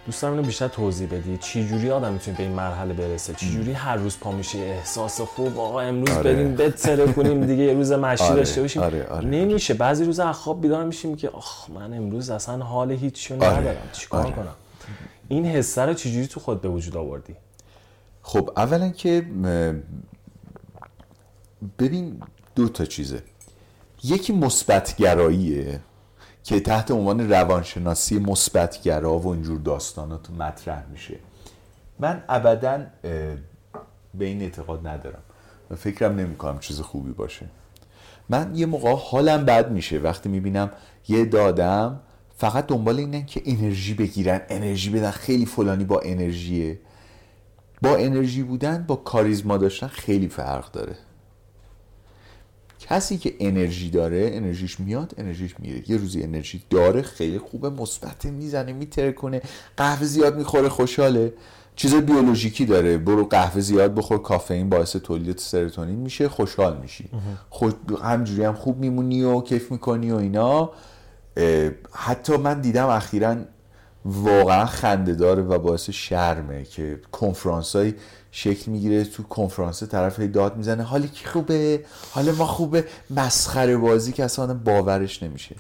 دوست 0.06 0.22
دارم 0.22 0.34
اینو 0.34 0.46
بیشتر 0.46 0.68
توضیح 0.68 1.08
بدی 1.08 1.38
چی 1.38 1.68
جوری 1.68 1.92
آدم 1.92 2.14
می‌تونه 2.14 2.38
به 2.38 2.44
این 2.44 2.52
مرحله 2.52 2.94
برسه 2.94 3.34
چی 3.34 3.52
جوری 3.52 3.74
هر 3.74 3.96
روز 3.96 4.18
پا 4.20 4.32
میشه 4.32 4.58
احساس 4.58 5.22
خوب 5.22 5.60
آقا 5.60 5.82
امروز 5.82 6.10
آره. 6.10 6.34
بریم 6.34 6.56
بتره 6.56 7.14
کنیم 7.14 7.46
دیگه 7.46 7.64
یه 7.64 7.74
روز 7.74 7.92
مشی 7.92 8.24
آره. 8.24 8.36
داشته 8.36 8.62
باشیم 8.62 8.82
آره. 8.82 9.08
آره. 9.08 9.26
نمیشه 9.26 9.74
بعضی 9.74 10.06
روزا 10.06 10.34
خواب 10.34 10.62
بیدار 10.62 10.84
میشیم 10.84 11.16
که 11.16 11.30
آخ 11.30 11.70
من 11.70 11.94
امروز 11.94 12.30
اصلا 12.30 12.66
حال 12.66 12.92
هیچ 12.92 13.32
آره. 13.32 13.60
ندارم 13.60 13.90
چیکار 13.92 14.26
آره. 14.26 14.36
کنم 14.36 14.56
این 15.28 15.46
حسه 15.46 15.82
رو 15.82 15.94
چجوری 15.94 16.28
تو 16.28 16.40
خود 16.40 16.62
به 16.62 16.70
وجود 16.70 16.98
آوردی 16.98 17.36
خب 18.22 18.52
اولا 18.58 18.90
که 18.90 19.26
ببین 21.80 22.22
دو 22.56 22.70
تا 22.70 22.86
چیزه 22.86 23.24
یکی 24.06 24.34
مثبتگراییه 24.34 25.80
که 26.44 26.60
تحت 26.60 26.92
عنوان 26.92 27.32
روانشناسی 27.32 28.20
مثبتگرا 28.20 29.20
و 29.20 29.28
اینجور 29.28 29.60
داستانات 29.60 30.30
مطرح 30.30 30.86
میشه. 30.92 31.20
من 32.00 32.24
ابدا 32.30 32.86
به 34.14 34.26
این 34.26 34.42
اعتقاد 34.42 34.88
ندارم. 34.88 35.22
و 35.72 35.76
فکرم 35.76 36.16
نمی‌کنم 36.16 36.60
چیز 36.60 36.82
خوبی 36.82 37.12
باشه. 37.12 37.46
من 38.30 38.56
یه 38.56 38.66
موقع 38.66 38.96
حالم 38.96 39.46
بد 39.46 39.72
میشه. 39.72 40.00
وقتی 40.00 40.30
می‌بینم 40.30 40.72
یه 41.08 41.26
دادم 41.26 42.00
فقط 42.38 42.68
دنبال 42.68 43.00
اینن 43.00 43.26
که 43.26 43.42
انرژی 43.46 43.94
بگیرن. 43.94 44.42
انرژی 44.50 44.90
بدن. 44.90 45.12
خیلی 45.12 45.46
فلانی 45.46 45.84
با 45.84 46.00
انرژیه. 46.00 46.80
با 47.82 47.96
انرژی 47.96 48.44
بودن 48.44 48.86
با 48.88 48.96
کاریزما 48.96 49.58
داشتن 49.58 49.88
خیلی 49.88 50.28
فرق 50.28 50.72
داره. 50.72 50.96
کسی 52.90 53.18
که 53.18 53.36
انرژی 53.40 53.90
داره 53.90 54.30
انرژیش 54.34 54.80
میاد 54.80 55.14
انرژیش 55.18 55.56
میره. 55.60 55.92
یه 55.92 55.98
روزی 55.98 56.24
انرژی 56.24 56.64
داره 56.70 57.02
خیلی 57.02 57.38
خوبه 57.38 57.70
مثبت 57.70 58.26
می‌زنه 58.26 58.74
میتره 58.74 59.12
کنه. 59.12 59.42
قهوه 59.78 60.06
زیاد 60.06 60.38
می‌خوره 60.38 60.70
خوشحاله. 60.70 61.34
چیز 61.76 61.96
بیولوژیکی 61.96 62.66
داره. 62.66 62.98
برو 62.98 63.26
قهوه 63.26 63.62
زیاد 63.62 63.96
بخور 63.96 64.18
کافئین 64.22 64.70
باعث 64.70 64.96
تولید 64.96 65.38
سرتونین 65.38 66.00
میشه 66.00 66.30
خوشحال 66.30 66.78
میشی. 66.78 67.10
خوش 67.50 67.74
همجوری 68.04 68.44
هم 68.44 68.54
خوب 68.54 68.78
میمونی 68.78 69.24
و 69.24 69.42
کیف 69.42 69.72
می‌کنی 69.72 70.12
و 70.12 70.16
اینا. 70.16 70.72
حتی 71.92 72.38
من 72.38 72.62
دیدم 72.62 72.88
اخیرا 72.88 73.36
واقعا 74.06 74.66
خنده 74.66 75.16
داره 75.16 75.44
و 75.44 75.60
باعث 75.60 75.90
شرمه 75.90 76.64
که 76.64 77.00
کنفرانس 77.12 77.76
های 77.76 77.94
شکل 78.38 78.72
می‌گیره 78.72 79.04
تو 79.04 79.24
کنفرانس 79.24 79.84
طرف 79.84 80.20
داد 80.20 80.58
می‌زنه. 80.58 80.84
حالی 80.84 81.08
که 81.08 81.28
خوبه. 81.28 81.86
حال 82.12 82.32
ما 82.32 82.46
خوبه. 82.46 82.86
مسخره 83.10 83.78
بازی 83.78 84.12
که 84.12 84.24
اصلا 84.24 84.54
باورش 84.54 85.24
نمیشه. 85.24 85.56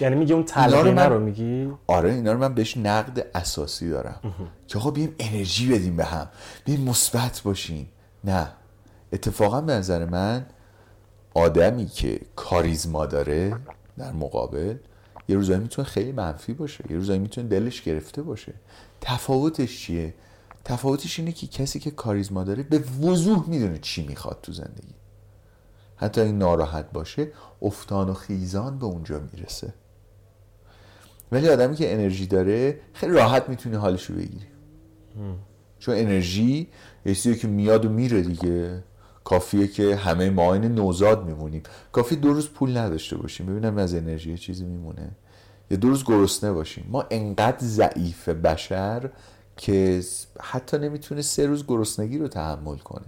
یعنی 0.00 0.14
میگه 0.16 0.34
اون 0.34 0.44
تلقینه 0.44 1.04
رو 1.04 1.20
میگی؟ 1.20 1.72
آره 1.86 2.12
اینا 2.12 2.32
رو 2.32 2.38
من 2.38 2.54
بهش 2.54 2.76
نقد 2.76 3.26
اساسی 3.34 3.90
دارم. 3.90 4.20
که 4.68 4.78
آقا 4.78 4.90
بیایم 4.90 5.14
انرژی 5.18 5.72
بدیم 5.72 5.96
به 5.96 6.04
هم. 6.04 6.28
بیایم 6.64 6.80
مثبت 6.80 7.40
باشیم. 7.44 7.88
نه. 8.24 8.48
اتفاقا 9.12 9.60
به 9.60 9.72
نظر 9.72 10.04
من 10.04 10.46
آدمی 11.34 11.86
که 11.86 12.20
کاریزما 12.36 13.06
داره 13.06 13.56
در 13.98 14.12
مقابل 14.12 14.76
یه 15.28 15.36
روزایی 15.36 15.60
می‌تونه 15.60 15.88
خیلی 15.88 16.12
منفی 16.12 16.52
باشه. 16.52 16.84
یه 16.90 16.96
روزایی 16.96 17.18
می‌تونه 17.18 17.48
دلش 17.48 17.82
گرفته 17.82 18.22
باشه. 18.22 18.54
تفاوتش 19.00 19.80
چیه؟ 19.80 20.14
تفاوتش 20.66 21.18
اینه 21.18 21.32
که 21.32 21.46
کسی 21.46 21.80
که 21.80 21.90
کاریزما 21.90 22.44
داره 22.44 22.62
به 22.62 22.78
وضوح 22.78 23.48
می‌دونه 23.48 23.78
چی 23.78 24.06
می‌خواد 24.06 24.38
تو 24.42 24.52
زندگی. 24.52 24.94
حتی 25.96 26.20
این 26.20 26.38
ناراحت 26.38 26.92
باشه 26.92 27.32
افتان 27.62 28.08
و 28.08 28.14
خیزان 28.14 28.78
به 28.78 28.86
اونجا 28.86 29.20
می‌رسه. 29.32 29.74
ولی 31.32 31.48
آدمی 31.48 31.76
که 31.76 31.94
انرژی 31.94 32.26
داره 32.26 32.80
خیلی 32.92 33.12
راحت 33.12 33.48
می‌تونه 33.48 33.78
حالشو 33.78 34.14
بگیری. 34.14 34.46
چون 35.78 35.94
انرژی 35.94 36.68
یه 37.06 37.14
چیزی 37.14 37.38
که 37.38 37.48
میاد 37.48 37.84
و 37.84 37.88
میره 37.88 38.22
دیگه. 38.22 38.84
کافیه 39.24 39.68
که 39.68 39.96
همه 39.96 40.30
ما 40.30 40.54
این 40.54 40.64
نوزاد 40.64 41.26
میمونیم. 41.26 41.62
کافی 41.92 42.16
دو 42.16 42.32
روز 42.32 42.48
پول 42.48 42.76
نداشته 42.76 43.16
باشیم. 43.16 43.46
ببینم 43.46 43.78
از 43.78 43.94
انرژی 43.94 44.38
چیزی 44.38 44.64
میمونه. 44.64 45.10
یا 45.70 45.76
دو 45.76 45.88
روز 45.88 46.04
گرسنه 46.04 46.52
باشیم. 46.52 46.86
ما 46.88 47.04
انقدر 47.10 47.58
ضعیف 47.60 48.28
بشر 48.28 49.10
که 49.56 50.02
حتی 50.40 50.78
نمی‌تونه 50.78 51.22
سه 51.22 51.46
روز 51.46 51.66
گرسنگی 51.66 52.18
رو 52.18 52.28
تحمل 52.28 52.76
کنه. 52.76 53.06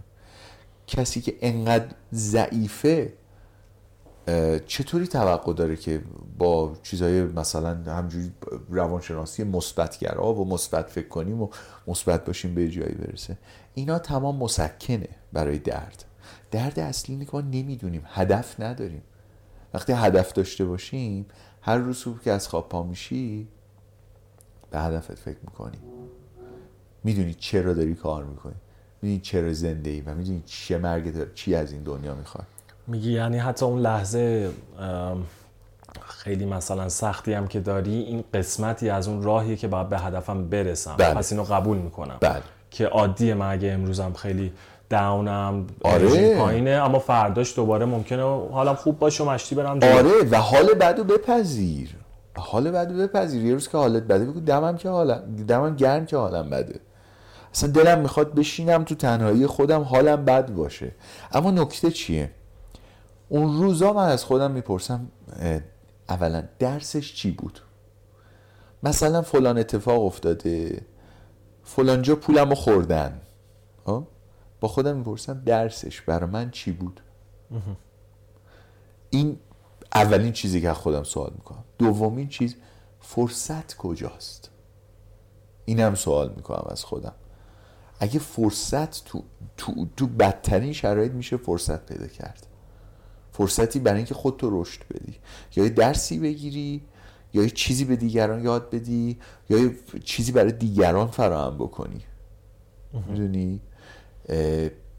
کسی 0.86 1.20
که 1.20 1.36
انقدر 1.40 1.94
ضعیفه 2.14 3.12
چطوری 4.66 5.07
توقع 5.07 5.53
داره 5.53 5.76
که 5.76 6.03
با 6.38 6.76
چیزهای 6.82 7.22
مثلا 7.22 7.74
همجوری 7.74 8.32
روانشناسی 8.68 9.44
مثبتگرا 9.44 10.34
و 10.34 10.49
مثبت 10.49 10.90
فکر 10.90 11.09
کنیم 11.09 11.42
و 11.42 11.49
مثبت 11.86 12.24
باشیم 12.24 12.55
به 12.55 12.70
جایی 12.70 12.94
برسه؟ 12.94 13.38
اینا 13.74 13.99
تمام 13.99 14.36
مسکنه 14.36 15.09
برای 15.32 15.59
درد. 15.59 16.05
درد 16.51 16.80
اصلی 16.80 17.14
اینه 17.14 17.24
که 17.24 17.30
ما 17.34 17.40
نمی‌دونیم 17.40 18.03
هدف 18.05 18.61
نداریم. 18.61 19.03
وقتی 19.74 19.92
هدف 19.92 20.32
داشته 20.32 20.64
باشیم 20.64 21.26
هر 21.62 21.76
روز 21.76 21.96
صبح 21.96 22.20
که 22.20 22.32
از 22.32 22.49
خواب 22.49 22.68
پا 22.68 22.82
میشی 22.82 23.49
به 24.70 24.78
هدفت 24.78 25.14
فکر 25.14 25.38
می‌کنی. 25.42 25.78
می‌دونی 27.05 27.34
چرا 27.34 27.72
داری 27.72 27.94
کار 27.94 28.24
می‌کنی. 28.24 28.55
می‌دونی 29.03 29.20
چرا 29.20 29.53
زنده 29.53 29.90
ای 29.90 30.01
و 30.01 30.14
می‌دونی 30.14 30.42
چه 30.46 30.78
مرگ 30.78 31.34
چی 31.34 31.55
از 31.55 31.72
این 31.72 31.82
دنیا 31.82 32.14
می‌خوای. 32.14 32.44
میگی 32.86 33.12
یعنی 33.12 33.38
حتی 33.38 33.64
اون 33.64 33.80
لحظه 33.80 34.51
خیلی 36.01 36.44
مثلا 36.44 36.88
سختی 36.88 37.32
هم 37.32 37.46
که 37.46 37.61
داری 37.61 37.94
این 37.94 38.24
قسمتی 38.34 38.90
از 38.90 39.09
اون 39.09 39.22
راهیه 39.22 39.57
که 39.57 39.68
باید 39.68 39.88
به 39.88 39.99
هدفم 39.99 40.49
برسم. 40.49 40.94
بله. 40.99 41.14
پس 41.14 41.32
اینو 41.32 41.44
قبول 41.44 41.76
می‌کنم. 41.78 42.16
بله. 42.20 42.42
که 42.70 42.86
عادیه 42.86 43.34
من 43.34 43.53
اگه 43.53 43.72
امروزم 43.72 44.12
خیلی 44.12 44.53
داونم 44.90 45.66
آره. 45.84 46.38
پایینه 46.38 46.70
اما 46.70 46.99
فرداش 46.99 47.57
دوباره 47.57 47.86
ممکنه 47.86 48.22
حالم 48.51 48.74
خوب 48.74 48.99
باشه 48.99 49.24
و 49.24 49.30
مشتی 49.30 49.55
برم 49.55 49.76
آره. 49.82 50.30
و 50.30 50.36
حال 50.36 50.74
بدو 50.74 51.05
بپذیر. 51.05 51.96
حال 52.36 52.70
بدو 52.70 52.94
بپذیر. 52.94 53.44
یه 53.44 53.53
روز 53.53 53.68
که 53.68 53.78
حالت 53.78 54.03
بده 54.03 54.24
بگو 54.24 54.40
دمم 54.40 54.76
که 54.76 54.88
حالم 54.88 55.36
دمم 55.49 55.76
گرم 55.76 56.07
که 56.07 56.16
حالم 56.16 56.51
بده. 56.51 56.80
اصلا 57.55 57.70
دلم 57.70 58.01
می‌خواد 58.01 58.34
بشینم 58.34 58.84
تو 58.84 58.94
تنهایی 58.94 59.46
خودم 59.46 59.82
حالم 59.82 60.24
بد 60.24 60.55
باشه. 60.55 60.94
اما 61.32 61.51
نکته 61.51 61.90
چیه؟ 61.90 62.30
اون 63.28 63.59
روزا 63.59 63.92
من 63.92 64.09
از 64.09 64.24
خودم 64.24 64.51
می‌پرسم 64.51 65.09
اولا 66.09 66.49
درسش 66.59 67.14
چی 67.14 67.30
بود؟ 67.30 67.61
مثلا 68.82 69.22
فلان 69.22 69.59
اتفاق 69.59 70.05
افتاده 70.05 70.82
فلانجا 71.64 72.16
پولم 72.16 72.49
رو 72.49 72.55
خوردن. 72.55 73.20
ها؟ 73.86 74.09
با 74.61 74.68
خودم 74.68 74.96
می‌پرسم 74.96 75.42
درسش 75.46 76.01
برای 76.01 76.30
من 76.30 76.51
چی 76.51 76.72
بود؟ 76.72 77.01
این 79.11 79.38
اولین 79.94 80.32
چیزی 80.32 80.61
که 80.61 80.72
خودم 80.72 81.03
سوال 81.03 81.32
می‌کنم. 81.34 81.64
دومین 81.78 82.28
چیز 82.28 82.57
فرصت 83.01 83.76
کجاست؟ 83.76 84.51
اینم 85.64 85.94
سوال 85.94 86.32
می‌کنم 86.36 86.66
از 86.70 86.84
خودم. 86.84 87.14
اگه 88.01 88.18
فرصت 88.18 89.05
تو, 89.05 89.22
تو, 89.57 89.86
تو 89.96 90.07
بدترین 90.07 90.72
شرایط 90.72 91.12
میشه 91.12 91.36
فرصت 91.36 91.86
پیدا 91.86 92.07
کرد. 92.07 92.46
فرصتی 93.32 93.78
برای 93.78 93.96
اینکه 93.96 94.14
خودتو 94.14 94.62
رشد 94.62 94.80
بدی. 94.94 95.16
یا 95.57 95.64
یه 95.64 95.70
درسی 95.70 96.18
بگیری 96.18 96.82
یا 97.32 97.42
یه 97.42 97.51
چیزی 97.51 97.84
به 97.84 97.96
دیگران 97.96 98.44
یاد 98.44 98.70
بدی 98.70 99.18
یا 99.51 99.59
یه 99.59 99.76
چیزی 100.05 100.32
برای 100.32 100.53
دیگران 100.53 101.07
فراهم 101.07 101.59
بکنی. 101.59 102.05
می‌دونی؟ 103.09 103.61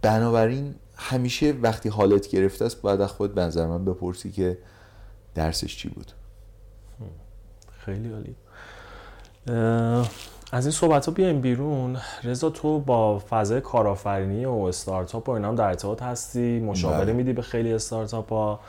بنابراین 0.01 0.75
همیشه 0.95 1.51
وقتی 1.51 1.89
حالت 1.89 2.27
گرفته 2.27 2.65
است 2.65 2.81
باید 2.81 3.01
از 3.01 3.11
خود 3.11 3.35
بنظر 3.35 3.67
من 3.67 3.85
بپرسی 3.85 4.31
که 4.31 4.57
درسش 5.35 5.77
چی 5.77 5.89
بود. 5.89 6.11
خیلی 7.85 8.13
عالی. 8.13 8.35
از 10.51 10.65
این 10.65 10.71
صحبت 10.71 11.05
ها 11.05 11.11
بیایم 11.11 11.41
بیرون. 11.41 11.97
رضا 12.23 12.49
تو 12.49 12.79
با 12.79 13.19
فضای 13.29 13.61
کارآفرینی 13.61 14.45
و 14.45 14.51
استارتاپ 14.51 15.29
و 15.29 15.31
اینا 15.31 15.47
هم 15.47 15.55
در 15.55 15.67
ارتباط 15.67 16.03
هستی؟ 16.03 16.59
مشاوره 16.59 17.03
بله. 17.05 17.13
میدی 17.13 17.33
به 17.33 17.41
خیلی 17.41 17.73
استارتاپ 17.73 18.29
ها؟ 18.33 18.59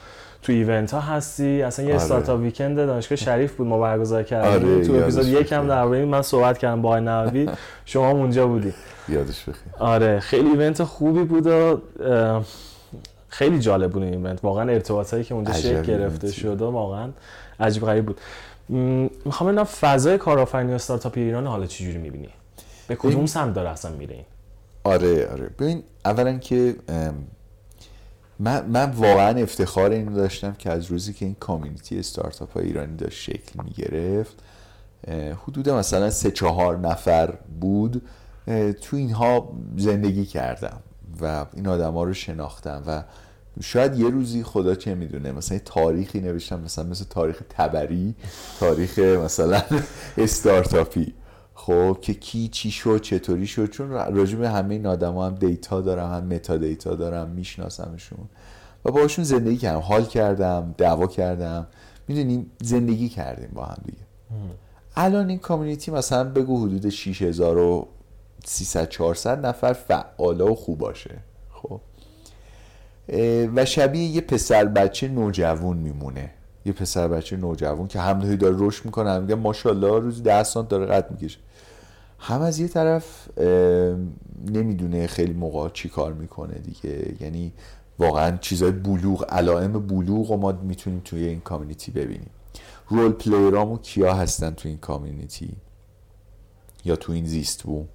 تو 0.42 0.52
event 0.52 0.94
ها 0.94 1.00
هستی؟ 1.00 1.62
اصلا 1.62 1.84
یه 1.84 1.90
آره. 1.92 2.02
startup 2.02 2.40
weekend 2.40 2.76
دانشگاه 2.76 3.16
شریف 3.16 3.54
بود 3.54 3.66
ما 3.66 3.78
برگزار 3.78 4.22
کردیم. 4.22 4.68
آره، 4.74 4.84
تو 4.86 4.94
اپیزود 4.94 5.26
یک 5.26 5.52
هم 5.52 5.70
این 5.70 6.04
من 6.04 6.22
صحبت 6.22 6.58
کردم 6.58 6.82
با 6.82 6.98
نووی 6.98 7.48
شما 7.84 8.10
هم 8.10 8.16
اونجا 8.16 8.46
بودی. 8.46 8.74
یادش 9.08 9.42
بخیر 9.42 9.72
آره 9.78 10.20
خیلی 10.20 10.48
event 10.48 10.84
خوبی 10.84 11.24
بود 11.24 11.46
و 11.46 11.80
خیلی 13.28 13.58
جالب 13.58 13.90
بود 13.90 14.02
این 14.02 14.14
event. 14.14 14.44
واقعا 14.44 14.72
ارتباطایی 14.72 15.24
که 15.24 15.34
اونجا 15.34 15.52
شکل 15.52 15.82
گرفته. 15.82 16.32
شد 16.32 16.62
واقعا 16.62 17.08
عجیب 17.60 17.84
غریب 17.84 18.06
بود. 18.06 18.20
می‌خوام 19.24 19.50
ببینم 19.50 19.64
فضای 19.64 20.18
کارآفرینی 20.18 20.72
و 20.72 20.74
استارتاپ 20.74 21.12
ایران 21.16 21.46
حالا 21.46 21.66
چجوری 21.66 21.98
می‌بینی؟ 21.98 22.28
به 22.88 22.96
کدوم 22.96 23.26
سمت 23.26 23.54
داره 23.54 23.70
اصلا 23.70 23.90
میره 23.90 24.14
این 24.14 24.24
آره 24.84 25.28
آره. 25.28 25.50
ببین 25.58 25.82
اولا 26.04 26.38
که 26.38 26.76
من, 28.38 28.66
من 28.66 28.90
واقعا 28.90 29.38
افتخار 29.38 29.90
اینو 29.90 30.14
داشتم 30.14 30.52
که 30.52 30.70
از 30.70 30.86
روزی 30.86 31.12
که 31.12 31.24
این 31.26 31.36
کامیونیتی 31.40 31.98
استارتاپ 31.98 32.52
های 32.52 32.64
ایرانی 32.64 32.96
داشت 32.96 33.18
شکل 33.22 33.62
می‌گرفت 33.64 34.34
حدود 35.42 35.68
مثلا 35.68 36.10
سه 36.10 36.30
چهار 36.30 36.78
نفر 36.78 37.34
بود 37.60 38.02
تو 38.80 38.96
اینها 38.96 39.52
زندگی 39.76 40.26
کردم 40.26 40.80
و 41.20 41.46
این 41.54 41.68
آدما 41.68 42.04
رو 42.04 42.14
شناختم 42.14 42.82
و 42.86 43.02
شاید 43.60 43.98
یه 43.98 44.10
روزی 44.10 44.42
خدا 44.42 44.74
چه 44.74 44.94
می‌دونه 44.94 45.32
مثلا 45.32 45.56
یه 45.56 45.62
تاریخی 45.64 46.20
نوشتم 46.20 46.60
مثلا 46.60 46.84
مثل 46.84 47.04
تاریخ 47.04 47.42
تبری 47.48 48.14
تاریخ 48.60 48.98
مثلا 48.98 49.62
استارتاپی. 50.18 51.14
خب 51.54 51.98
که 52.00 52.14
کی 52.14 52.48
چی 52.48 52.70
شد 52.70 53.00
چطوری 53.00 53.46
شد؟ 53.46 53.70
چون 53.70 53.90
راجع 53.90 54.36
به 54.36 54.50
همه 54.50 54.74
این 54.74 54.86
آدم 54.86 55.18
هم 55.18 55.34
دیتا 55.34 55.80
دارم 55.80 56.12
هم 56.12 56.24
متا 56.24 56.56
دیتا 56.56 56.94
دارم 56.94 57.28
میشناسمشون. 57.28 58.28
و 58.84 58.90
باشون 58.90 59.24
زندگی 59.24 59.56
کردم 59.56 59.80
حال 59.80 60.04
کردم 60.04 60.74
دعوا 60.78 61.06
کردم. 61.06 61.66
می‌دونیم 62.08 62.50
زندگی 62.62 63.08
کردیم 63.08 63.50
با 63.52 63.64
هم 63.64 63.82
دیگه. 63.84 63.98
الان 64.96 65.28
این 65.28 65.38
کامیونیتی 65.38 65.90
مثلا 65.90 66.24
بگو 66.24 66.66
حدود 66.66 66.88
6300 66.88 68.88
400 68.88 69.46
نفر 69.46 69.72
فعالا 69.72 70.52
و 70.52 70.54
خوب 70.54 70.78
باشه. 70.78 71.18
خب؟ 71.50 71.80
و 73.54 73.64
شبیه 73.64 74.02
یه 74.02 74.20
پسر 74.20 74.64
بچه 74.64 75.08
نوجوان 75.08 75.76
میمونه. 75.76 76.30
یه 76.64 76.72
پسر 76.72 77.08
بچه 77.08 77.36
نوجوان 77.36 77.88
که 77.88 78.00
هم 78.00 78.36
داره 78.36 78.56
رشد 78.58 78.84
می‌کنه 78.84 79.18
میگه 79.18 79.34
ماشاءالله 79.34 79.98
روز 79.98 80.22
ده 80.22 80.42
سانت 80.42 80.68
داره 80.68 80.86
قد 80.86 81.10
می‌کشه. 81.10 81.38
هم 82.18 82.40
از 82.40 82.58
یه 82.58 82.68
طرف 82.68 83.28
نمی‌دونه 84.46 85.06
خیلی 85.06 85.32
موقع 85.32 85.68
چی 85.68 85.88
کار 85.88 86.12
می‌کنه 86.12 86.54
دیگه. 86.54 87.14
یعنی 87.20 87.52
واقعا 87.98 88.36
چیزای 88.36 88.70
بلوغ 88.70 89.24
علائم 89.28 89.72
بلوغ 89.86 90.30
رو 90.30 90.36
ما 90.36 90.52
می‌تونیم 90.52 91.02
توی 91.04 91.26
این 91.26 91.40
community 91.40 91.92
ببینیم. 91.92 92.30
role 92.88 93.12
player 93.12 93.56
امون 93.56 93.78
کیا 93.78 94.14
هستن 94.14 94.50
تو 94.50 94.68
این 94.68 94.78
community؟ 94.78 95.56
یا 96.84 96.96
تو 96.96 97.12
این 97.12 97.26
زیست 97.26 97.62
بوم 97.62 97.88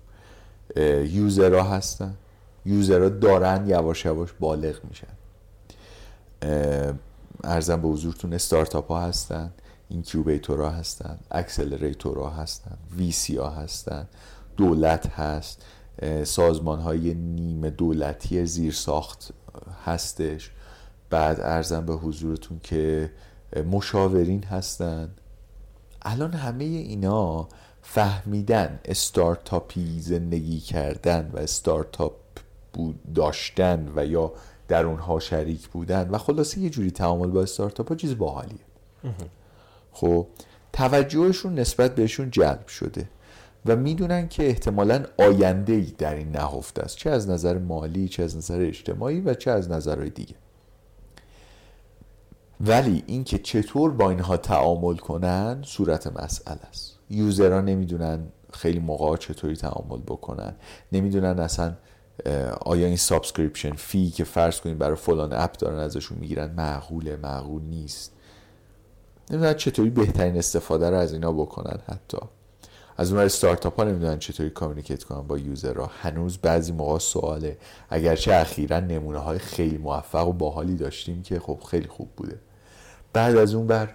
user 1.11 1.53
ها 1.53 1.63
هستن. 1.63 2.15
user 2.65 3.01
ها 3.01 3.09
دارن 3.09 3.67
یواش 3.67 4.05
یواش 4.05 4.29
بالغ 4.39 4.79
میشن. 4.89 5.13
عرضم 7.43 7.81
به 7.81 7.87
حضورتون 7.87 8.33
استارتاپ 8.33 8.87
ها 8.87 9.01
هستن 9.01 9.51
incubator 9.89 10.61
ها 10.61 10.69
هستن 10.69 11.19
accelerator 11.31 12.17
ها 12.17 12.29
هستن 12.29 12.77
VC 12.97 13.37
ها 13.37 13.49
هستن 13.49 14.07
دولت 14.57 15.07
هست 15.07 15.65
سازمان 16.23 16.79
های 16.79 17.13
نیمه 17.13 17.69
دولتی 17.69 18.45
زیر 18.45 18.73
ساخت 18.73 19.33
هستش. 19.85 20.51
بعد 21.09 21.39
ارزم 21.39 21.85
به 21.85 21.93
حضورتون 21.93 22.59
که 22.63 23.11
مشاورین 23.71 24.43
هستن. 24.43 25.09
الان 26.01 26.33
همه 26.33 26.63
اینا 26.63 27.47
فهمیدن 27.81 28.79
استارتاپی 28.85 29.99
زندگی 29.99 30.59
کردن 30.59 31.31
و 31.33 31.37
استارتاپ 31.37 32.13
بود 32.75 33.13
داشتن 33.13 33.91
و 33.95 34.05
یا 34.05 34.31
در 34.67 34.85
اونها 34.85 35.19
شریک 35.19 35.67
بودن 35.67 36.09
و 36.09 36.17
خلاصه 36.17 36.59
یه 36.59 36.69
جوری 36.69 36.91
تعامل 36.91 37.27
با 37.27 37.41
استارتاپ 37.41 37.89
ها 37.89 37.95
چیز 37.95 38.17
باحالیه. 38.17 38.65
خب 39.91 40.27
توجهشون 40.73 41.59
نسبت 41.59 41.95
بهشون 41.95 42.31
جلب 42.31 42.67
شده 42.67 43.09
و 43.65 43.75
می‌دونن 43.75 44.27
که 44.27 44.47
احتمالا 44.47 45.05
آینده 45.17 45.73
ای 45.73 45.93
در 45.97 46.15
این 46.15 46.31
نهفته 46.31 46.81
است. 46.81 46.97
چه 46.97 47.09
از 47.09 47.29
نظر 47.29 47.57
مالی 47.57 48.07
چه 48.07 48.23
از 48.23 48.37
نظر 48.37 48.61
اجتماعی 48.61 49.21
و 49.21 49.33
چه 49.33 49.51
از 49.51 49.71
نظرهای 49.71 50.09
دیگه. 50.09 50.35
ولی 52.61 53.03
اینکه 53.07 53.37
چطور 53.37 53.91
با 53.91 54.09
اینها 54.09 54.37
تعامل 54.37 54.95
کنن 54.95 55.61
صورت 55.65 56.23
مسئله 56.23 56.61
است. 56.69 56.99
user 57.09 57.51
ها 57.51 57.61
نمی‌دونن 57.61 58.27
خیلی 58.53 58.79
موقع 58.79 59.17
چطوری 59.17 59.55
تعامل 59.55 60.01
بکنن. 60.01 60.55
نمی‌دونن 60.91 61.39
اصلا 61.39 61.75
آیا 62.61 62.87
این 62.87 62.97
subscription 62.97 63.73
fee 63.73 64.09
که 64.09 64.23
فرض 64.23 64.59
کنیم 64.59 64.77
برای 64.77 64.95
فلان 64.95 65.33
app 65.33 65.57
دارن 65.57 65.79
ازشون 65.79 66.17
می‌گیرن 66.17 66.51
معقوله؟ 66.51 67.15
معقول 67.15 67.61
نیست. 67.61 68.11
نمی‌دونن 69.31 69.53
چطوری 69.53 69.89
بهترین 69.89 70.37
استفاده 70.37 70.89
رو 70.89 70.97
از 70.97 71.13
اینا 71.13 71.31
بکنن 71.31 71.79
حتی. 71.89 72.17
از 72.97 73.11
اون 73.11 73.21
استارتاپ 73.21 73.79
ها 73.79 73.83
نمی‌دونن 73.83 74.19
چطوری 74.19 74.49
کامیونیکیت 74.49 75.03
کنن 75.03 75.21
با 75.21 75.37
یوزرها. 75.37 75.91
هنوز 76.01 76.37
بعضی 76.37 76.71
موقع 76.71 76.99
سواله. 76.99 77.57
اگرچه 77.89 78.33
اخیرا 78.33 78.79
نمونه 78.79 79.17
های 79.17 79.39
خیلی 79.39 79.77
موفق 79.77 80.27
و 80.27 80.33
باحالی 80.33 80.75
داشتیم 80.75 81.23
که 81.23 81.39
خب 81.39 81.59
خیلی 81.69 81.87
خوب 81.87 82.09
بوده. 82.17 82.39
بعد 83.13 83.37
از 83.37 83.53
اون 83.53 83.67
بر 83.67 83.89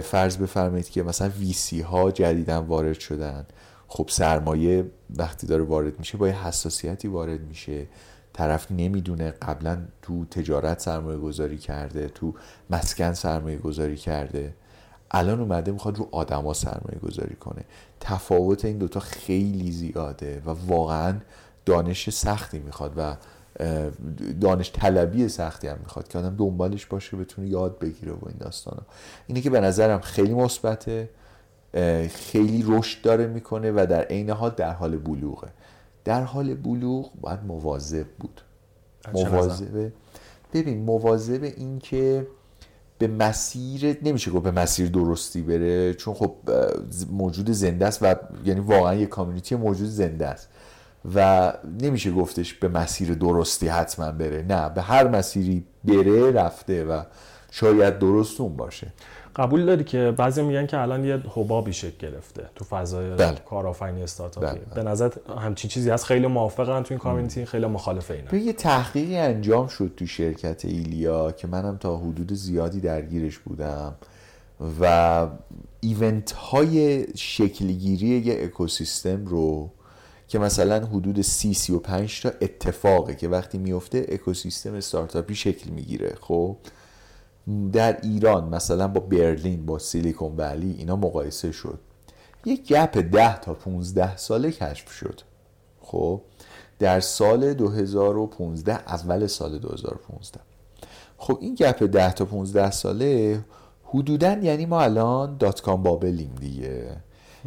فرض 0.00 0.36
بفرمایید 0.36 0.90
که 0.90 1.02
مثلا 1.02 1.28
ویسی 1.38 1.80
ها 1.80 2.10
جدیدن 2.10 2.58
وارد 2.58 2.98
شدن. 2.98 3.46
خب 3.92 4.08
سرمایه 4.10 4.90
وقتی 5.16 5.46
داره 5.46 5.62
وارد 5.62 5.98
میشه 5.98 6.18
با 6.18 6.28
یه 6.28 6.46
حساسیتی 6.46 7.08
وارد 7.08 7.40
میشه. 7.40 7.86
طرف 8.32 8.70
نمی‌دونه 8.70 9.30
قبلا 9.30 9.78
تو 10.02 10.24
تجارت 10.24 10.80
سرمایه 10.80 11.18
گذاری 11.18 11.58
کرده 11.58 12.08
تو 12.08 12.34
مسکن 12.70 13.12
سرمایه 13.12 13.58
گذاری 13.58 13.96
کرده. 13.96 14.54
الان 15.10 15.40
اومده 15.40 15.72
می‌خواد 15.72 15.98
رو 15.98 16.08
آدما 16.12 16.54
سرمایه 16.54 16.98
گذاری 17.02 17.34
کنه. 17.34 17.64
تفاوت 18.00 18.64
این 18.64 18.78
دوتا 18.78 19.00
خیلی 19.00 19.72
زیاده 19.72 20.42
و 20.46 20.50
واقعا 20.50 21.14
دانش 21.66 22.10
سختی 22.10 22.58
می‌خواد 22.58 22.92
و 22.96 23.16
دانش 24.40 24.72
طلبی 24.74 25.28
سختی 25.28 25.68
هم 25.68 25.78
می‌خواد 25.78 26.08
که 26.08 26.18
آدم 26.18 26.36
دنبالش 26.36 26.86
باشه 26.86 27.16
بتونه 27.16 27.48
یاد 27.48 27.78
بگیره 27.78 28.12
و 28.12 28.28
این 28.28 28.36
داستانا. 28.40 28.82
اینه 29.26 29.40
که 29.40 29.50
به 29.50 29.60
نظرم 29.60 30.00
خیلی 30.00 30.34
مثبته. 30.34 31.08
خیلی 32.10 32.64
رشد 32.68 33.02
داره 33.02 33.26
می‌کنه 33.26 33.70
و 33.70 33.86
در 33.90 34.02
عین 34.02 34.30
حال 34.30 34.50
در 34.56 34.72
حال 34.72 34.96
بلوغه. 34.96 35.48
در 36.04 36.22
حال 36.22 36.54
بلوغ 36.54 37.10
باید 37.20 37.44
مواظب 37.44 38.06
بود. 38.18 38.40
مواظب. 39.14 39.92
ببین 40.54 40.84
مواظب 40.84 41.42
این 41.42 41.78
که 41.78 42.26
به 42.98 43.08
مسیر 43.08 43.98
نمیشه 44.02 44.30
گفت 44.30 44.44
به 44.44 44.50
مسیر 44.50 44.88
درستی 44.88 45.42
بره 45.42 45.94
چون 45.94 46.14
خب 46.14 46.34
موجود 47.10 47.50
زنده 47.50 47.86
است 47.86 48.02
و 48.02 48.14
یعنی 48.44 48.60
واقعا 48.60 48.94
یه 48.94 49.06
کامیونیتی 49.06 49.54
موجود 49.54 49.88
زنده 49.88 50.26
است. 50.26 50.48
و 51.14 51.52
نمیشه 51.80 52.12
گفتش 52.12 52.54
به 52.54 52.68
مسیر 52.68 53.14
درستی 53.14 53.68
حتما 53.68 54.12
بره. 54.12 54.42
نه 54.48 54.68
به 54.68 54.82
هر 54.82 55.08
مسیری 55.08 55.64
بره 55.84 56.30
رفته 56.30 56.84
و 56.84 57.02
شاید 57.50 57.98
درست 57.98 58.40
اون 58.40 58.56
باشه. 58.56 58.92
قبول 59.40 59.66
داری 59.66 59.84
که 59.84 60.14
بعضی 60.16 60.42
میگن 60.42 60.66
که 60.66 60.78
الان 60.78 61.04
یه 61.04 61.16
حبابی 61.16 61.72
شکل 61.72 62.08
گرفته 62.08 62.50
تو 62.54 62.64
فضای 62.64 63.10
بله. 63.10 63.38
کارآفرینی 63.46 64.02
استارتاپی. 64.02 64.46
بله. 64.46 64.74
به 64.74 64.82
نظر 64.82 65.10
همچین 65.38 65.70
چیزی 65.70 65.90
هست؟ 65.90 66.04
خیلی 66.04 66.26
موافقن 66.26 66.82
تو 66.82 66.94
این 66.94 66.98
کامیونیتی 66.98 67.44
خیلی 67.44 67.66
مخالف 67.66 68.10
اینا. 68.10 68.36
یه 68.36 68.52
تحقیقی 68.52 69.16
انجام 69.16 69.68
شد 69.68 69.92
تو 69.96 70.06
شرکت 70.06 70.64
ایلیا 70.64 71.32
که 71.32 71.46
منم 71.46 71.76
تا 71.76 71.96
حدود 71.96 72.32
زیادی 72.32 72.80
درگیرش 72.80 73.38
بودم 73.38 73.94
و 74.80 75.26
ایونت 75.80 76.32
های 76.32 77.06
شکلگیری 77.16 78.06
یه 78.06 78.44
اکوسیستم 78.44 79.26
رو 79.26 79.70
که 80.28 80.38
مثلا 80.38 80.86
حدود 80.86 81.20
سی 81.20 81.54
سی 81.54 81.72
و 81.72 81.78
پنج 81.78 82.22
تا 82.22 82.30
اتفاقه 82.40 83.14
که 83.14 83.28
وقتی 83.28 83.58
میفته 83.58 84.06
اکوسیستم 84.08 84.74
استارتاپی 84.74 85.34
شکل 85.34 85.70
می‌گیره 85.70 86.14
خب؟ 86.20 86.56
در 87.72 88.00
ایران 88.02 88.48
مثلا 88.48 88.88
با 88.88 89.00
برلین 89.00 89.66
با 89.66 89.78
سیلیکون 89.78 90.36
ولی 90.36 90.74
اینا 90.78 90.96
مقایسه 90.96 91.52
شد. 91.52 91.78
یک 92.44 92.66
gap 92.66 92.98
ده 92.98 93.40
تا 93.40 93.54
15 93.54 94.16
ساله 94.16 94.52
کشف 94.52 94.90
شد. 94.90 95.20
خب 95.80 96.20
در 96.78 97.00
سال 97.00 97.54
2015 97.54 98.72
اول 98.72 99.26
سال 99.26 99.58
2015 99.58 100.40
خب 101.18 101.38
این 101.40 101.54
gap 101.54 101.82
10 101.82 102.12
تا 102.12 102.24
15 102.24 102.70
ساله 102.70 103.44
حدودا 103.84 104.38
یعنی 104.42 104.66
ما 104.66 104.80
الان 104.80 105.36
dot 105.36 105.60
com 105.60 105.82
bubble 105.82 106.21
یم 106.21 106.34
دیگه. 106.40 106.96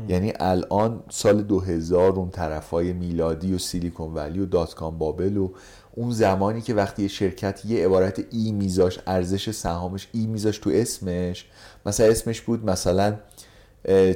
یعنی 0.08 0.34
الان 0.40 1.04
سال 1.10 1.42
2000 1.42 2.12
اون 2.12 2.30
طرفای 2.30 2.94
میلادی 2.94 3.54
و 3.54 3.58
سیلیکون 3.58 4.14
ولی 4.14 4.40
و 4.40 4.46
dot 4.46 4.74
com 4.76 4.98
bubble 4.98 5.38
و 5.38 5.52
اون 5.96 6.12
زمانی 6.12 6.62
که 6.62 6.74
وقتی 6.74 7.02
یه 7.02 7.08
شرکت 7.08 7.66
یه 7.66 7.86
عبارت 7.86 8.26
e 8.32 8.52
میذاش 8.52 9.00
ارزش 9.08 9.52
سهامش 9.52 10.08
e 10.12 10.26
میذاش 10.26 10.58
تو 10.58 10.70
اسمش 10.74 11.46
مثلا 11.86 12.08
اسمش 12.08 12.42
بود 12.42 12.66
مثلا 12.66 13.16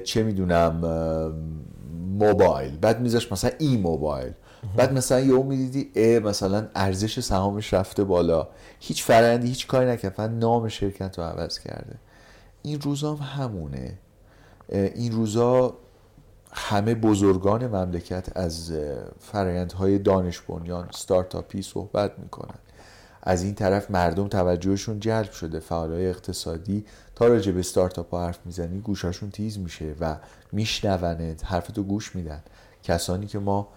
چه 0.04 0.24
می‌دونم 0.24 0.82
موبایل 2.20 2.78
بعد 2.78 3.02
میذاش 3.02 3.32
مثلا 3.32 3.52
ای 3.60 3.78
موبایل. 3.78 4.34
بعد 4.76 4.94
مثلا 4.94 5.20
یهو 5.20 5.44
می‌دیدی 5.44 5.92
ا 5.96 6.20
مثلا 6.20 6.68
ارزش 6.76 7.20
سهامش 7.20 7.74
رفته 7.74 8.04
بالا. 8.04 8.48
هیچ 8.80 9.04
فرندی 9.04 9.48
هیچ 9.48 9.68
کاری 9.68 9.90
نکرد 9.90 10.22
نام 10.22 10.68
شرکت 10.68 11.20
رو 11.20 11.24
عوض 11.26 11.60
کرده. 11.60 11.96
این 12.64 12.82
روزا 12.82 13.16
هم 13.16 13.44
همونه. 13.44 13.98
این 14.70 15.12
روزا 15.12 15.74
همه 16.52 16.96
بزرگان 16.96 17.68
مملکت 17.68 18.38
از 18.38 18.74
فرایندهای 19.20 20.00
دانش 20.00 20.42
بنیان 20.42 20.88
ستارتاپی 20.92 21.62
صحبت 21.62 22.20
می‌کنن. 22.20 22.60
از 23.24 23.44
این 23.44 23.56
طرف 23.56 23.92
مردم 23.92 24.28
توجهشون 24.28 25.00
جلب 25.00 25.32
شده 25.32 25.60
فعالای 25.60 26.10
اقتصادی. 26.10 26.86
تا 27.16 27.28
راجع 27.28 27.52
به 27.52 27.64
ستارتاپ 27.64 28.14
ها 28.14 28.26
حرف 28.26 28.40
می‌زنی 28.46 28.80
گوشاشون 28.80 29.32
تیز 29.32 29.60
میشه 29.60 29.96
و 30.00 30.18
میشنونت 30.52 31.46
حرفتو 31.46 31.84
گوش 31.84 32.16
میدن. 32.16 32.44
کسانی 32.84 33.28
که 33.28 33.40
ما 33.40 33.68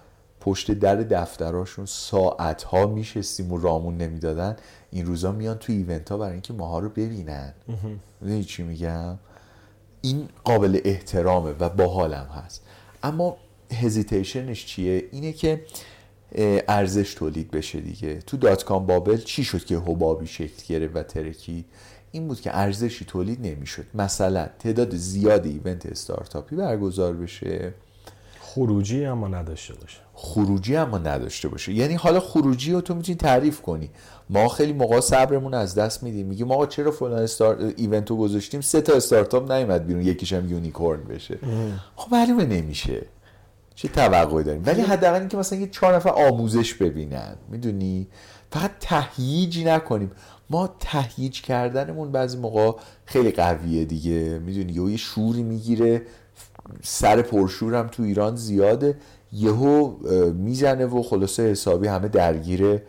پشت 0.40 0.70
در 0.70 0.96
دفتراشون 0.96 1.86
ساعت 1.86 2.62
ها 2.62 2.86
میشستیم 2.86 3.52
و 3.52 3.58
رامون 3.58 3.96
نمی‌دادن 3.96 4.56
این 4.90 5.06
روزا 5.06 5.32
میان 5.32 5.58
تو 5.58 5.72
ایونت 5.72 6.10
ها 6.10 6.18
برای 6.18 6.32
اینکه 6.32 6.52
ماها 6.52 6.78
رو 6.78 6.88
ببینن. 6.88 7.54
می‌دونی 8.20 8.44
چی 8.44 8.62
میگم؟ 8.62 9.18
این 10.02 10.28
قابل 10.44 10.80
احترامه 10.84 11.54
و 11.60 11.68
باحالم 11.68 12.26
هست. 12.26 12.62
اما 13.02 13.36
هزیتیشنش 13.72 14.66
چیه؟ 14.66 15.04
اینه 15.12 15.32
که 15.32 15.64
ارزش 16.68 17.14
تولید 17.14 17.50
بشه 17.50 17.80
دیگه. 17.80 18.18
تو 18.18 18.36
dot 18.36 18.64
com 18.64 18.86
bubble 18.86 19.16
چی 19.16 19.44
شد 19.44 19.64
که 19.64 19.76
حبابی 19.76 20.26
شکل 20.26 20.62
گرفت 20.68 20.96
و 20.96 21.02
ترکید؟ 21.02 21.64
این 22.12 22.28
بود 22.28 22.40
که 22.40 22.56
ارزشی 22.56 23.04
تولید 23.04 23.46
نمی‌شد. 23.46 23.84
مثلا 23.94 24.48
تعداد 24.58 24.96
زیادی 24.96 25.48
event 25.48 25.86
استارتاپی 25.86 26.56
برگزار 26.56 27.12
بشه. 27.12 27.74
خروجی 28.40 29.04
اما 29.04 29.28
نداشته 29.28 29.74
باشه. 29.74 29.98
خروجی 30.22 30.76
اما 30.76 30.98
نداشته 30.98 31.48
باشه. 31.48 31.72
یعنی 31.72 31.94
حالا 31.94 32.20
خروجی 32.20 32.72
رو 32.72 32.80
تو 32.80 32.94
می‌تونی 32.94 33.16
تعریف 33.16 33.60
کنی. 33.60 33.90
ما 34.30 34.48
خیلی 34.48 34.72
موقع 34.72 35.00
صبرمون 35.00 35.54
از 35.54 35.74
دست 35.74 36.02
میدیم. 36.02 36.26
میگیم 36.26 36.52
آقا 36.52 36.66
چرا 36.66 36.90
فلان 36.90 37.22
استار... 37.22 37.72
event 37.76 38.10
و 38.10 38.16
گذاشتیم؟ 38.16 38.60
سه 38.60 38.80
تا 38.80 38.92
استارتاپ 38.92 39.52
نیومد 39.52 39.86
بیرون. 39.86 40.02
یکیش 40.02 40.32
هم 40.32 40.48
unicorn 40.48 41.04
بشه. 41.04 41.38
خب 41.96 42.14
معلومه 42.14 42.44
نمیشه. 42.44 43.02
چه 43.74 43.88
توقعی 43.88 44.44
داریم؟ 44.44 44.62
ولی 44.66 44.80
حداقل 44.80 45.20
اینکه 45.20 45.36
مثلا 45.36 45.58
یه 45.58 45.66
چهار 45.66 45.96
نفر 45.96 46.10
آموزش 46.10 46.74
ببینن. 46.74 47.36
می‌دونی؟ 47.50 48.06
فقط 48.50 48.70
تهییج 48.80 49.64
نکنیم. 49.64 50.10
ما 50.50 50.74
تهییج 50.80 51.42
کردنمون 51.42 52.12
بعضی 52.12 52.38
موقع 52.38 52.72
خیلی 53.04 53.30
قویه 53.30 53.84
دیگه. 53.84 54.38
می‌دونی؟ 54.38 54.90
یه 54.90 54.96
شوری 54.96 55.42
می‌گیره. 55.42 56.02
سر 56.82 57.22
پرشورم 57.22 57.86
تو 57.86 58.02
ایران 58.02 58.36
زیاده. 58.36 58.96
یهو 59.32 59.94
می‌زنه 60.32 60.86
و 60.86 61.02
خلاصه 61.02 61.42
حسابی 61.42 61.88
همه 61.88 62.08
درگیر 62.08 62.82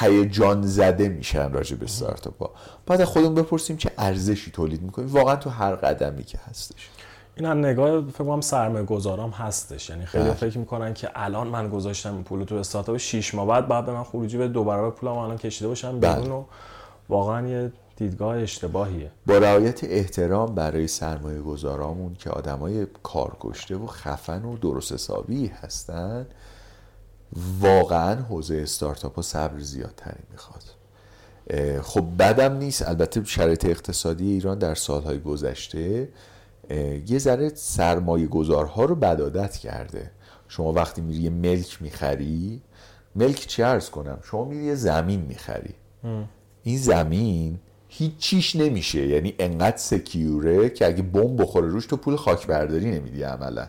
هیجان 0.00 0.62
زده 0.62 1.08
میشن 1.08 1.52
راجع 1.52 1.76
به 1.76 1.84
استارتاپ 1.84 2.42
ها 2.42 2.50
بعد 2.86 3.04
خودمون 3.04 3.34
بپرسیم 3.34 3.76
چه 3.76 3.90
ارزشی 3.98 4.50
تولید 4.50 4.82
می‌کنیم. 4.82 5.08
واقعا 5.08 5.36
تو 5.36 5.50
هر 5.50 5.74
قدمی 5.74 6.24
که 6.24 6.38
هستش. 6.38 6.88
این 7.36 7.46
از 7.46 7.56
نگاه 7.56 8.00
فکر 8.10 8.24
کنم 8.24 8.40
سرمایه 8.40 8.84
گذارام 8.84 9.30
هستش. 9.30 9.90
یعنی 9.90 10.06
خیلی 10.06 10.24
بله. 10.24 10.32
فکر 10.32 10.58
می‌کنن 10.58 10.94
که 10.94 11.10
الان 11.14 11.46
من 11.46 11.68
گذاشتم 11.68 12.14
این 12.14 12.24
پول 12.24 12.44
تو 12.44 12.54
استارتاپ 12.54 12.96
6 12.96 13.34
ماه 13.34 13.46
بعد 13.46 13.68
بعد 13.68 13.86
به 13.86 13.92
من 13.92 14.04
خروجی 14.04 14.38
به 14.38 14.48
دو 14.48 14.64
برابر 14.64 14.96
پولم 14.96 15.16
الان 15.16 15.36
کشیده 15.36 15.68
باشم 15.68 16.00
بیرون 16.00 16.20
بله. 16.20 16.30
و 16.32 16.44
واقعا 17.08 17.48
یه 17.48 17.72
دیدگاه 17.98 18.36
اشتباهیه. 18.36 19.10
با 19.26 19.38
رعایت 19.38 19.84
احترام 19.84 20.54
برای 20.54 20.86
سرمایه 20.88 21.40
گذارامون 21.40 22.14
که 22.14 22.30
آدمای 22.30 22.86
کارگشته 23.02 23.76
و 23.76 23.86
خفن 23.86 24.44
و 24.44 24.56
درست 24.56 24.92
حسابی 24.92 25.46
هستن 25.46 26.26
واقعا 27.60 28.22
حوزه 28.22 28.56
استارتاپ 28.56 29.16
ها 29.16 29.22
صبر 29.22 29.60
زیادتری 29.60 30.22
می‌خواد. 30.30 30.62
خب 31.82 32.04
بدم 32.18 32.56
نیست 32.56 32.88
البته 32.88 33.24
شرایط 33.24 33.64
اقتصادی 33.64 34.32
ایران 34.32 34.58
در 34.58 34.74
سالهای 34.74 35.20
گذشته 35.20 36.08
یه 37.06 37.18
ذره 37.18 37.48
سرمایه 37.54 38.26
گذارها 38.26 38.84
رو 38.84 38.94
بدادت 38.94 39.56
کرده. 39.56 40.10
شما 40.48 40.72
وقتی 40.72 41.00
میری 41.00 41.20
یه 41.20 41.30
ملک 41.30 41.82
می‌خری 41.82 42.62
ملک 43.16 43.46
چی 43.46 43.62
ارز 43.62 43.90
کنم؟ 43.90 44.18
شما 44.22 44.44
میری 44.44 44.64
یه 44.64 44.74
زمین 44.74 45.20
می‌خری. 45.20 45.74
این 46.62 46.78
زمین 46.78 47.58
هیچ 47.88 48.12
چیش 48.18 48.56
نمیشه. 48.56 49.06
یعنی 49.06 49.34
انقدر 49.38 49.76
سکیوره 49.76 50.70
که 50.70 50.86
اگه 50.86 51.02
بمب 51.02 51.42
بخوره 51.42 51.68
روش 51.68 51.86
تو 51.86 51.96
پول 51.96 52.16
خاک 52.16 52.46
برداری 52.46 52.90
نمیدی 52.90 53.22
عملا. 53.22 53.68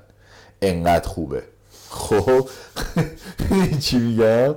انقدر 0.61 1.07
خوبه. 1.07 1.43
خب؟ 1.89 2.49
چی 3.84 3.99
میگم؟ 3.99 4.55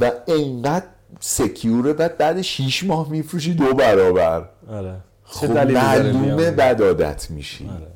و 0.00 0.12
انقدر 0.28 0.86
سکیوره 1.20 1.92
بعد 1.92 2.18
بعد 2.18 2.42
6 2.42 2.84
ماه 2.84 3.10
میفروشی 3.10 3.54
دو 3.54 3.74
برابر. 3.74 4.48
آره. 4.68 4.96
خب 5.24 5.50
معلومه 5.50 6.50
بد 6.50 6.82
عادت 6.82 7.30
میشی. 7.30 7.68
آره. 7.68 7.86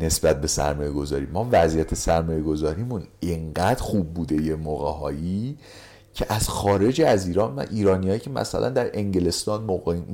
نسبت 0.00 0.40
به 0.40 0.46
سرمایه 0.46 0.90
گذاری 0.90 1.26
ما 1.32 1.48
وضعیت 1.52 1.94
سرمایه 1.94 2.40
گذاریمون 2.40 3.02
اینقدر 3.20 3.82
خوب 3.82 4.14
بوده 4.14 4.42
یه 4.42 4.54
موقع 4.54 5.00
هایی 5.00 5.58
که 6.18 6.26
از 6.28 6.48
خارج 6.48 7.00
از 7.00 7.26
ایران 7.26 7.52
من 7.52 7.66
ایرانیایی 7.70 8.20
که 8.20 8.30
مثلا 8.30 8.68
در 8.68 8.90
انگلستان 8.94 9.64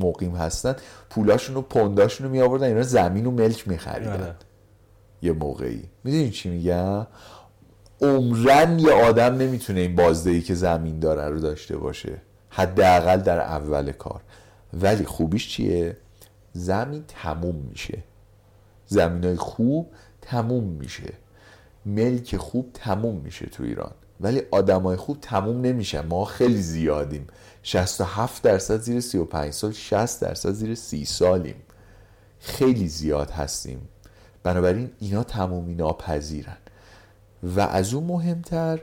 مقیم 0.01 0.37
هستن 0.37 0.77
پولاشون 1.11 1.57
و 1.57 1.61
پونداشون 1.61 2.27
رو 2.27 2.33
می 2.33 2.41
آوردن 2.41 2.67
اینا 2.67 2.83
زمین 2.83 3.27
و 3.27 3.31
ملک 3.31 3.69
میخریدن. 3.69 4.23
آره. 4.23 4.35
یه 5.23 5.33
موقعی. 5.33 5.83
می‌دونی 6.05 6.31
چی 6.31 6.51
میگم؟ 6.51 7.07
عمرن 8.01 8.79
یه 8.79 8.93
آدم 8.93 9.37
نمی‌تونه 9.37 9.81
این 9.81 9.97
بازدهی 9.97 10.41
که 10.41 10.55
زمین 10.55 11.01
داره 11.01 11.29
رو 11.29 11.39
داشته 11.39 11.77
باشه. 11.77 12.23
حداقل 12.49 13.17
در 13.17 13.41
اول 13.41 13.93
کار. 13.93 14.21
ولی 14.73 15.05
خوبیش 15.05 15.49
چیه؟ 15.49 15.97
زمین 16.53 17.05
تموم 17.09 17.57
میشه. 17.71 17.99
زمین 18.87 19.25
های 19.25 19.37
خوب 19.37 19.91
تموم 20.23 20.65
میشه. 20.65 21.13
ملک 21.87 22.37
خوب 22.37 22.71
تموم 22.75 23.17
میشه 23.17 23.47
تو 23.47 23.63
ایران. 23.63 23.93
ولی 24.21 24.43
آدمای 24.51 24.97
خوب 24.97 25.19
تموم 25.21 25.61
نمیشن. 25.61 26.07
ما 26.07 26.25
خیلی 26.25 26.63
زیادیم. 26.63 27.27
67 27.63 28.43
درصد 28.43 28.81
زیر 28.81 29.01
35 29.01 29.53
سال 29.53 29.73
60 29.73 30.21
درصد 30.21 30.53
زیر 30.53 30.75
30 30.75 31.05
سالیم. 31.05 31.57
خیلی 32.39 32.89
زیاد 32.89 33.31
هستیم. 33.31 33.89
بنابراین 34.43 34.91
اینا 35.01 35.25
تمومی 35.25 35.75
ناپذیرن 35.75 36.57
و 37.43 37.61
از 37.61 37.95
اون 37.95 38.05
مهمتر 38.05 38.81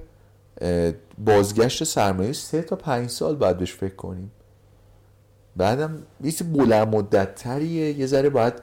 بازگشت 1.26 1.84
سرمایه 1.84 2.34
سه 2.34 2.62
تا 2.62 2.76
پنج 2.76 3.10
سال 3.10 3.36
باید 3.36 3.58
بهش 3.58 3.74
فکر 3.74 3.96
کنیم. 3.96 4.32
بعدم 5.56 6.04
یه 6.24 6.34
بلند 6.54 6.96
مدت 6.96 7.36
تریه 7.36 8.00
یه 8.00 8.06
ذره 8.06 8.30
باید 8.30 8.54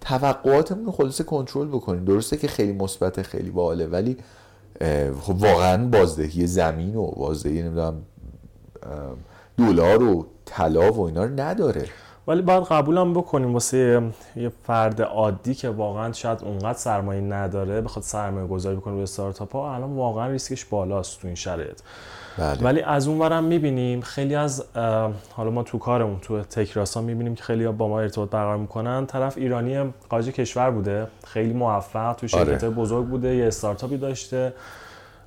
توقعاتمون 0.00 0.86
رو 0.86 0.92
خلاصه 0.92 1.24
کنترل 1.24 1.68
بکنیم. 1.68 2.04
درسته 2.04 2.36
که 2.36 2.48
خیلی 2.48 2.72
مثبت 2.72 3.22
خیلی 3.22 3.50
باله 3.50 3.86
ولی 3.86 4.16
خب 5.20 5.42
واقعا 5.42 5.88
بازدهی 5.88 6.46
زمین 6.46 6.96
و 6.96 7.06
بازدهی 7.06 7.62
نمی‌دونم 7.62 8.02
دلار 9.56 10.02
و 10.02 10.26
طلا 10.44 10.92
و 10.92 11.00
اینا 11.00 11.24
رو 11.24 11.40
نداره. 11.40 11.84
ولی 12.26 12.42
باید 12.42 12.62
قبولم 12.62 13.14
بکنیم 13.14 13.52
واسه 13.52 14.02
یه 14.36 14.52
فرد 14.66 15.02
عادی 15.02 15.54
که 15.54 15.68
واقعا 15.68 16.12
شاید 16.12 16.44
اونقدر 16.44 16.78
سرمایه 16.78 17.20
نداره 17.20 17.80
بخواد 17.80 18.04
سرمایه 18.04 18.46
گذاری 18.46 18.76
بکنه 18.76 18.94
به 18.94 19.02
استارتاپ 19.02 19.52
ها 19.52 19.74
الان 19.74 19.96
واقعا 19.96 20.30
ریسکش 20.30 20.64
بالاست 20.64 21.20
تو 21.20 21.26
این 21.26 21.34
شرایط. 21.34 21.80
بله. 22.38 22.62
ولی 22.62 22.80
از 22.80 23.08
اون 23.08 23.18
ورم 23.18 23.44
می‌بینیم 23.44 24.00
خیلی 24.00 24.34
از 24.34 24.64
حالا 25.32 25.50
ما 25.50 25.62
تو 25.62 25.78
کارمون 25.78 26.18
تو 26.20 26.42
تکراسا 26.42 27.00
می‌بینیم 27.00 27.34
که 27.34 27.42
خیلی 27.42 27.68
با 27.68 27.88
ما 27.88 28.00
ارتباط 28.00 28.30
برقرار 28.30 28.56
می‌کنن. 28.56 29.06
طرف 29.06 29.38
ایرانی 29.38 29.94
خارج 30.10 30.28
کشور 30.28 30.70
بوده 30.70 31.06
خیلی 31.24 31.52
موفق 31.52 32.12
تو 32.12 32.28
شرکت 32.28 32.64
آره. 32.64 32.74
بزرگ 32.74 33.06
بوده 33.06 33.36
یه 33.36 33.46
استارتاپی 33.46 33.96
داشته. 33.96 34.52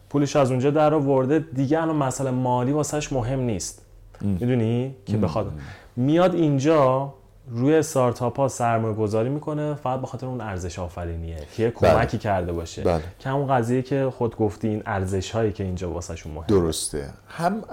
پولش 0.10 0.36
از 0.36 0.52
اونجا 0.52 0.72
در 0.72 0.94
آورده. 0.94 1.40
دیگه 1.40 1.82
الان 1.82 1.96
مسئله 1.96 2.32
مالی 2.32 2.72
واسش 2.72 3.14
مهم 3.14 3.40
نیست. 3.40 3.86
می‌دونی؟ 4.22 4.96
که 5.06 5.18
بخواد. 5.18 5.52
میاد 5.96 6.36
اینجا 6.36 7.14
روی 7.48 7.76
استارتاپ 7.76 8.40
ها 8.40 8.48
سرمایه 8.48 8.96
گذاری 8.96 9.30
می‌کنه 9.30 9.74
فقط 9.74 10.02
به 10.02 10.08
خاطر 10.08 10.28
اون 10.28 10.42
ارزش 10.42 10.80
آفرینیه 10.80 11.38
که 11.56 11.72
کمکی 11.72 12.18
بله. 12.18 12.24
کرده 12.24 12.54
باشه. 12.54 12.84
بله. 12.84 13.04
که 13.20 13.30
همون 13.30 13.48
قضیه 13.48 13.82
که 13.82 14.10
خود 14.18 14.36
گفتی 14.36 14.68
این 14.68 14.84
ارزش 14.86 15.32
هایی 15.32 15.52
که 15.52 15.64
اینجا 15.64 15.92
واسهشون 15.92 16.32
مهمه. 16.32 16.48
درسته. 16.48 17.10
هم 17.28 17.64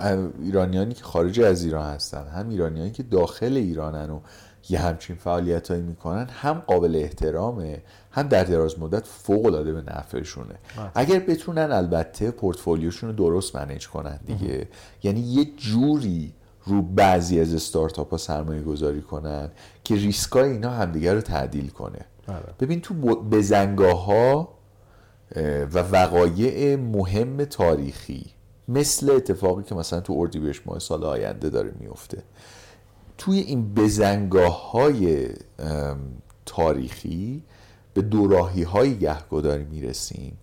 ایرانیانی 0.43 0.95
که 0.95 1.05
خارج 1.05 1.41
از 1.41 1.64
ایران 1.64 1.87
هستن 1.87 2.27
هم 2.27 2.49
ایرانیانی 2.49 2.91
که 2.91 3.03
داخل 3.03 3.57
ایرانن 3.57 4.11
و 4.11 4.21
یه 4.69 4.79
همچین 4.79 5.16
فعالیت 5.16 5.71
هایی 5.71 5.83
می‌کنن 5.83 6.27
هم 6.41 6.62
قابل 6.66 6.97
احترامه 6.97 7.83
هم 8.11 8.29
در 8.29 8.45
دراز 8.45 8.79
مدت 8.79 9.07
فوق 9.07 9.47
العاده 9.47 9.73
به 9.73 9.83
نفعشونه. 9.93 10.55
اگر 10.95 11.19
بتونن 11.19 11.73
البته 11.73 12.31
پورتفولیوشون 12.31 13.11
رو 13.11 13.16
درست 13.16 13.57
منیج 13.57 13.89
کنن 13.89 14.21
دیگه. 14.27 14.69
یعنی 15.03 15.21
یه 15.21 15.45
جوری 15.57 16.33
رو 16.69 16.83
بعضی 16.83 17.41
از 17.41 17.55
استارتاپ 17.55 18.11
ها 18.11 18.16
سرمایه 18.16 18.62
گذاری 18.62 19.03
کنن 19.03 19.51
که 19.85 19.95
ریسکای 19.95 20.51
اینا 20.51 20.71
همدیگر 20.71 21.14
رو 21.14 21.21
تعدیل 21.21 21.69
کنه 21.69 21.99
آره. 22.29 22.55
ببین 22.61 22.81
تو 22.81 22.95
بزنگاه 23.14 24.05
ها 24.05 24.49
و 25.73 25.79
وقایع 25.79 26.77
مهم 26.77 27.45
تاریخی 27.45 28.27
مثل 28.69 29.11
اتفاقی 29.11 29.62
که 29.62 29.75
مثلا 29.75 30.01
تو 30.01 30.14
اردیبهشت 30.16 30.62
ماه 30.66 30.79
سال 30.79 31.05
آینده 31.05 31.51
داره 31.51 31.73
میفته 31.81 32.23
توی 33.19 33.39
این 33.39 33.75
بزنگاه 33.75 34.71
های 34.71 35.29
تاریخی 36.47 37.43
به 37.95 38.03
دوراهی 38.03 38.62
های 38.62 38.99
گهگداری 38.99 39.64
می‌رسیم 39.64 40.39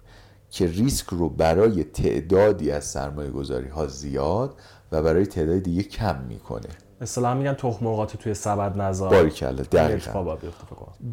که 0.51 0.67
ریسک 0.67 1.05
رو 1.05 1.29
برای 1.29 1.83
تعدادی 1.83 2.71
از 2.71 2.85
سرمایه 2.85 3.29
گذاری 3.29 3.67
ها 3.67 3.87
زیاد 3.87 4.55
و 4.95 5.01
برای 5.01 5.25
تعداد 5.25 5.59
دیگه 5.59 5.83
کم 5.83 6.21
می‌کنه. 6.29 6.69
مثلا 7.01 7.33
میگن 7.33 7.53
تخم 7.53 7.85
مرغات 7.85 8.17
توی 8.17 8.33
سبد 8.33 8.81
نزار. 8.81 9.09
باریکلا 9.09 9.51
دقیقاً. 9.51 10.37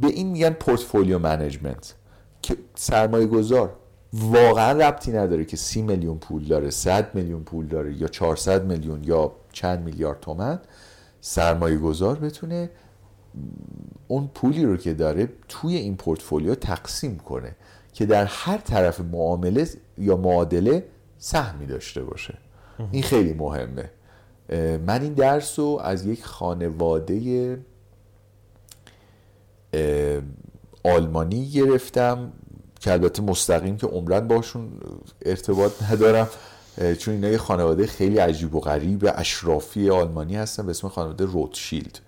به 0.00 0.06
این 0.06 0.30
میگن 0.30 0.50
portfolio 0.50 1.18
management 1.18 1.94
که 2.42 2.56
سرمایه 2.74 3.26
گذار 3.26 3.72
واقعا 4.12 4.72
ربطی 4.72 5.12
نداره 5.12 5.44
که 5.44 5.56
سی 5.56 5.82
میلیون 5.82 6.18
پول 6.18 6.44
داره 6.44 6.70
100 6.70 7.14
میلیون 7.14 7.44
پول 7.44 7.66
داره 7.66 7.94
یا 7.94 8.08
400 8.08 8.64
میلیون 8.64 9.04
یا 9.04 9.32
چند 9.52 9.84
میلیارد 9.84 10.20
تومن. 10.20 10.60
سرمایه 11.20 11.78
گذار 11.78 12.18
بتونه 12.18 12.70
اون 14.08 14.30
پولی 14.34 14.64
رو 14.64 14.76
که 14.76 14.94
داره 14.94 15.28
توی 15.48 15.76
این 15.76 15.96
پورتفولیو 15.96 16.54
تقسیم 16.54 17.18
کنه 17.18 17.56
که 17.92 18.06
در 18.06 18.24
هر 18.24 18.58
طرف 18.58 19.00
معامله 19.00 19.68
یا 19.98 20.16
معادله 20.16 20.84
سهمی 21.18 21.66
داشته 21.66 22.02
باشه. 22.02 22.38
این 22.92 23.02
خیلی 23.02 23.32
مهمه. 23.32 23.90
من 24.86 25.02
این 25.02 25.12
درس 25.12 25.58
رو 25.58 25.80
از 25.82 26.06
یک 26.06 26.24
خانواده 26.24 27.58
آلمانی 30.84 31.50
گرفتم 31.50 32.32
که 32.80 32.92
البته 32.92 33.22
مستقیم 33.22 33.76
که 33.76 33.86
عمرن 33.86 34.28
باشون 34.28 34.72
ارتباط 35.22 35.82
ندارم 35.82 36.28
چون 36.98 37.14
اینا 37.14 37.28
یه 37.28 37.38
خانواده 37.38 37.86
خیلی 37.86 38.18
عجیب 38.18 38.54
و 38.54 38.60
غریب 38.60 39.12
اشرافی 39.14 39.90
آلمانی 39.90 40.36
هستن 40.36 40.66
به 40.66 40.70
اسم 40.70 40.88
خانواده 40.88 41.24
روتشیلد. 41.24 41.98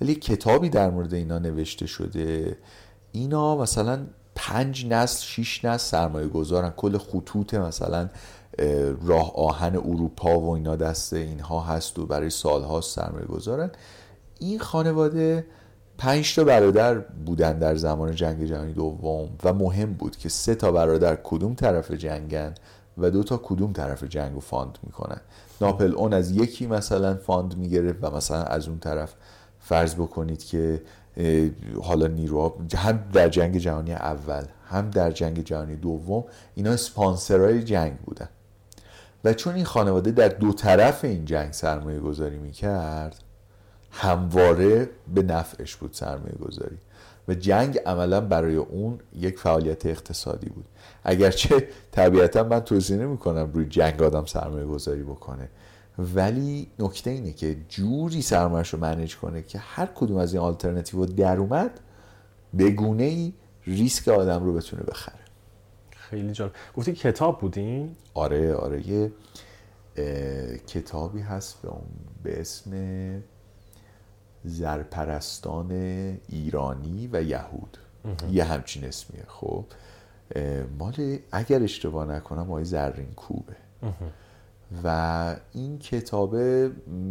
ولی 0.00 0.14
کتابی 0.14 0.68
در 0.68 0.90
مورد 0.90 1.14
اینا 1.14 1.38
نوشته 1.38 1.86
شده. 1.86 2.56
اینا 3.12 3.56
مثلا 3.56 4.06
پنج 4.34 4.86
نسل 4.86 5.24
شیش 5.24 5.64
نسل 5.64 5.86
سرمایه 5.90 6.28
گذارن 6.28 6.70
کل 6.70 6.98
خطوط 6.98 7.54
مثلا 7.54 8.08
راه 9.06 9.32
آهن 9.36 9.76
اروپا 9.76 10.40
و 10.40 10.50
اینا 10.50 10.76
دست 10.76 11.12
اینها 11.12 11.60
هست 11.60 11.98
و 11.98 12.06
برای 12.06 12.30
سالها 12.30 12.80
سرمایه 12.80 13.26
گذارن. 13.26 13.70
این 14.40 14.58
خانواده 14.58 15.46
پنج 15.98 16.34
تا 16.34 16.44
برادر 16.44 16.98
بودن 16.98 17.58
در 17.58 17.74
زمان 17.74 18.14
جنگ 18.14 18.44
جهانی 18.44 18.72
دوم 18.72 19.28
و 19.44 19.52
مهم 19.52 19.92
بود 19.92 20.16
که 20.16 20.28
سه 20.28 20.54
تا 20.54 20.72
برادر 20.72 21.18
کدوم 21.24 21.54
طرف 21.54 21.90
جنگن 21.90 22.54
و 22.98 23.10
دو 23.10 23.22
تا 23.22 23.36
کدوم 23.36 23.72
طرف 23.72 24.04
جنگ 24.04 24.36
و 24.36 24.40
fund 24.40 24.78
می‌کنن. 24.82 25.20
ناپلئون 25.60 26.12
از 26.12 26.30
یکی 26.30 26.66
مثلا 26.66 27.14
fund 27.14 27.56
می‌گرفت 27.56 27.98
و 28.02 28.16
مثلا 28.16 28.42
از 28.42 28.68
اون 28.68 28.78
طرف 28.78 29.14
فرض 29.60 29.94
بکنید 29.94 30.44
که 30.44 30.82
حالا 31.82 32.06
نیروها 32.06 32.54
هم 32.76 33.04
در 33.12 33.28
جنگ 33.28 33.56
جهانی 33.56 33.92
اول 33.92 34.44
هم 34.68 34.90
در 34.90 35.10
جنگ 35.10 35.44
جهانی 35.44 35.76
دوم 35.76 36.24
اینا 36.54 36.70
اسپانسرهای 36.70 37.62
جنگ 37.62 37.96
بودن. 37.96 38.28
و 39.24 39.32
چون 39.34 39.54
این 39.54 39.64
خانواده 39.64 40.10
در 40.10 40.28
دو 40.28 40.52
طرف 40.52 41.04
این 41.04 41.24
جنگ 41.24 41.52
سرمایه 41.52 42.00
گذاری 42.00 42.38
می‌کرد 42.38 43.22
همواره 43.90 44.90
به 45.14 45.22
نفعش 45.22 45.76
بود 45.76 45.92
سرمایه 45.92 46.34
گذاری 46.34 46.78
و 47.28 47.34
جنگ 47.34 47.78
عملا 47.86 48.20
برای 48.20 48.56
اون 48.56 48.98
یک 49.18 49.38
فعالیت 49.38 49.86
اقتصادی 49.86 50.48
بود. 50.48 50.64
اگرچه 51.04 51.68
طبیعتا 51.92 52.42
من 52.42 52.60
توضیح 52.60 52.96
نمی 52.96 53.18
کنم 53.18 53.50
روی 53.52 53.66
جنگ 53.66 54.02
آدم 54.02 54.24
سرمایه 54.24 54.64
گذاری 54.64 55.02
بکنه. 55.02 55.48
ولی 55.98 56.70
نکته 56.78 57.10
اینه 57.10 57.32
که 57.32 57.56
جوری 57.68 58.22
سرمایهش 58.22 58.68
رو 58.68 58.80
منیج 58.80 59.16
کنه 59.16 59.42
که 59.42 59.58
هر 59.58 59.86
کدوم 59.94 60.16
از 60.16 60.34
این 60.34 60.42
آلترنتیو 60.42 61.06
در 61.06 61.36
اومد 61.36 61.80
به 62.54 62.70
گونه 62.70 63.02
ای 63.02 63.32
ریسک 63.66 64.08
آدم 64.08 64.44
رو 64.44 64.54
بتونه 64.54 64.82
بخره. 64.82 65.21
خیلی 66.12 66.32
جالب. 66.32 66.52
گفتی 66.76 66.92
کتاب 66.92 67.40
بودین؟ 67.40 67.96
آره 68.14 68.54
آره. 68.54 68.88
یه 68.88 69.12
کتابی 70.66 71.20
هست 71.20 71.62
به, 71.62 71.68
به 72.22 72.40
اسم 72.40 72.72
زرپرستان 74.44 75.70
ایرانی 76.28 77.08
و 77.12 77.22
یهود. 77.22 77.78
یه 78.30 78.44
همچین 78.44 78.84
اسمیه. 78.84 79.24
خب 79.28 79.64
مال 80.78 81.18
اگر 81.32 81.62
اشتباه 81.62 82.06
نکنم 82.06 82.42
آقای 82.50 82.64
زرین 82.64 83.12
کوبه. 83.12 83.56
و 84.84 85.36
این 85.52 85.78
کتاب 85.78 86.36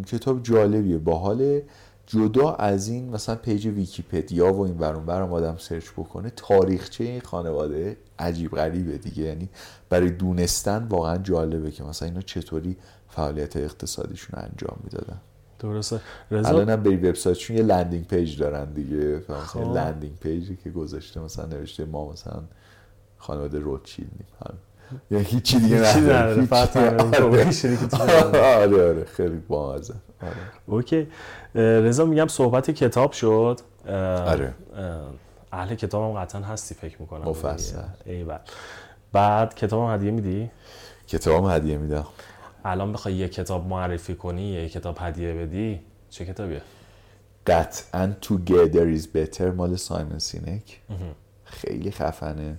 کتاب 0.06 0.44
جالبیه. 0.44 0.98
باحال 0.98 1.62
جدا 2.12 2.54
از 2.54 2.88
این 2.88 3.10
مثلا 3.10 3.36
page 3.36 3.68
ویکیپدیا 3.68 4.54
و 4.54 4.66
این 4.66 4.78
برون 4.78 5.06
برم 5.06 5.34
آدم 5.34 5.58
search 5.58 5.90
بکنه 5.98 6.30
تاریخچه 6.36 7.04
این 7.04 7.22
خانواده 7.22 7.98
عجیب 8.20 8.52
غریبه 8.52 8.98
دیگه. 8.98 9.24
یعنی 9.24 9.50
برای 9.90 10.10
دونستن 10.10 10.88
واقعا 10.88 11.18
جالبه 11.18 11.72
که 11.72 11.84
مثلا 11.84 12.08
اینا 12.08 12.22
چطوری 12.22 12.78
فعالیت 13.10 13.58
اقتصادیشون 13.58 14.40
انجام 14.40 14.80
می‌دادن. 14.84 15.22
درسته. 15.60 16.02
رضا؟ 16.32 16.50
الان 16.50 16.70
هم 16.70 16.84
بری 16.84 16.96
وبسایتشون 16.96 17.58
یه 17.58 17.64
landing 17.64 18.08
page 18.08 18.40
دارن 18.40 18.74
دیگه. 18.74 19.22
مثلا 19.30 19.40
خب. 19.40 19.76
landing 19.76 20.16
page 20.20 20.49
ی 20.49 20.56
که 20.56 20.70
گذاشته 20.70 21.20
مثلا 21.20 21.46
نوشته 21.46 21.86
ما 21.86 22.12
مثلا 22.12 22.44
خانواده 23.18 23.60
روتشیلدیم 23.60 24.26
یا 25.12 25.20
هیچی 25.20 25.60
دیگه 25.60 25.78
نداره. 25.78 26.48
آره 28.40 28.90
آره 28.90 29.06
خیلی 29.06 29.38
بامزه 29.48 29.94
آره. 30.22 30.34
اوکی. 30.66 31.08
رضا 31.56 32.06
میگم 32.06 32.28
صحبت 32.28 32.72
کتاب 32.72 33.12
شد. 33.12 33.60
آره. 33.88 34.54
اهل 35.52 35.76
کتاب 35.76 36.16
هم 36.16 36.22
قطعا 36.22 36.42
هستی 36.42 36.76
فکر 36.76 37.02
می‌کنم. 37.02 37.30
مفصل. 37.30 37.82
بعد 39.14 39.56
کتاب 39.56 39.90
هم 39.90 39.96
هدیه 39.96 40.12
میدی؟ 40.12 40.52
کتاب 41.08 41.46
هم 41.46 41.56
هدیه 41.56 41.78
میدم. 41.78 42.06
الان 42.66 42.94
بخوای 42.94 43.14
یه 43.14 43.28
کتاب 43.28 43.68
معرفی 43.68 44.16
کنی 44.16 44.48
یه 44.48 44.70
کتاب 44.70 44.98
هدیه 45.00 45.34
بدی 45.34 45.80
چه 46.10 46.26
کتابیه؟ 46.26 46.62
قطعا 47.48 48.14
Together 48.22 49.00
is 49.00 49.06
Better 49.16 49.42
مال 49.42 49.76
سایمن 49.76 50.20
سینک. 50.20 50.82
خیلی 51.44 51.92
خفنه. 51.92 52.58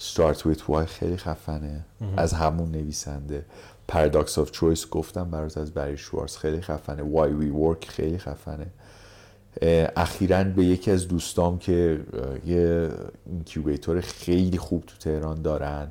Start 0.00 0.36
with 0.36 0.60
Why 0.68 0.84
خیلی 0.86 1.16
خفنه. 1.16 1.84
از 2.16 2.32
همون 2.32 2.70
نویسنده. 2.70 3.44
Paradox 3.92 4.28
of 4.28 4.48
Choice 4.52 4.88
گفتم 4.90 5.30
برات 5.30 5.58
از 5.58 5.74
بری 5.74 5.96
شوارز. 5.96 6.36
خیلی 6.36 6.60
خفنه. 6.60 7.02
Why 7.02 7.28
We 7.42 7.54
Work 7.54 7.86
خیلی 7.86 8.18
خفنه. 8.18 8.66
اخیرا 9.96 10.44
به 10.44 10.64
یکی 10.64 10.90
از 10.90 11.08
دوستام 11.08 11.58
که 11.58 12.00
یه 12.46 12.88
اینکیوبیتور 13.26 14.00
خیلی 14.00 14.58
خوب 14.58 14.84
تو 14.86 14.96
تهران 14.96 15.42
دارن 15.42 15.90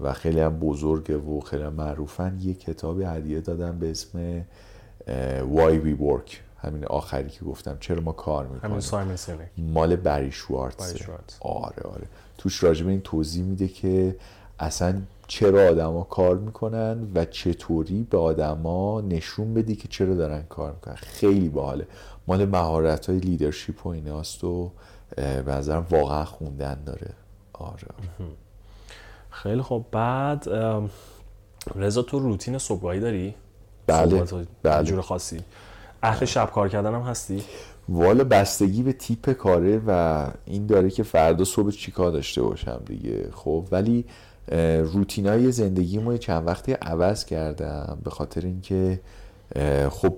و 0.00 0.12
خیلی 0.12 0.40
هم 0.40 0.58
بزرگه 0.58 1.16
و 1.16 1.40
خیلی 1.40 1.62
هم 1.62 1.72
معروفن 1.72 2.38
یه 2.40 2.54
کتابی 2.54 3.04
هدیه 3.04 3.40
دادم 3.40 3.78
به 3.78 3.90
اسم 3.90 4.44
Why 5.54 5.84
We 5.84 6.02
Work. 6.02 6.47
همین 6.58 6.84
آخری 6.84 7.30
که 7.30 7.44
گفتم 7.44 7.76
چرا 7.80 8.00
ما 8.00 8.12
کار 8.12 8.46
می‌کنیم؟ 8.46 8.60
مال 9.58 9.96
بری 9.96 10.32
شوارتز. 10.32 10.96
آره 11.40 11.82
آره. 11.82 12.06
توش 12.38 12.62
راجب 12.62 12.88
این 12.88 13.00
توضیح 13.00 13.44
میده 13.44 13.68
که 13.68 14.16
اصلا 14.58 15.00
چرا 15.26 15.68
آدما 15.70 16.02
کار 16.02 16.36
می‌کنن 16.36 17.12
و 17.14 17.24
چطوری 17.24 18.06
به 18.10 18.18
آدما 18.18 19.00
نشون 19.00 19.54
بدی 19.54 19.76
که 19.76 19.88
چرا 19.88 20.14
دارن 20.14 20.42
کار 20.42 20.72
می‌کنن. 20.72 20.94
خیلی 20.94 21.48
باحاله. 21.48 21.86
مال 22.26 22.44
مهارت 22.44 23.06
های 23.10 23.18
لیدرشپ 23.18 23.86
و 23.86 23.88
ایناست 23.88 24.44
و 24.44 24.70
به 25.16 25.42
نظرم 25.46 25.86
واقعا 25.90 26.24
خوندن 26.24 26.84
داره. 26.86 27.10
آره 27.52 27.88
خیلی 29.30 29.62
خوب. 29.62 29.86
بعد 29.90 30.48
رضا 31.74 32.02
تو 32.02 32.18
روتین 32.18 32.58
صبحگاهی 32.58 33.00
داری؟ 33.00 33.34
بله. 33.86 34.24
بله. 34.62 34.84
جور 34.84 35.00
خاصی. 35.00 35.40
اهل 36.02 36.26
شب 36.26 36.50
کار 36.54 36.68
کردن 36.68 36.94
هم 36.94 37.00
هستی؟ 37.00 37.42
والا 37.88 38.24
بستگی 38.24 38.82
به 38.82 38.92
تیپ 38.92 39.32
کاره 39.32 39.80
و 39.86 40.26
این 40.44 40.66
داره 40.66 40.90
که 40.90 41.02
فردا 41.02 41.44
صبح 41.44 41.70
چیکار 41.70 42.10
داشته 42.10 42.42
باشم 42.42 42.80
دیگه. 42.86 43.28
خب 43.32 43.68
ولی 43.72 44.04
روتینای 44.82 45.52
زندگی 45.52 45.98
ما 45.98 46.16
چند 46.16 46.46
وقتی 46.46 46.72
عوض 46.72 47.24
کردم 47.24 47.98
به 48.04 48.10
خاطر 48.10 48.40
اینکه 48.40 49.00
خب 49.90 50.14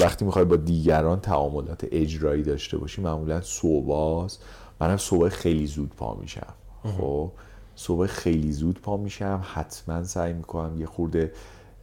وقتی 0.00 0.24
می‌خوای 0.24 0.44
با 0.44 0.56
دیگران 0.56 1.20
تعاملات 1.20 1.86
اجرایی 1.92 2.42
داشته 2.42 2.78
باشی 2.78 3.02
معمولا 3.02 3.40
صبحاست. 3.40 4.42
منم 4.80 4.96
صبح 4.96 5.28
خیلی 5.28 5.66
زود 5.66 5.94
پا 5.96 6.14
میشم. 6.14 6.54
خب 6.98 7.30
صبح 7.76 8.06
خیلی 8.06 8.52
زود 8.52 8.80
پا 8.80 8.96
میشم. 8.96 9.40
حتما 9.54 10.04
سعی 10.04 10.32
می‌کنم 10.32 10.80
یه 10.80 10.86
خورده 10.86 11.32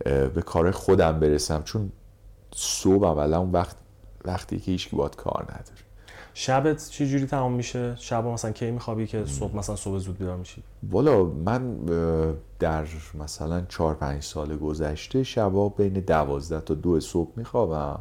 به 0.06 0.42
کار 0.46 0.72
خودم 0.72 1.20
برسم. 1.20 1.64
چون 1.64 1.92
صبح 2.56 3.08
اولا 3.08 3.40
اون 3.40 3.52
وقت 3.52 3.76
وقتی 4.26 4.60
که 4.60 4.72
هیچ 4.72 4.90
باید 4.90 5.16
کار 5.16 5.44
نداره. 5.44 5.80
شبت 6.34 6.90
چی 6.90 7.08
جوری 7.08 7.26
تمام 7.26 7.54
میشه؟ 7.54 7.96
شب 7.96 8.26
مثلا 8.26 8.52
کی 8.52 8.72
میخوابی 8.72 9.08
که 9.08 9.26
صبح 9.26 9.56
مثلا 9.56 9.76
صبح 9.76 9.98
زود 9.98 10.18
بیدار 10.18 10.38
میشی؟ 10.38 10.64
والا 10.90 11.24
من 11.24 11.76
در 12.60 12.86
مثلا 13.20 13.62
4 13.70 13.96
5 13.96 14.24
سال 14.24 14.58
گذشته 14.58 15.24
شبا 15.24 15.70
بین 15.70 15.94
دوازده 15.94 16.62
تا 16.62 16.74
دو 16.74 17.00
صبح 17.00 17.32
میخوابم 17.36 18.00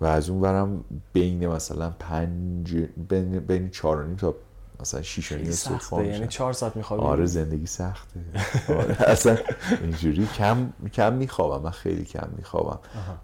و 0.00 0.04
از 0.04 0.30
اون 0.30 0.40
برم 0.40 0.84
بین 1.12 1.46
مثلا 1.46 1.92
پنج 1.98 2.76
بین, 3.08 3.38
بین 3.38 3.70
چهار 3.70 4.14
تا 4.18 4.34
مثلا 4.80 5.02
6 5.02 5.32
و 5.32 5.36
نیم 5.36 5.50
صبح 5.50 6.04
یعنی 6.04 6.26
4 6.26 6.52
ساعت 6.52 6.76
میخوابی؟ 6.76 7.02
آره 7.02 7.26
زندگی 7.26 7.66
سخته. 7.66 8.20
آره 8.68 8.96
اصلا 9.10 9.36
اینجوری 9.82 10.26
کم 10.26 10.72
کم 10.92 11.12
میخوابم 11.12 11.64
من 11.64 11.70
خیلی 11.70 12.04
کم 12.04 12.28
میخوابم. 12.36 12.78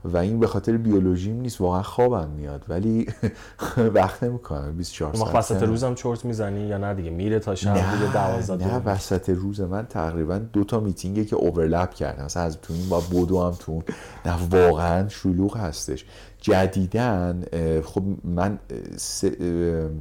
و 0.05 0.17
این 0.17 0.41
به 0.41 0.47
خاطر 0.47 0.77
بیولوژیم 0.77 1.41
نیست 1.41 1.61
واقعا 1.61 1.83
خوابم 1.83 2.31
میاد. 2.31 2.65
ولی 2.69 3.07
وقت 3.95 4.23
نمی‌کنم 4.23 4.77
24 4.77 5.15
ساعت 5.15 5.35
وسط 5.35 5.63
روزم 5.63 5.95
چرت 5.95 6.25
می‌زنی 6.25 6.61
یا 6.61 6.79
نه 6.79 6.95
دیگه؟ 6.95 7.11
میره 7.11 7.39
تا 7.39 7.55
شب 7.55 7.75
دیگه 7.75 8.13
12 8.13 8.67
نه 8.67 8.83
وسط 8.85 9.29
روز 9.29 9.61
من 9.61 9.87
تقریبا 9.87 10.39
دو 10.39 10.65
تا 10.65 10.81
میتینگه 10.81 11.25
که 11.25 11.37
اوورلپ 11.37 11.95
کردم 11.95 12.25
مثلا 12.25 12.43
از 12.43 12.61
تو 12.61 12.73
این 12.73 12.89
با 12.89 13.01
بودو 13.01 13.43
هم 13.43 13.51
تو 13.51 13.83
نه 14.27 14.37
واقعا 14.51 15.09
شلوغ 15.09 15.57
هستش. 15.57 16.05
جدیدن 16.45 17.45
خب 17.85 18.03
من 18.25 18.59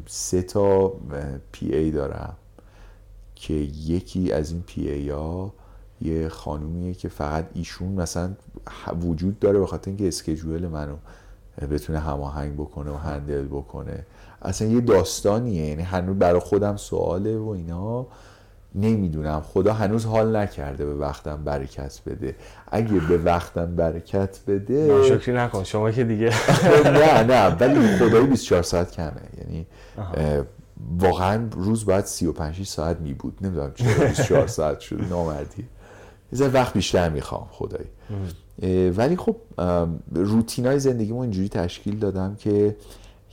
سه, 0.05 0.41
تا 0.41 0.93
PA 1.51 1.91
دارم 1.91 2.35
که 3.35 3.53
یکی 3.53 4.31
از 4.31 4.51
این 4.51 4.61
PA 4.61 5.09
ها 5.09 5.53
یه 6.01 6.29
خانومیه 6.29 6.93
که 6.93 7.09
فقط 7.09 7.49
ایشون 7.53 7.87
مثلا 7.87 8.33
وجود 9.01 9.39
داره 9.39 9.59
به 9.59 9.65
خاطر 9.65 9.89
اینکه 9.89 10.07
schedule 10.07 10.67
منو 10.67 10.95
بتونه 11.71 11.99
هماهنگ 11.99 12.53
بکنه 12.53 12.91
و 12.91 12.95
handle 12.95 13.47
بکنه. 13.47 14.05
اصلا 14.41 14.67
یه 14.67 14.81
داستانیه 14.81 15.65
یعنی 15.65 15.83
هنوز 15.83 16.17
برای 16.17 16.39
خودم 16.39 16.77
سواله 16.77 17.37
و 17.37 17.47
اینا. 17.47 18.07
نمی‌دونم. 18.75 19.41
خدا 19.41 19.73
هنوز 19.73 20.05
حال 20.05 20.35
نکرده 20.35 20.85
به 20.85 20.95
وقتم 20.95 21.43
برکت 21.43 22.01
بده. 22.05 22.35
اگه 22.71 22.99
به 22.99 23.17
وقتم 23.17 23.75
برکت 23.75 24.39
بده 24.47 25.03
شکری 25.09 25.35
نکن. 25.35 25.63
شما 25.63 25.91
که 25.91 26.03
دیگه 26.03 26.29
نه 26.85 27.23
نه. 27.23 27.45
ولی 27.55 27.97
خدایی 27.97 28.27
24 28.27 28.63
ساعت 28.63 28.91
کمه. 28.91 29.11
یعنی 29.37 29.67
واقعا 30.99 31.47
روز 31.51 31.85
باید 31.85 32.05
35 32.05 32.63
ساعت 32.63 32.99
می 32.99 33.13
بود 33.13 33.37
نمی‌دونم 33.41 33.71
چرا 33.75 34.07
24 34.07 34.47
ساعت 34.47 34.79
شد. 34.79 35.01
نامردی. 35.09 35.67
یه 36.33 36.47
وقت 36.47 36.73
بیشتر 36.73 37.09
می‌خوام 37.09 37.47
خدایی 37.51 37.89
ولی 38.89 39.17
خب 39.17 39.35
روتین 40.11 40.65
های 40.65 40.79
زندگیمو 40.79 41.19
اینجوری 41.19 41.49
تشکیل 41.49 41.99
دادم 41.99 42.35
که 42.35 42.75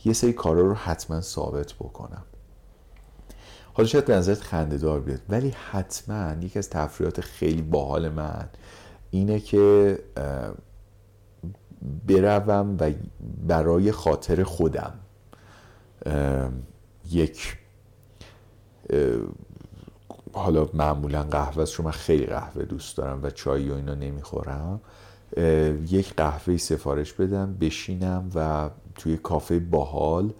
یه 0.05 0.13
سری 0.13 0.33
کارا 0.33 0.61
رو 0.61 0.73
حتما 0.73 1.21
ثابت 1.21 1.73
بکنم. 1.73 2.21
حالا 3.81 3.89
شاید 3.89 4.05
به 4.05 4.15
نظرت 4.15 4.41
خنده 4.41 4.77
دار 4.77 4.99
بیاد 4.99 5.21
ولی 5.29 5.49
حتما 5.71 6.33
یکی 6.41 6.59
از 6.59 6.69
تفریحات 6.69 7.21
خیلی 7.21 7.61
باحال 7.61 8.09
من 8.09 8.49
اینه 9.11 9.39
که 9.39 9.99
بروم 12.07 12.77
و 12.79 12.91
برای 13.47 13.91
خاطر 13.91 14.43
خودم 14.43 14.93
یک 17.11 17.57
حالا 20.33 20.69
معمولا 20.73 21.23
قهوه 21.23 21.63
است 21.63 21.73
چون 21.73 21.85
من 21.85 21.91
خیلی 21.91 22.25
قهوه 22.25 22.65
دوست 22.65 22.97
دارم 22.97 23.23
و 23.23 23.29
چای 23.29 23.69
و 23.69 23.73
اینا 23.73 23.95
نمی‌خورم 23.95 24.81
یک 25.89 26.13
قهوه 26.15 26.57
سفارش 26.57 27.13
بدم 27.13 27.53
بشینم 27.53 28.29
و 28.35 28.69
توی 28.95 29.17
کافه 29.17 29.59
باحال 29.59 30.33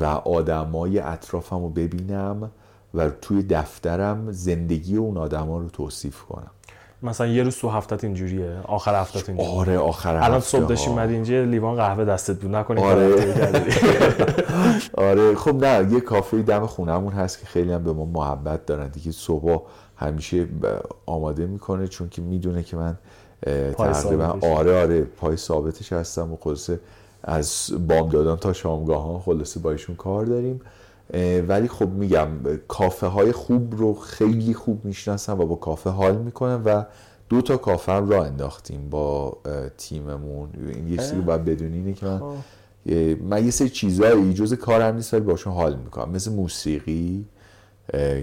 و 0.00 0.04
آدمای 0.04 0.98
اطرافم 0.98 1.62
رو 1.62 1.68
ببینم 1.68 2.50
و 2.94 3.10
توی 3.10 3.42
دفترم 3.42 4.32
زندگی 4.32 4.96
اون 4.96 5.16
آدما 5.16 5.58
رو 5.58 5.68
توصیف 5.68 6.22
کنم. 6.22 6.50
مثلا 7.02 7.26
یه 7.26 7.42
روز 7.42 7.56
تو 7.56 7.68
هفتت 7.68 8.04
اینجوریه 8.04 8.60
آخر 8.64 9.00
هفتت 9.00 9.28
اینجوریه. 9.28 9.58
آره 9.60 9.78
آخر 9.78 10.14
هفته 10.16 10.26
الان 10.26 10.40
صبح 10.40 10.66
داشتی 10.66 10.90
اومدی 10.90 11.14
اینجا 11.14 11.44
لیوان 11.44 11.76
قهوه 11.76 12.04
دستت 12.04 12.40
بود. 12.40 12.54
نکنی 12.54 12.82
آره. 12.82 13.34
آره 15.08 15.34
خب 15.34 15.64
نه 15.64 15.92
یه 15.92 16.00
کافه 16.00 16.42
دم 16.42 16.66
خونهمون 16.66 17.12
هست 17.12 17.40
که 17.40 17.46
خیلی 17.46 17.72
هم 17.72 17.82
به 17.82 17.92
ما 17.92 18.04
محبت 18.04 18.66
دارن. 18.66 18.88
دیگه 18.88 19.12
صبح 19.12 19.62
همیشه 19.96 20.46
آماده 21.06 21.46
می‌کنه 21.46 21.88
چون 21.88 22.08
که 22.08 22.22
می‌دونه 22.22 22.62
که 22.62 22.76
من 22.76 22.98
تقریبا 23.72 24.38
آره 24.42 24.82
آره 24.82 25.02
پای 25.02 25.36
ثابتش 25.36 25.92
هستم 25.92 26.32
و 26.32 26.36
خلاصه 26.36 26.80
از 27.22 27.72
بام 27.88 28.08
دادن 28.08 28.36
تا 28.36 28.52
شامگاه 28.52 29.02
ها 29.02 29.18
خلاصه 29.18 29.60
با 29.60 29.70
ایشون 29.70 29.96
کار 29.96 30.24
داریم. 30.24 30.60
ولی 31.48 31.68
خب 31.68 31.88
میگم 31.88 32.28
کافه 32.68 33.06
های 33.06 33.32
خوب 33.32 33.74
رو 33.76 33.94
خیلی 33.94 34.54
خوب 34.54 34.84
می‌شناسم 34.84 35.40
و 35.40 35.46
با 35.46 35.54
کافه 35.54 35.90
حال 35.90 36.16
می‌کنم 36.16 36.62
و 36.64 36.84
دو 37.28 37.42
تا 37.42 37.56
کافه 37.56 37.92
هم 37.92 38.08
را 38.08 38.24
انداختیم 38.24 38.90
با 38.90 39.38
تیممون 39.78 40.48
این 40.68 40.88
یه 40.88 40.96
چیزی 40.96 41.20
باید 41.20 41.44
بدونی 41.44 41.76
اینه 41.76 41.92
که 41.92 42.06
من 42.06 42.18
خب. 42.18 42.34
من 43.22 43.44
یه 43.44 43.50
سری 43.50 43.68
چیزایی 43.68 44.34
جز 44.34 44.54
کارم 44.54 44.94
نیست 44.94 45.14
ولی 45.14 45.22
باشون 45.22 45.52
حال 45.52 45.76
می‌کنم 45.76 46.10
مثل 46.10 46.32
موسیقی 46.32 47.26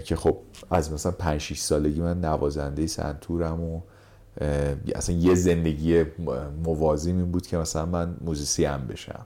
که 0.04 0.16
خب 0.16 0.38
از 0.72 0.94
مثلا 0.94 1.12
5 1.12 1.42
6 1.42 1.60
سالگی 1.60 2.02
من 2.02 2.20
نوازنده 2.20 2.88
سنتورم 2.88 3.62
و 3.62 3.82
اصلا 4.96 5.16
یه 5.16 5.36
زندگی 5.36 6.04
موازی 6.64 7.12
این 7.12 7.32
بود 7.32 7.48
که 7.48 7.58
مثلا 7.58 7.86
من 7.86 8.16
موزیسی 8.22 8.66
هم 8.66 8.88
بشم 8.88 9.26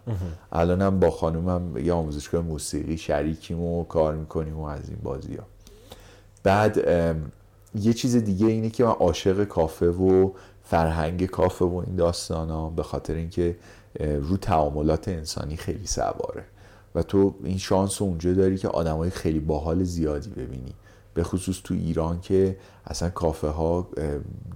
الانم 0.51 0.99
با 0.99 1.12
خانومم 1.12 1.78
یه 1.78 1.93
آموزشگاه 1.93 2.41
موسیقی 2.41 2.97
شریکیم 2.97 3.62
و 3.62 3.84
کار 3.84 4.16
می‌کنیم 4.16 4.57
و 4.57 4.64
از 4.64 4.89
این 4.89 4.97
بازی 5.03 5.36
ها. 5.36 5.43
بعد 6.43 6.78
یه 7.76 7.93
چیز 7.93 8.16
دیگه 8.16 8.47
اینه 8.47 8.70
که 8.70 8.84
من 8.84 8.91
عاشق 8.91 9.43
کافه 9.43 9.88
و 9.88 10.32
فرهنگ 10.64 11.26
کافه 11.26 11.66
و 11.66 11.84
این 11.88 11.95
داستان 11.95 12.49
ها 12.49 12.70
به 12.70 12.84
خاطر 12.84 13.14
اینکه 13.14 13.55
رو 13.99 14.38
تعاملات 14.38 15.07
انسانی 15.07 15.57
خیلی 15.57 15.88
سواره. 15.88 16.43
و 16.95 17.03
تو 17.03 17.36
این 17.43 17.57
شانس 17.57 18.01
اونجا 18.01 18.34
داری 18.34 18.57
که 18.57 18.68
آدمای 18.68 19.10
خیلی 19.10 19.39
باحال 19.39 19.84
زیادی 19.84 20.30
ببینی. 20.30 20.74
به 21.14 21.24
خصوص 21.24 21.62
تو 21.64 21.74
ایران 21.74 22.22
که 22.22 22.57
اصلا 22.86 23.10
کافه 23.10 23.47
ها 23.47 23.89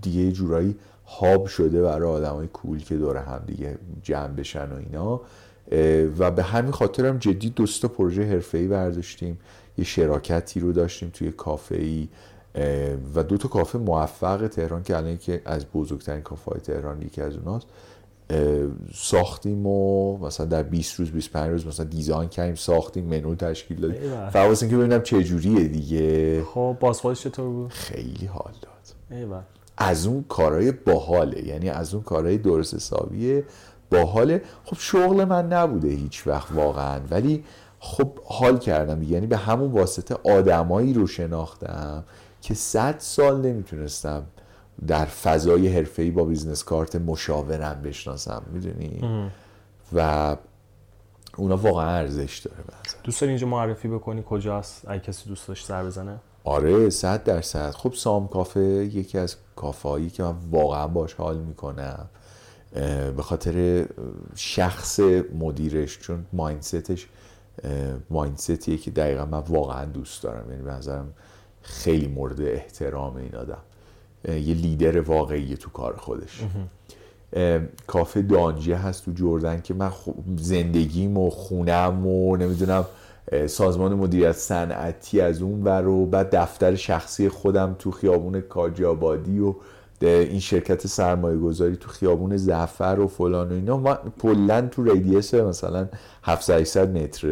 دیگه 0.02 0.32
جورایی 0.32 0.76
هاب 1.08 1.46
شده 1.46 1.82
برای 1.82 2.10
آدم 2.10 2.36
های 2.36 2.48
کول 2.48 2.84
که 2.84 2.98
دور 2.98 3.18
هم 3.18 3.42
دیگه 3.48 3.78
جمع 4.04 4.28
بشن 4.28 4.72
و 4.72 4.76
اینا. 4.76 5.22
و 6.18 6.32
به 6.32 6.44
همین 6.44 6.72
خاطر 6.72 7.06
هم 7.06 7.18
جدی 7.18 7.50
دوستا 7.50 7.88
پروژه 7.88 8.44
ای 8.54 8.68
برداشتیم. 8.68 9.40
یه 9.78 9.86
شراکتی 9.86 10.60
رو 10.60 10.72
داشتیم 10.72 11.10
توی 11.14 11.32
کافه 11.32 11.76
ای 11.76 12.08
و 13.16 13.24
دو 13.24 13.38
تا 13.38 13.48
کافه 13.48 13.78
موفق 13.78 14.48
تهران 14.48 14.84
که 14.84 14.98
الان 14.98 15.18
که 15.18 15.42
از 15.46 15.66
بزرگترین 15.66 16.22
کافه 16.22 16.52
های 16.52 16.60
تهران 16.60 17.02
یکی 17.02 17.22
از 17.22 17.36
اوناست. 17.36 17.68
ساختیم 18.94 19.68
و 19.68 20.18
مثلا 20.18 20.46
در 20.46 20.64
20 20.64 21.00
روز 21.00 21.12
25 21.12 21.52
روز 21.52 21.68
مثلا 21.68 21.86
دیزاین 21.86 22.30
کردیم 22.30 22.56
ساختیم 22.56 23.06
منو 23.06 23.36
تشکیل 23.36 23.80
دادیم. 23.80 24.30
فواز 24.30 24.64
اینکه 24.64 24.78
ببینم 24.78 25.02
چه 25.02 25.24
جوریه 25.24 25.68
دیگه. 25.68 26.44
خب 26.44 26.78
بازخوردش 26.80 27.22
چطور 27.22 27.50
بود؟ 27.50 27.72
خیلی 27.72 28.26
حال 28.26 28.54
داد. 28.62 28.72
از 29.78 30.06
اون 30.06 30.26
کارهای 30.30 30.72
باحاله 30.72 31.48
یعنی 31.48 31.70
از 31.70 31.94
اون 31.94 32.04
کارهای 32.04 32.38
درست 32.38 32.74
حسابیه 32.74 33.44
باحاله. 33.92 34.42
خب 34.66 34.76
شغل 34.80 35.26
من 35.26 35.48
نبوده 35.54 35.88
هیچ 35.88 36.28
وقت 36.28 36.52
واقعا 36.52 37.00
ولی 37.12 37.44
خب 37.80 38.20
حال 38.26 38.58
کردم 38.58 39.04
یعنی 39.04 39.28
به 39.28 39.38
همون 39.38 39.72
واسطه 39.72 40.16
آدمایی 40.24 40.94
رو 40.94 41.08
شناختم 41.08 42.04
که 42.42 42.54
صد 42.54 42.96
سال 42.98 43.42
نمی‌تونستم 43.42 44.24
در 44.88 45.06
فضای 45.06 45.68
حرفه‌ای 45.68 46.12
با 46.12 46.24
business 46.24 46.64
card 46.64 46.96
مشاورم 46.96 47.82
بشناسم 47.82 48.44
می‌دونی؟ 48.52 49.30
و 49.94 50.38
اونا 51.38 51.58
واقعا 51.58 51.90
ارزش 51.90 52.38
داره 52.38 52.64
دوست 53.04 53.22
داری 53.22 53.32
اینجا 53.32 53.48
معرفی 53.48 53.88
بکنی 53.88 54.24
کجاست؟ 54.26 54.84
اگه 54.88 55.00
کسی 55.00 55.30
دوست 55.30 55.48
داشت 55.48 55.66
سر 55.66 55.84
بزنه. 55.84 56.20
آره 56.44 56.90
صد 56.90 57.24
درصد. 57.24 57.72
خب 57.72 57.94
سام 57.94 58.28
کافه 58.28 58.60
یکی 58.60 59.18
از 59.18 59.36
کافه 59.56 59.90
هایی 59.90 60.10
که 60.10 60.24
من 60.24 60.36
واقعا 60.52 60.88
باش 60.88 61.14
حال 61.14 61.38
می‌کنم 61.38 62.10
به 63.16 63.22
خاطر 63.24 63.86
شخص 64.36 65.00
مدیرش 65.40 66.00
چون 66.00 66.26
ماینستش 66.34 67.08
ماینستیه 68.10 68.78
که 68.78 68.92
دقیقا 68.92 69.26
من 69.26 69.40
واقعا 69.40 69.86
دوست 69.86 70.24
دارم. 70.24 70.52
یعنی 70.52 70.64
به 70.64 70.72
نظرم 70.72 71.14
خیلی 71.62 72.08
مورد 72.08 72.42
احترام 72.42 73.16
این 73.16 73.36
آدم. 73.36 73.62
یه 74.28 74.54
لیدر 74.54 75.02
واقعی 75.02 75.56
تو 75.56 75.70
کار 75.70 75.96
خودش. 75.98 76.44
کافه 77.88 78.22
دانجه 78.22 78.76
هست 78.76 79.06
تو 79.06 79.12
جردن 79.12 79.62
که 79.62 79.74
من 79.74 79.92
زندگیم 80.38 81.18
و 81.18 81.30
خونم 81.30 82.08
و 82.08 82.38
نمی‌دونم 82.38 82.86
سازمان 83.48 83.94
مدیریت 83.94 84.32
صنعتی 84.32 85.22
از 85.22 85.42
اون 85.42 85.64
ور 85.64 85.88
و 85.88 86.06
بعد 86.06 86.36
دفتر 86.36 86.76
شخصی 86.76 87.30
خودم 87.30 87.76
تو 87.80 87.92
خیابون 87.92 88.42
کاجابادی 88.42 89.40
و 89.40 89.56
این 90.02 90.40
شرکت 90.40 90.88
سرمایه 90.88 91.38
گذاری 91.38 91.76
تو 91.76 91.90
خیابون 91.90 92.38
زفر 92.38 93.00
و 93.00 93.08
فلان 93.08 93.50
و 93.52 93.54
اینا. 93.54 93.78
ما 93.78 93.94
پلن 93.94 94.70
تو 94.70 94.84
ریدیس 94.84 95.34
مثلا 95.34 95.88
700 96.24 96.98
متر 96.98 97.28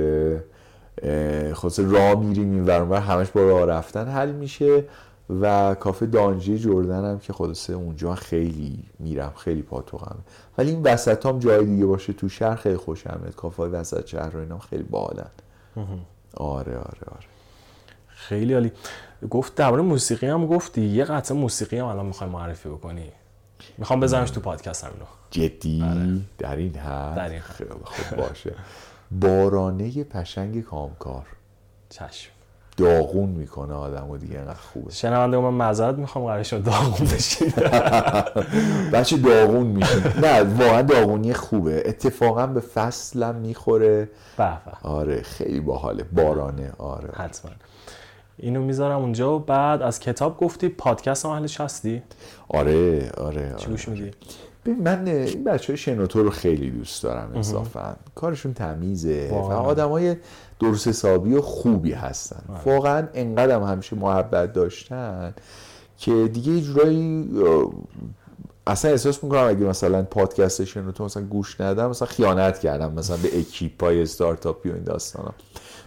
خلاص 1.54 1.80
راه 1.80 2.20
میریم 2.20 2.52
این 2.52 2.66
ور 2.66 3.00
همش 3.00 3.28
با 3.28 3.42
راه 3.42 3.66
رفتن 3.66 4.08
حل 4.08 4.32
میشه. 4.32 4.84
و 5.42 5.76
کافه 5.76 6.06
دانجی 6.06 6.60
جردن 6.60 7.06
هم 7.06 7.20
که 7.20 7.34
خلاصه 7.34 7.74
اونجا 7.74 8.16
خیلی 8.16 8.84
میرم 9.00 9.34
خیلی 9.38 9.62
پاتوقم 9.62 10.18
ولی 10.58 10.70
این 10.72 10.84
وسط 10.84 11.26
هم 11.26 11.40
جای 11.40 11.66
دیگه 11.66 11.86
باشه 11.86 12.14
تو 12.14 12.30
شهر 12.30 12.56
خیلی 12.56 12.78
خوشم 12.78 13.22
کافه 13.36 13.64
های 13.64 13.72
وسط 13.72 14.08
شهر 14.08 14.38
و 14.38 14.40
اینا 14.40 14.60
خیلی 14.60 14.84
بالن 14.84 15.30
آره 16.38 16.78
آره 16.78 17.02
آره. 17.12 17.26
خیلی 18.08 18.54
عالی. 18.54 18.72
گفت 19.30 19.56
درباره 19.56 19.82
موسیقی 19.82 20.28
هم 20.28 20.48
گفتی. 20.48 20.82
یه 20.82 21.04
قطعه 21.04 21.38
موسیقی 21.38 21.78
هم 21.78 21.86
الان 21.86 22.06
می‌خوای 22.06 22.30
معرفی 22.30 22.70
بکنی. 22.70 23.12
می‌خوام 23.78 24.00
بزنمش 24.00 24.32
تو 24.32 24.42
پادکست 24.42 24.84
هم 24.84 24.92
جدی؟ 25.32 25.84
آره. 25.84 26.20
در 26.38 26.56
این 26.56 26.76
حد؟ 26.76 27.16
در 27.16 27.30
این 27.30 27.40
خیلی 27.40 27.70
خوب 27.84 28.18
باشه. 28.18 28.56
بارانه 29.12 30.04
پشنگ 30.04 30.62
کامکار. 30.62 31.26
چشم. 31.90 32.32
داغون 32.78 33.30
می‌کنه 33.30 33.74
آدم 33.74 34.10
و 34.10 34.18
دیگه 34.18 34.40
انقدر 34.40 34.54
خوبه. 34.54 34.92
شنونده 34.94 35.38
من 35.38 35.50
معذرت 35.50 35.96
می‌خوام 35.96 36.26
قرار 36.26 36.44
شد 36.44 36.64
داغون 36.64 37.08
بشین 37.08 37.54
بچه 38.94 39.18
داغون 39.18 39.68
میشه 39.68 40.20
نه 40.22 40.42
واقعا 40.44 40.82
داغونی 40.82 41.34
خوبه. 41.34 41.84
اتفاقا 41.86 42.48
به 42.48 42.60
فصلم 42.60 43.36
می‌خوره. 43.36 44.10
آره 44.84 45.22
خیلی 45.22 45.60
باحاله. 45.60 46.04
بارانه. 46.04 46.72
آره. 46.78 47.10
حتما. 47.14 47.52
اینو 48.38 48.62
می‌ذارم 48.62 49.00
اونجا. 49.00 49.36
و 49.36 49.40
بعد 49.40 49.82
از 49.82 50.00
کتاب 50.00 50.38
گفتی 50.38 50.70
پادکست 50.70 51.26
هم 51.26 51.32
اهلش 51.32 51.62
هستی؟ 51.62 52.02
آره 52.50 53.10
آره. 53.18 53.54
چی 53.58 53.68
گوش 53.68 53.90
میدی؟ 53.90 54.12
من 54.66 55.08
این 55.08 55.44
بچه 55.44 55.74
های 55.74 55.78
شنوتو 55.78 56.24
رو 56.24 56.30
خیلی 56.30 56.72
دوست 56.72 57.04
دارم 57.04 57.32
انصافا. 57.36 57.96
کارشون 58.16 58.54
تمیزه 58.54 59.30
و 59.32 59.36
آدم 59.36 59.90
های 59.90 60.16
درست 60.60 60.88
حسابی 60.88 61.34
و 61.34 61.42
خوبی 61.42 61.94
هستن. 61.94 62.44
واقعا. 62.66 63.08
انقدر 63.14 63.56
هم 63.56 63.64
همیشه 63.64 63.96
محبت 63.96 64.54
داشتن 64.54 65.34
که 65.98 66.28
دیگه 66.28 66.52
یه 66.52 66.62
جورایی 66.62 67.30
اصلا 68.68 68.92
احساس 68.92 69.24
می‌کنم 69.24 69.48
اگه 69.48 69.66
مثلا 69.66 70.04
پادکستشون 70.04 70.86
رو 70.86 70.92
تو 70.92 71.06
مثلا 71.06 71.24
گوش 71.24 71.62
ندم 71.62 71.90
مثلا 71.90 72.08
خیانت 72.08 72.60
کردم 72.60 72.94
مثلا 72.94 73.18
به 73.18 73.40
اکیپ 73.40 73.84
های 73.84 74.02
استارتاپی 74.02 74.70
و 74.70 74.74
این 74.74 74.84
داستان 74.84 75.26
ها 75.26 75.34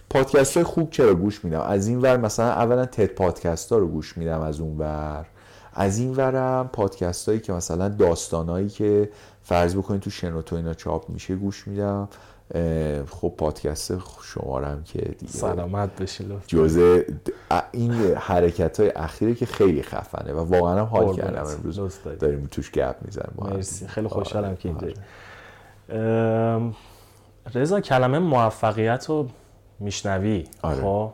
پادکست 0.09 0.57
های 0.57 0.63
خوب 0.63 0.89
چرا 0.89 1.15
گوش 1.15 1.45
میدم؟ 1.45 1.61
از 1.61 1.87
این 1.87 2.01
ور 2.01 2.17
مثلا 2.17 2.49
اولا 2.49 2.85
تد 2.85 3.05
پادکست 3.05 3.71
ها 3.71 3.77
رو 3.77 3.87
گوش 3.87 4.17
میدم 4.17 4.41
از 4.41 4.59
اون 4.59 4.77
ور. 4.77 5.25
از 5.75 5.99
این 5.99 6.15
ورم 6.15 6.69
پادکست 6.73 7.29
هایی 7.29 7.39
که 7.41 7.53
مثلا 7.53 7.89
داستانایی 7.89 8.69
که 8.69 9.09
فرض 9.43 9.75
بکنید 9.75 10.01
تو 10.01 10.09
شنوتو 10.09 10.55
اینا 10.55 10.73
چاپ 10.73 11.09
میشه 11.09 11.35
گوش 11.35 11.67
میدم. 11.67 12.09
خب 13.09 13.33
پادکست 13.37 13.93
شمارم 14.23 14.83
که 14.83 14.99
دیگه 14.99 15.31
سلامت 15.31 16.01
بشین 16.01 16.41
جزء 16.47 17.01
این 17.71 17.93
حرکت 18.15 18.79
های 18.79 18.91
اخیره 18.95 19.35
که 19.35 19.45
خیلی 19.45 19.83
خفنه 19.83 20.33
و 20.33 20.39
واقعا 20.39 20.79
هم 20.79 20.85
حال 20.85 21.15
کردم 21.15 21.45
امروز. 21.45 21.99
داریم 22.19 22.47
توش 22.51 22.71
گپ 22.71 22.95
می‌زنیم 23.01 23.33
مرسی. 23.37 23.87
خیلی 23.87 24.07
خوشحالم 24.07 24.47
آره، 24.47 24.57
که 24.57 24.69
اینجا 24.69 24.87
آره. 25.89 26.73
رضا 27.55 27.79
کلمه 27.79 28.19
موفقیت 28.19 29.05
رو 29.09 29.27
میشنوی؟ 29.79 30.47
آره. 30.61 30.81
خب. 30.81 31.13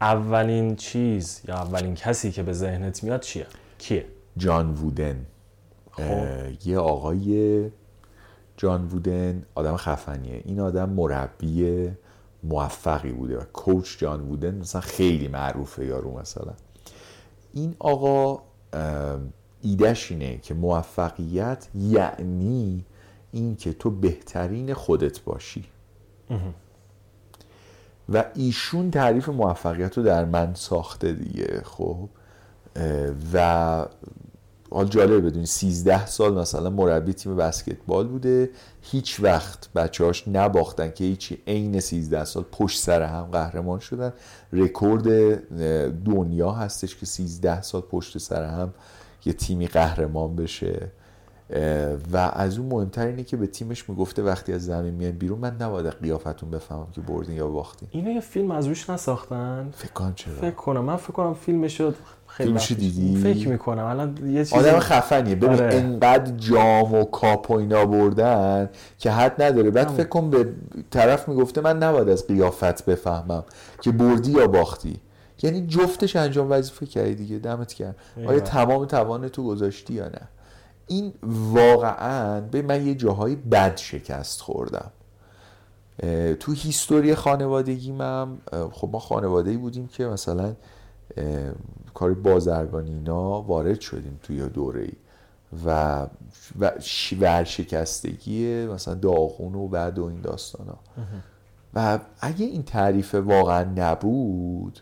اولین 0.00 0.76
چیز 0.76 1.40
یا 1.48 1.54
اولین 1.54 1.94
کسی 1.94 2.32
که 2.32 2.42
به 2.42 2.52
ذهنت 2.52 3.04
میاد 3.04 3.20
چیه؟ 3.20 3.46
کیه؟ 3.78 4.06
جان 4.36 4.70
وودن. 4.70 5.26
خب. 5.90 6.26
یه 6.64 6.78
آقای 6.78 7.70
جان 8.56 8.84
وودن 8.84 9.42
آدم 9.54 9.76
خفنیه. 9.76 10.42
این 10.44 10.60
آدم 10.60 10.88
مربی 10.88 11.90
موفقی 12.42 13.12
بوده 13.12 13.38
و 13.38 13.44
کوچ 13.52 13.98
جان 13.98 14.20
وودن 14.20 14.54
مثلا 14.54 14.80
خیلی 14.80 15.28
معروفه 15.28 15.84
یارو 15.86 16.18
مثلا. 16.18 16.52
این 17.52 17.76
آقا 17.78 18.42
ایدهش 19.62 20.10
اینه 20.10 20.38
که 20.38 20.54
موفقیت 20.54 21.68
یعنی 21.74 22.84
این 23.32 23.56
که 23.56 23.72
تو 23.72 23.90
بهترین 23.90 24.74
خودت 24.74 25.20
باشی. 25.20 25.64
و 28.08 28.24
ایشون 28.34 28.90
تعریف 28.90 29.28
موفقیت 29.28 29.98
رو 29.98 30.04
در 30.04 30.24
من 30.24 30.54
ساخته 30.54 31.12
دیگه 31.12 31.62
خب. 31.64 32.08
و 33.32 33.86
حال 34.70 34.86
جالب 34.86 35.26
بدونی 35.26 35.46
13 35.46 36.06
سال 36.06 36.34
مثلا 36.34 36.70
مربی 36.70 37.12
تیم 37.12 37.36
بسکتبال 37.36 38.06
بوده. 38.06 38.50
هیچ 38.82 39.20
وقت 39.20 39.72
بچه‌هاش 39.72 40.28
نباختن 40.28 40.90
که 40.90 41.04
هیچی 41.04 41.38
عین 41.46 41.80
13 41.80 42.24
سال 42.24 42.44
پشت 42.52 42.80
سر 42.80 43.02
هم 43.02 43.24
قهرمان 43.24 43.78
شدن. 43.78 44.12
رکورد 44.52 45.04
دنیا 46.04 46.52
هستش 46.52 46.96
که 46.96 47.06
13 47.06 47.62
سال 47.62 47.80
پشت 47.80 48.18
سر 48.18 48.44
هم 48.44 48.74
یه 49.24 49.32
تیمی 49.32 49.66
قهرمان 49.66 50.36
بشه. 50.36 50.90
و 52.12 52.16
از 52.16 52.58
اون 52.58 52.68
مهمتر 52.68 53.06
اینه 53.06 53.24
که 53.24 53.36
به 53.36 53.46
تیمش 53.46 53.88
می‌گفته 53.88 54.22
وقتی 54.22 54.52
از 54.52 54.64
زمین 54.64 54.94
میان 54.94 55.12
بیرون 55.12 55.38
من 55.38 55.56
نباید 55.60 55.86
قیافتون 55.86 56.50
بفهمم 56.50 56.86
که 56.92 57.00
بردین 57.00 57.36
یا 57.36 57.48
باختین. 57.48 57.88
اینو 57.92 58.10
یه 58.10 58.20
فیلم 58.20 58.50
از 58.50 58.66
روش 58.66 58.90
نساختن؟ 58.90 59.68
فکر 59.76 59.92
کنم 59.92 60.12
چرا؟ 60.14 60.34
فکر 60.34 60.50
کنم. 60.50 60.84
من 60.84 60.96
فکر 60.96 61.12
کنم 61.12 61.34
فیلمش 61.34 61.78
شد 61.78 61.94
خیلی 62.26 62.48
فیلمش 62.48 62.72
دیدی؟ 62.72 63.16
فکر 63.16 63.48
می‌کنم. 63.48 63.84
الان 63.84 64.16
یه 64.26 64.44
چیزی 64.44 64.56
آدم 64.56 64.78
خفنیه. 64.78 65.34
ببین 65.34 65.50
آره. 65.50 65.74
انقدر 65.74 66.32
جام 66.36 66.94
و 66.94 67.04
کاپ 67.04 67.50
و 67.50 67.54
اینا 67.54 67.86
بردن 67.86 68.70
که 68.98 69.10
حد 69.10 69.42
نداره. 69.42 69.70
بعد 69.70 69.88
فکر 69.88 70.08
کن 70.08 70.30
به 70.30 70.52
طرف 70.90 71.28
می‌گفته 71.28 71.60
من 71.60 71.78
نباید 71.78 72.08
از 72.08 72.26
قیافت 72.26 72.84
بفهمم 72.84 73.44
که 73.82 73.92
بردی 73.92 74.32
یا 74.32 74.46
باختی. 74.46 75.00
یعنی 75.42 75.66
جفتش 75.66 76.16
انجام 76.16 76.50
وظیفه 76.50 76.86
کردی 76.86 77.14
دیگه. 77.14 77.38
دمت 77.38 77.72
کرد 77.72 77.96
آیا. 78.26 78.40
تمام 78.40 78.84
توان 78.84 79.28
تو 79.28 79.44
گذاشتی 79.44 79.94
یا 79.94 80.08
نه؟ 80.08 80.28
این 80.86 81.12
واقعا 81.52 82.40
به 82.40 82.62
من 82.62 82.86
یه 82.86 82.94
جاهای 82.94 83.36
بد 83.36 83.76
شکست 83.76 84.40
خوردم. 84.40 84.90
تو 86.40 86.52
هیستوری 86.52 87.14
خانوادگیم 87.14 88.00
هم 88.00 88.38
خب 88.72 88.88
ما 88.92 88.98
خانواده 88.98 89.50
ای 89.50 89.56
بودیم 89.56 89.86
که 89.86 90.06
مثلا 90.06 90.54
کار 91.94 92.14
بازرگانی 92.14 92.90
اینا 92.90 93.42
وارد 93.42 93.80
شدیم 93.80 94.20
توی 94.22 94.48
دوره 94.48 94.82
ای 94.82 94.92
و 95.66 96.06
ورشکستگی 97.20 98.66
مثلا 98.66 98.94
داغون 98.94 99.54
و 99.54 99.68
بعد 99.68 99.98
و 99.98 100.04
این 100.04 100.20
داستان 100.20 100.66
ها 100.66 100.78
و 101.74 101.98
اگه 102.20 102.46
این 102.46 102.62
تعریف 102.62 103.14
واقعا 103.14 103.64
نبود 103.76 104.80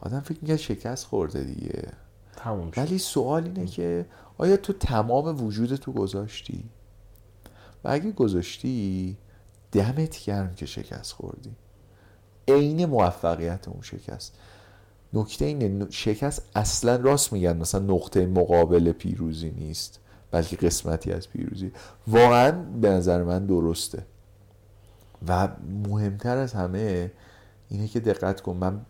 آدم 0.00 0.20
فکر 0.20 0.38
می‌کرد 0.42 0.56
شکست 0.56 1.06
خورده 1.06 1.44
دیگه. 1.44 1.82
تموم 2.36 2.70
شد. 2.70 2.78
ولی 2.78 2.98
سوال 2.98 3.44
اینه 3.44 3.66
که 3.66 4.06
آیا 4.38 4.56
تو 4.56 4.72
تمام 4.72 5.44
وجود 5.44 5.76
تو 5.76 5.92
گذاشتی؟ 5.92 6.64
و 7.84 7.88
اگه 7.88 8.12
گذاشتی 8.12 9.16
دمت 9.72 10.24
گرم 10.24 10.54
که 10.54 10.66
شکست 10.66 11.12
خوردی. 11.12 11.50
عین 12.48 12.86
موفقیت 12.86 13.68
اون 13.68 13.82
شکست. 13.82 14.34
نکته 15.12 15.44
اینه 15.44 15.86
شکست 15.90 16.42
اصلا 16.54 16.96
راست 16.96 17.32
میگن 17.32 17.56
مثلا 17.56 17.80
نقطه 17.80 18.26
مقابل 18.26 18.92
پیروزی 18.92 19.50
نیست 19.50 20.00
بلکه 20.30 20.56
قسمتی 20.56 21.12
از 21.12 21.28
پیروزی. 21.28 21.72
واقعا 22.06 22.52
به 22.52 22.88
نظر 22.90 23.22
من 23.22 23.46
درسته. 23.46 24.06
و 25.28 25.48
مهمتر 25.88 26.36
از 26.36 26.52
همه 26.52 27.12
اینه 27.68 27.88
که 27.88 28.00
دقت 28.00 28.40
کن 28.40 28.56
من 28.56 28.80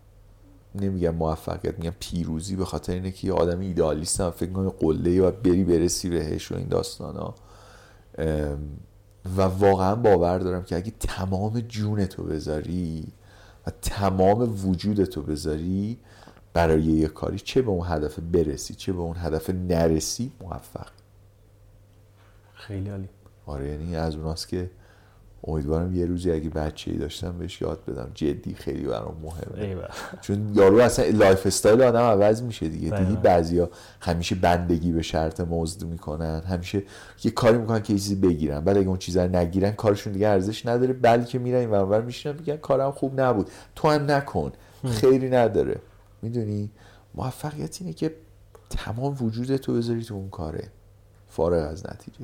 نمیگم 0.75 1.15
موفقیت 1.15 1.79
میگم 1.79 1.95
پیروزی 2.01 2.57
به 2.57 2.65
خاطر 2.65 2.93
اینه 2.93 3.11
که 3.11 3.27
یه 3.27 3.33
آدم 3.33 3.61
ایدئالیستم 3.61 4.31
فکر 4.31 4.53
کنم 4.53 4.69
قله 4.69 5.23
و 5.23 5.31
بری 5.31 5.65
برسی 5.65 6.09
بهش 6.09 6.53
و 6.53 6.57
این 6.57 6.69
داستان 6.69 7.17
ها 7.17 7.35
و 9.37 9.43
واقعا 9.43 9.95
باور 9.95 10.39
دارم 10.39 10.65
که 10.65 10.77
اگه 10.77 10.93
تمام 11.01 11.61
جونتو 11.61 12.23
بذاری 12.23 13.13
و 13.67 13.71
تمام 13.83 14.69
وجودتو 14.69 15.23
بذاری 15.23 15.99
برای 16.53 16.83
یه 16.83 17.09
کاری 17.09 17.39
چه 17.39 17.63
به 17.63 17.71
اون 17.71 17.87
هدف 17.87 18.19
برسی 18.19 18.75
چه 18.75 18.93
به 18.93 19.01
اون 19.01 19.17
هدف 19.17 19.51
نرسی 19.51 20.33
موفق. 20.41 20.89
خیلی 22.55 22.91
عالی. 22.91 23.09
آره 23.47 23.69
یعنی 23.69 23.97
از 23.97 24.17
اوناست 24.17 24.49
که 24.49 24.71
امیدوارم 25.49 25.95
یه 25.95 26.07
روزی 26.07 26.31
اگه 26.31 26.51
بچه 26.51 26.91
ای 26.91 26.97
داشتم 26.97 27.39
بهش 27.39 27.61
یاد 27.61 27.85
بدم. 27.85 28.11
جدی 28.15 28.55
خیلی 28.55 28.87
برام 28.87 29.17
مهمه. 29.23 29.77
چون 30.21 30.53
یارو 30.55 30.79
اصلا 30.79 31.05
lifestyle 31.07 31.83
آدم 31.83 32.01
عوض 32.01 32.43
میشه 32.43 32.69
دیگه. 32.69 32.91
دیدی 32.99 33.17
بعضیا 33.17 33.71
همیشه 34.01 34.35
بندگی 34.35 34.93
به 34.93 35.03
شرط 35.03 35.41
مزد 35.41 35.85
می‌کنن. 35.85 36.41
همیشه 36.41 36.83
یه 37.25 37.31
کاری 37.31 37.59
می‌کنن 37.59 37.83
که 37.83 37.93
یه 37.93 37.99
چیزی 37.99 38.15
بگیرن. 38.15 38.61
بعد 38.61 38.77
اگه 38.77 38.89
اون 38.89 38.99
چیزا 38.99 39.25
رو 39.25 39.37
نگیرن 39.37 39.71
کارشون 39.71 40.13
دیگه 40.13 40.29
ارزش 40.29 40.67
نداره. 40.67 40.93
بلکه 40.93 41.39
میرن 41.39 41.59
این 41.59 41.71
ور 41.71 42.03
میشینن 42.03 42.37
میگن 42.39 42.57
کارم 42.57 42.91
خوب 42.91 43.21
نبود. 43.21 43.51
تو 43.77 43.89
هم 43.89 44.11
نکن. 44.11 44.53
خیری 44.87 45.31
نداره. 45.31 45.81
می‌دونی؟ 46.23 46.71
موفقیت 47.15 47.79
اینه 47.81 47.93
که 47.93 48.15
تمام 48.71 49.17
وجودتو 49.21 49.75
بذاری 49.75 50.05
تو 50.05 50.15
اون 50.15 50.31
کاره. 50.31 50.69
فارغ 51.29 51.71
از 51.71 51.87
نتیجه. 51.87 52.19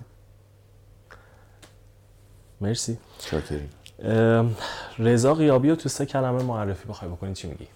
مرسی. 2.64 2.98
شاکریم 3.30 3.70
ام، 4.02 4.56
رضا 4.98 5.34
غیابی 5.34 5.70
رو 5.70 5.76
تو 5.76 5.88
سه 5.88 6.06
کلمه 6.06 6.42
معرفی 6.42 6.88
بخوای 6.88 7.10
بکنی 7.10 7.34
چی 7.34 7.48
میگی؟ 7.48 7.66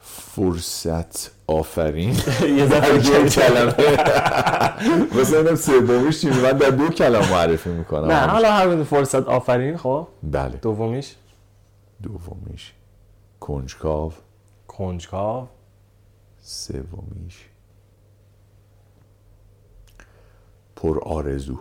فرصت 0.00 1.30
آفرین. 1.46 2.16
یه 2.58 2.66
در 2.66 2.80
دو 2.80 3.28
کلمه. 3.28 3.74
مثلا 5.20 5.38
اینم 5.38 5.54
سومیش 5.54 6.20
چی 6.20 6.28
من 6.28 6.52
در 6.52 6.70
دو 6.70 6.88
کلمه 6.88 7.30
معرفی 7.30 7.70
می‌کنم. 7.70 8.04
نه 8.10 8.16
حالا 8.26 8.52
همین 8.52 8.84
فرصت 8.84 9.26
آفرین 9.26 9.76
خب؟ 9.76 10.08
بله. 10.22 10.56
دومیش؟ 10.56 11.14
دومیش. 12.02 12.72
کنجکاو. 13.40 14.12
کنجکاو. 14.68 15.48
سومیش. 16.42 17.44
پر 20.76 21.00
آرزو 21.04 21.58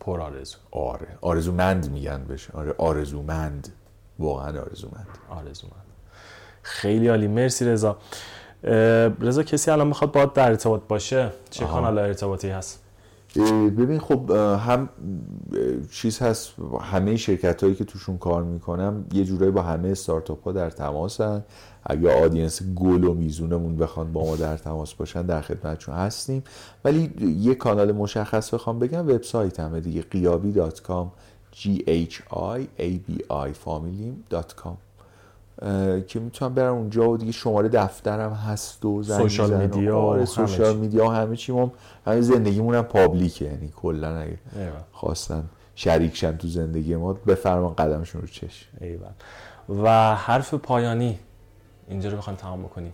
پر 0.00 0.20
آرزو. 0.20 0.56
آره. 0.70 1.08
آرزومند 1.20 1.90
میگن 1.90 2.24
بشه 2.24 2.52
آره 2.52 2.74
آرزومند. 2.78 3.68
واقعا 4.18 4.60
آرزومند. 4.60 5.08
آرزومند. 5.30 5.84
خیلی 6.62 7.08
عالی. 7.08 7.28
مرسی 7.28 7.64
رضا. 7.64 7.96
رضا 9.20 9.42
کسی 9.42 9.70
الان 9.70 9.86
می‌خواد 9.86 10.12
باید 10.12 10.32
در 10.32 10.48
ارتباط 10.48 10.82
باشه؟ 10.88 11.32
چه. 11.50 11.64
کانال 11.64 11.98
ارتباطی 11.98 12.48
هست؟ 12.48 12.82
ببین 13.78 14.00
خب 14.00 14.30
هم 14.66 14.88
چیز 15.90 16.18
هست. 16.18 16.52
همه 16.80 17.16
شرکت 17.16 17.62
هایی 17.62 17.74
که 17.74 17.84
توشون 17.84 18.18
کار 18.18 18.42
می‌کنم 18.42 19.04
یه 19.12 19.24
جورایی 19.24 19.52
با 19.52 19.62
همه 19.62 19.88
استارتاپ 19.88 20.44
ها 20.44 20.52
در 20.52 20.70
تماسن. 20.70 21.44
اگه 21.88 22.24
audience 22.24 22.62
گل 22.62 23.04
و 23.04 23.14
میزونمون 23.14 23.76
بخوان 23.76 24.12
با 24.12 24.24
ما 24.24 24.36
در 24.36 24.56
تماس 24.56 24.94
باشن 24.94 25.22
در 25.22 25.40
خدمتشون 25.40 25.94
هستیم 25.94 26.44
ولی 26.84 27.12
یه 27.40 27.54
کانال 27.54 27.92
مشخص 27.92 28.54
بخوام 28.54 28.78
بگم 28.78 29.08
وبسایتمه 29.08 29.80
دیگه 29.80 30.02
قیابی 30.02 30.52
dot 30.52 30.82
com 30.82 31.12
g 31.52 31.66
h 31.86 32.14
i 32.30 32.60
a 32.78 32.90
b 33.08 33.22
i 33.30 33.52
که 36.06 36.20
می‌تونم 36.20 36.54
برم 36.54 36.74
اونجا 36.74 37.10
و 37.10 37.16
دیگه 37.16 37.32
شماره 37.32 37.68
دفترم 37.68 38.32
هست 38.32 38.84
و 38.84 39.02
سوشال. 39.02 39.60
میدیا 39.60 39.98
آره 39.98 40.24
سوشال. 40.24 40.76
میدیا 40.76 41.04
و 41.04 41.08
همه 41.08 41.36
چی 41.36 41.52
ما 41.52 41.72
همه 42.06 42.20
زندگیمون 42.20 42.74
هم 42.74 42.82
پابلیکه 42.82 43.44
یعنی 43.44 43.72
کلا 43.76 44.18
اگه. 44.18 44.38
خواستن 44.92 45.44
شریکشن 45.74 46.36
تو 46.36 46.48
زندگی 46.48 46.96
ما 46.96 47.12
بفرمان 47.12 47.74
قدمشون 47.74 48.20
رو 48.20 48.26
چش 48.26 48.68
ایول 48.80 49.08
و 49.82 50.14
حرف 50.14 50.54
پایانی 50.54 51.18
اینجا 51.88 52.08
رو 52.08 52.16
بخوایم 52.16 52.38
تمام 52.38 52.62
بکنیم. 52.62 52.92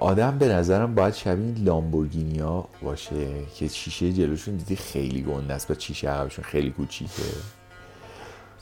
آدم 0.00 0.38
به 0.38 0.48
نظرم 0.48 0.94
باید 0.94 1.14
شبیه 1.14 1.44
این 1.44 1.64
لامبورگینی 1.64 2.38
ها 2.38 2.68
باشه 2.82 3.26
که 3.54 3.68
شیشه 3.68 4.12
جلوشون 4.12 4.56
دیدی 4.56 4.76
خیلی 4.76 5.22
گنده 5.22 5.54
است 5.54 5.70
و 5.70 5.74
شیشه 5.78 6.08
عقبشون 6.08 6.44
خیلی 6.44 6.70
کوچیکه. 6.70 7.22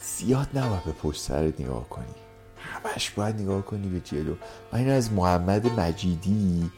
زیاد 0.02 0.48
نباید 0.54 0.84
به 0.84 0.92
پشت 0.92 1.20
سرت 1.20 1.60
نگاه 1.60 1.88
کنی. 1.88 2.04
همش 2.58 3.10
باید 3.10 3.40
نگاه 3.40 3.62
کنی 3.62 3.88
به 3.88 4.00
جلو. 4.00 4.34
من 4.72 4.88
از 4.88 5.12
محمد 5.12 5.80
مجیدی 5.80 6.70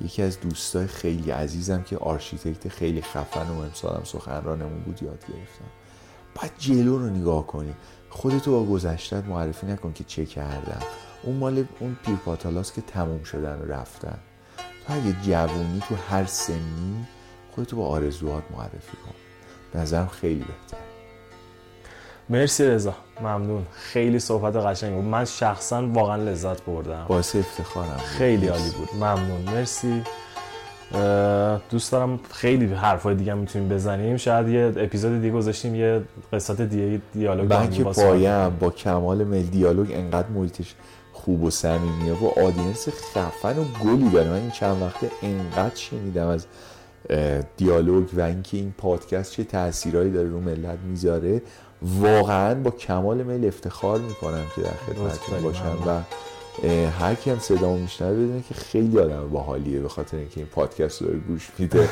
یکی 0.00 0.22
از 0.22 0.40
دوستای 0.40 0.86
خیلی 0.86 1.30
عزیزم 1.30 1.82
که 1.82 1.96
architect 1.96 2.68
خیلی 2.68 3.02
خفن 3.02 3.46
و 3.48 3.60
امسالم 3.60 4.04
سخنرانمون 4.04 4.80
بود 4.80 5.02
یاد 5.02 5.20
گرفتم. 5.20 5.64
باید 6.34 6.52
جلو 6.58 6.98
رو 6.98 7.10
نگاه 7.10 7.46
کنی. 7.46 7.74
خودتو 8.10 8.50
با 8.50 8.72
گذشتت 8.72 9.24
معرفی 9.24 9.66
نکن 9.66 9.92
که 9.92 10.04
چه 10.04 10.26
کردم. 10.26 10.82
اون 11.22 11.36
مال 11.36 11.64
اون 11.78 11.96
پیرپاتالاست 12.06 12.74
که 12.74 12.80
تموم 12.80 13.22
شدن 13.22 13.58
و 13.58 13.72
رفتن. 13.72 14.18
تو 14.86 14.92
اگه 14.94 15.16
جوونی 15.22 15.82
تو 15.88 15.94
هر 16.10 16.24
سنی 16.26 17.06
خودتو 17.54 17.76
با 17.76 17.86
آرزوهات 17.86 18.42
معرفی 18.56 18.96
کن. 19.06 19.14
به 19.72 19.78
نظرم 19.78 20.06
خیلی 20.06 20.44
بهتر 20.44 20.84
مرسی 22.30 22.64
رضا. 22.64 22.94
ممنون. 23.20 23.66
خیلی 23.72 24.18
صحبت 24.18 24.56
قشنگ 24.56 24.94
بود. 24.94 25.04
من 25.04 25.24
شخصا 25.24 25.88
واقعا 25.88 26.16
لذت 26.16 26.62
بردم. 26.64 27.04
باعث 27.08 27.36
افتخارم 27.36 27.88
بود. 27.88 27.98
خیلی 27.98 28.48
عالی 28.48 28.70
بود. 28.70 28.88
ممنون. 28.94 29.40
مرسی. 29.40 30.02
دوست 31.70 31.92
دارم 31.92 32.20
خیلی 32.32 32.74
حرفای 32.74 33.14
دیگه 33.14 33.32
هم 33.32 33.38
می‌تونیم 33.38 33.68
بزنیم. 33.68 34.16
شاید 34.16 34.48
یه 34.48 34.72
اپیزود 34.76 35.20
دیگه 35.20 35.32
گذاشتیم 35.32 35.74
یه 35.74 36.02
قسمت 36.32 36.60
دیگه 36.60 37.00
دیالوگ 37.12 37.48
با 37.48 37.58
من 37.58 37.70
که. 37.70 37.84
پایم 37.84 38.48
با 38.48 38.70
کمال 38.70 39.42
دیالوگ 39.42 39.92
انقدر 39.92 40.28
محیطش 40.28 40.74
خوب 41.24 41.44
و 41.44 41.50
صمیمیه 41.50 42.12
و 42.12 42.26
آدینس 42.26 42.88
خفن 42.88 43.58
و 43.58 43.64
گلی 43.84 44.10
داره. 44.10 44.28
من 44.28 44.36
این 44.36 44.50
چند 44.50 44.82
وقته 44.82 45.10
انقدر 45.22 45.74
شنیدم 45.74 46.26
از 46.26 46.46
دیالوگ 47.56 48.08
و 48.16 48.20
اینکه 48.20 48.56
این 48.56 48.74
پادکست 48.78 49.32
چه 49.32 49.44
تاثیرایی 49.44 50.10
داره 50.10 50.28
رو 50.28 50.40
ملت 50.40 50.78
می‌ذاره. 50.88 51.42
واقعا 51.82 52.54
با 52.54 52.70
کمال 52.70 53.22
میل 53.22 53.46
افتخار 53.46 53.98
می‌کنم 53.98 54.44
که 54.56 54.62
در 54.62 54.70
خدمتتون 54.86 55.42
باشم 55.42 55.78
و 55.86 56.00
هر 56.90 57.14
کی 57.14 57.30
هم 57.30 57.38
صدا 57.38 57.72
میشنوه 57.72 58.12
بدونه 58.12 58.42
که 58.48 58.54
خیلی 58.54 58.98
آدم 58.98 59.28
باحالیه 59.28 59.80
به 59.80 59.88
خاطر 59.88 60.16
اینکه 60.16 60.40
این 60.40 60.46
پادکست 60.46 61.02
رو 61.02 61.08
داره 61.08 61.18
گوش 61.18 61.50
میده 61.58 61.88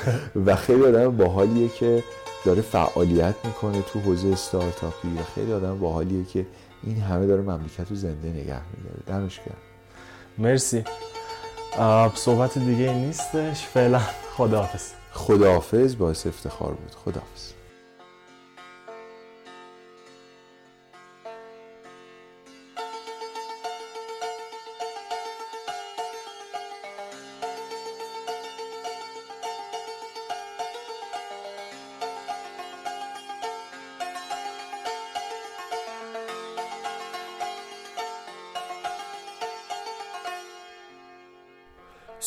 و 0.47 0.57
خیلی 0.57 0.85
آدم 0.85 1.17
باحالیه 1.17 1.69
که 1.69 2.03
داره 2.45 2.63
فعالیت 2.63 3.35
می‌کنه 3.45 3.83
تو 3.83 4.01
حوزه 4.01 4.29
استارتاپی 4.29 5.09
و 5.09 5.23
خیلی 5.35 5.53
آدم 5.53 5.79
باحالیه 5.79 6.25
که 6.25 6.47
این 6.87 7.01
همه 7.01 7.27
داره 7.27 7.43
مملکت 7.43 7.91
رو 7.91 7.97
زنده 7.97 8.29
نگه 8.29 8.61
میداره. 8.77 9.03
دمش 9.07 9.41
گرم. 9.41 9.57
مرسی. 10.39 10.85
صحبت 12.15 12.59
دیگه 12.59 12.95
نیستش. 12.95 13.63
فعلا 13.63 14.01
خداحافظ. 14.37 14.91
خداحافظ 15.13 15.97
باعث 15.97 16.27
افتخار 16.27 16.73
بود. 16.73 16.95
خداحافظ. 17.05 17.56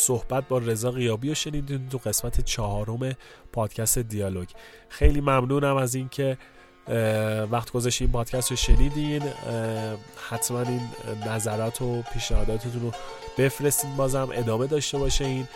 صحبت 0.09 0.47
با 0.47 0.57
رضا 0.57 0.91
قیابی 0.91 1.29
رو 1.29 1.35
شنیدین 1.35 1.89
تو 1.89 1.97
قسمت 1.97 2.41
چهارم 2.41 3.15
پادکست 3.51 3.99
دیالوگ. 3.99 4.47
خیلی 4.89 5.21
ممنونم 5.21 5.77
از 5.77 5.95
اینکه 5.95 6.37
وقت 7.51 7.71
گذاشتین 7.71 8.05
این 8.07 8.11
پادکست 8.11 8.51
رو 8.51 8.57
شنیدین. 8.57 9.23
حتما 10.29 10.61
این 10.61 10.81
نظرات 11.27 11.81
و 11.81 12.01
پیشنهاداتتون 12.01 12.81
رو 12.81 12.91
بفرستین 13.37 13.95
بازم 13.95 14.29
ادامه 14.33 14.67
داشته 14.67 14.97
باشه 14.97 15.25
این 15.25 15.47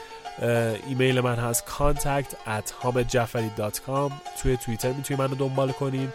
ایمیل 0.87 1.19
من 1.19 1.35
هست 1.35 1.63
contact 1.67 2.31
at 2.31 2.69
hamedjafari.com 2.83 4.11
توی 4.41 4.57
توییتر 4.57 4.91
می‌تونی 4.91 5.19
من 5.19 5.29
رو 5.29 5.35
دنبال 5.35 5.71
کنین. 5.71 6.09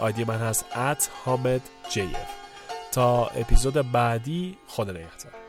آیدی 0.00 0.24
من 0.24 0.38
هست 0.38 0.64
at 0.70 1.02
hamedjf. 1.26 1.98
تا 2.92 3.26
اپیزود 3.26 3.92
بعدی 3.92 4.58
خدا 4.66 4.92
نگهدار. 4.92 5.45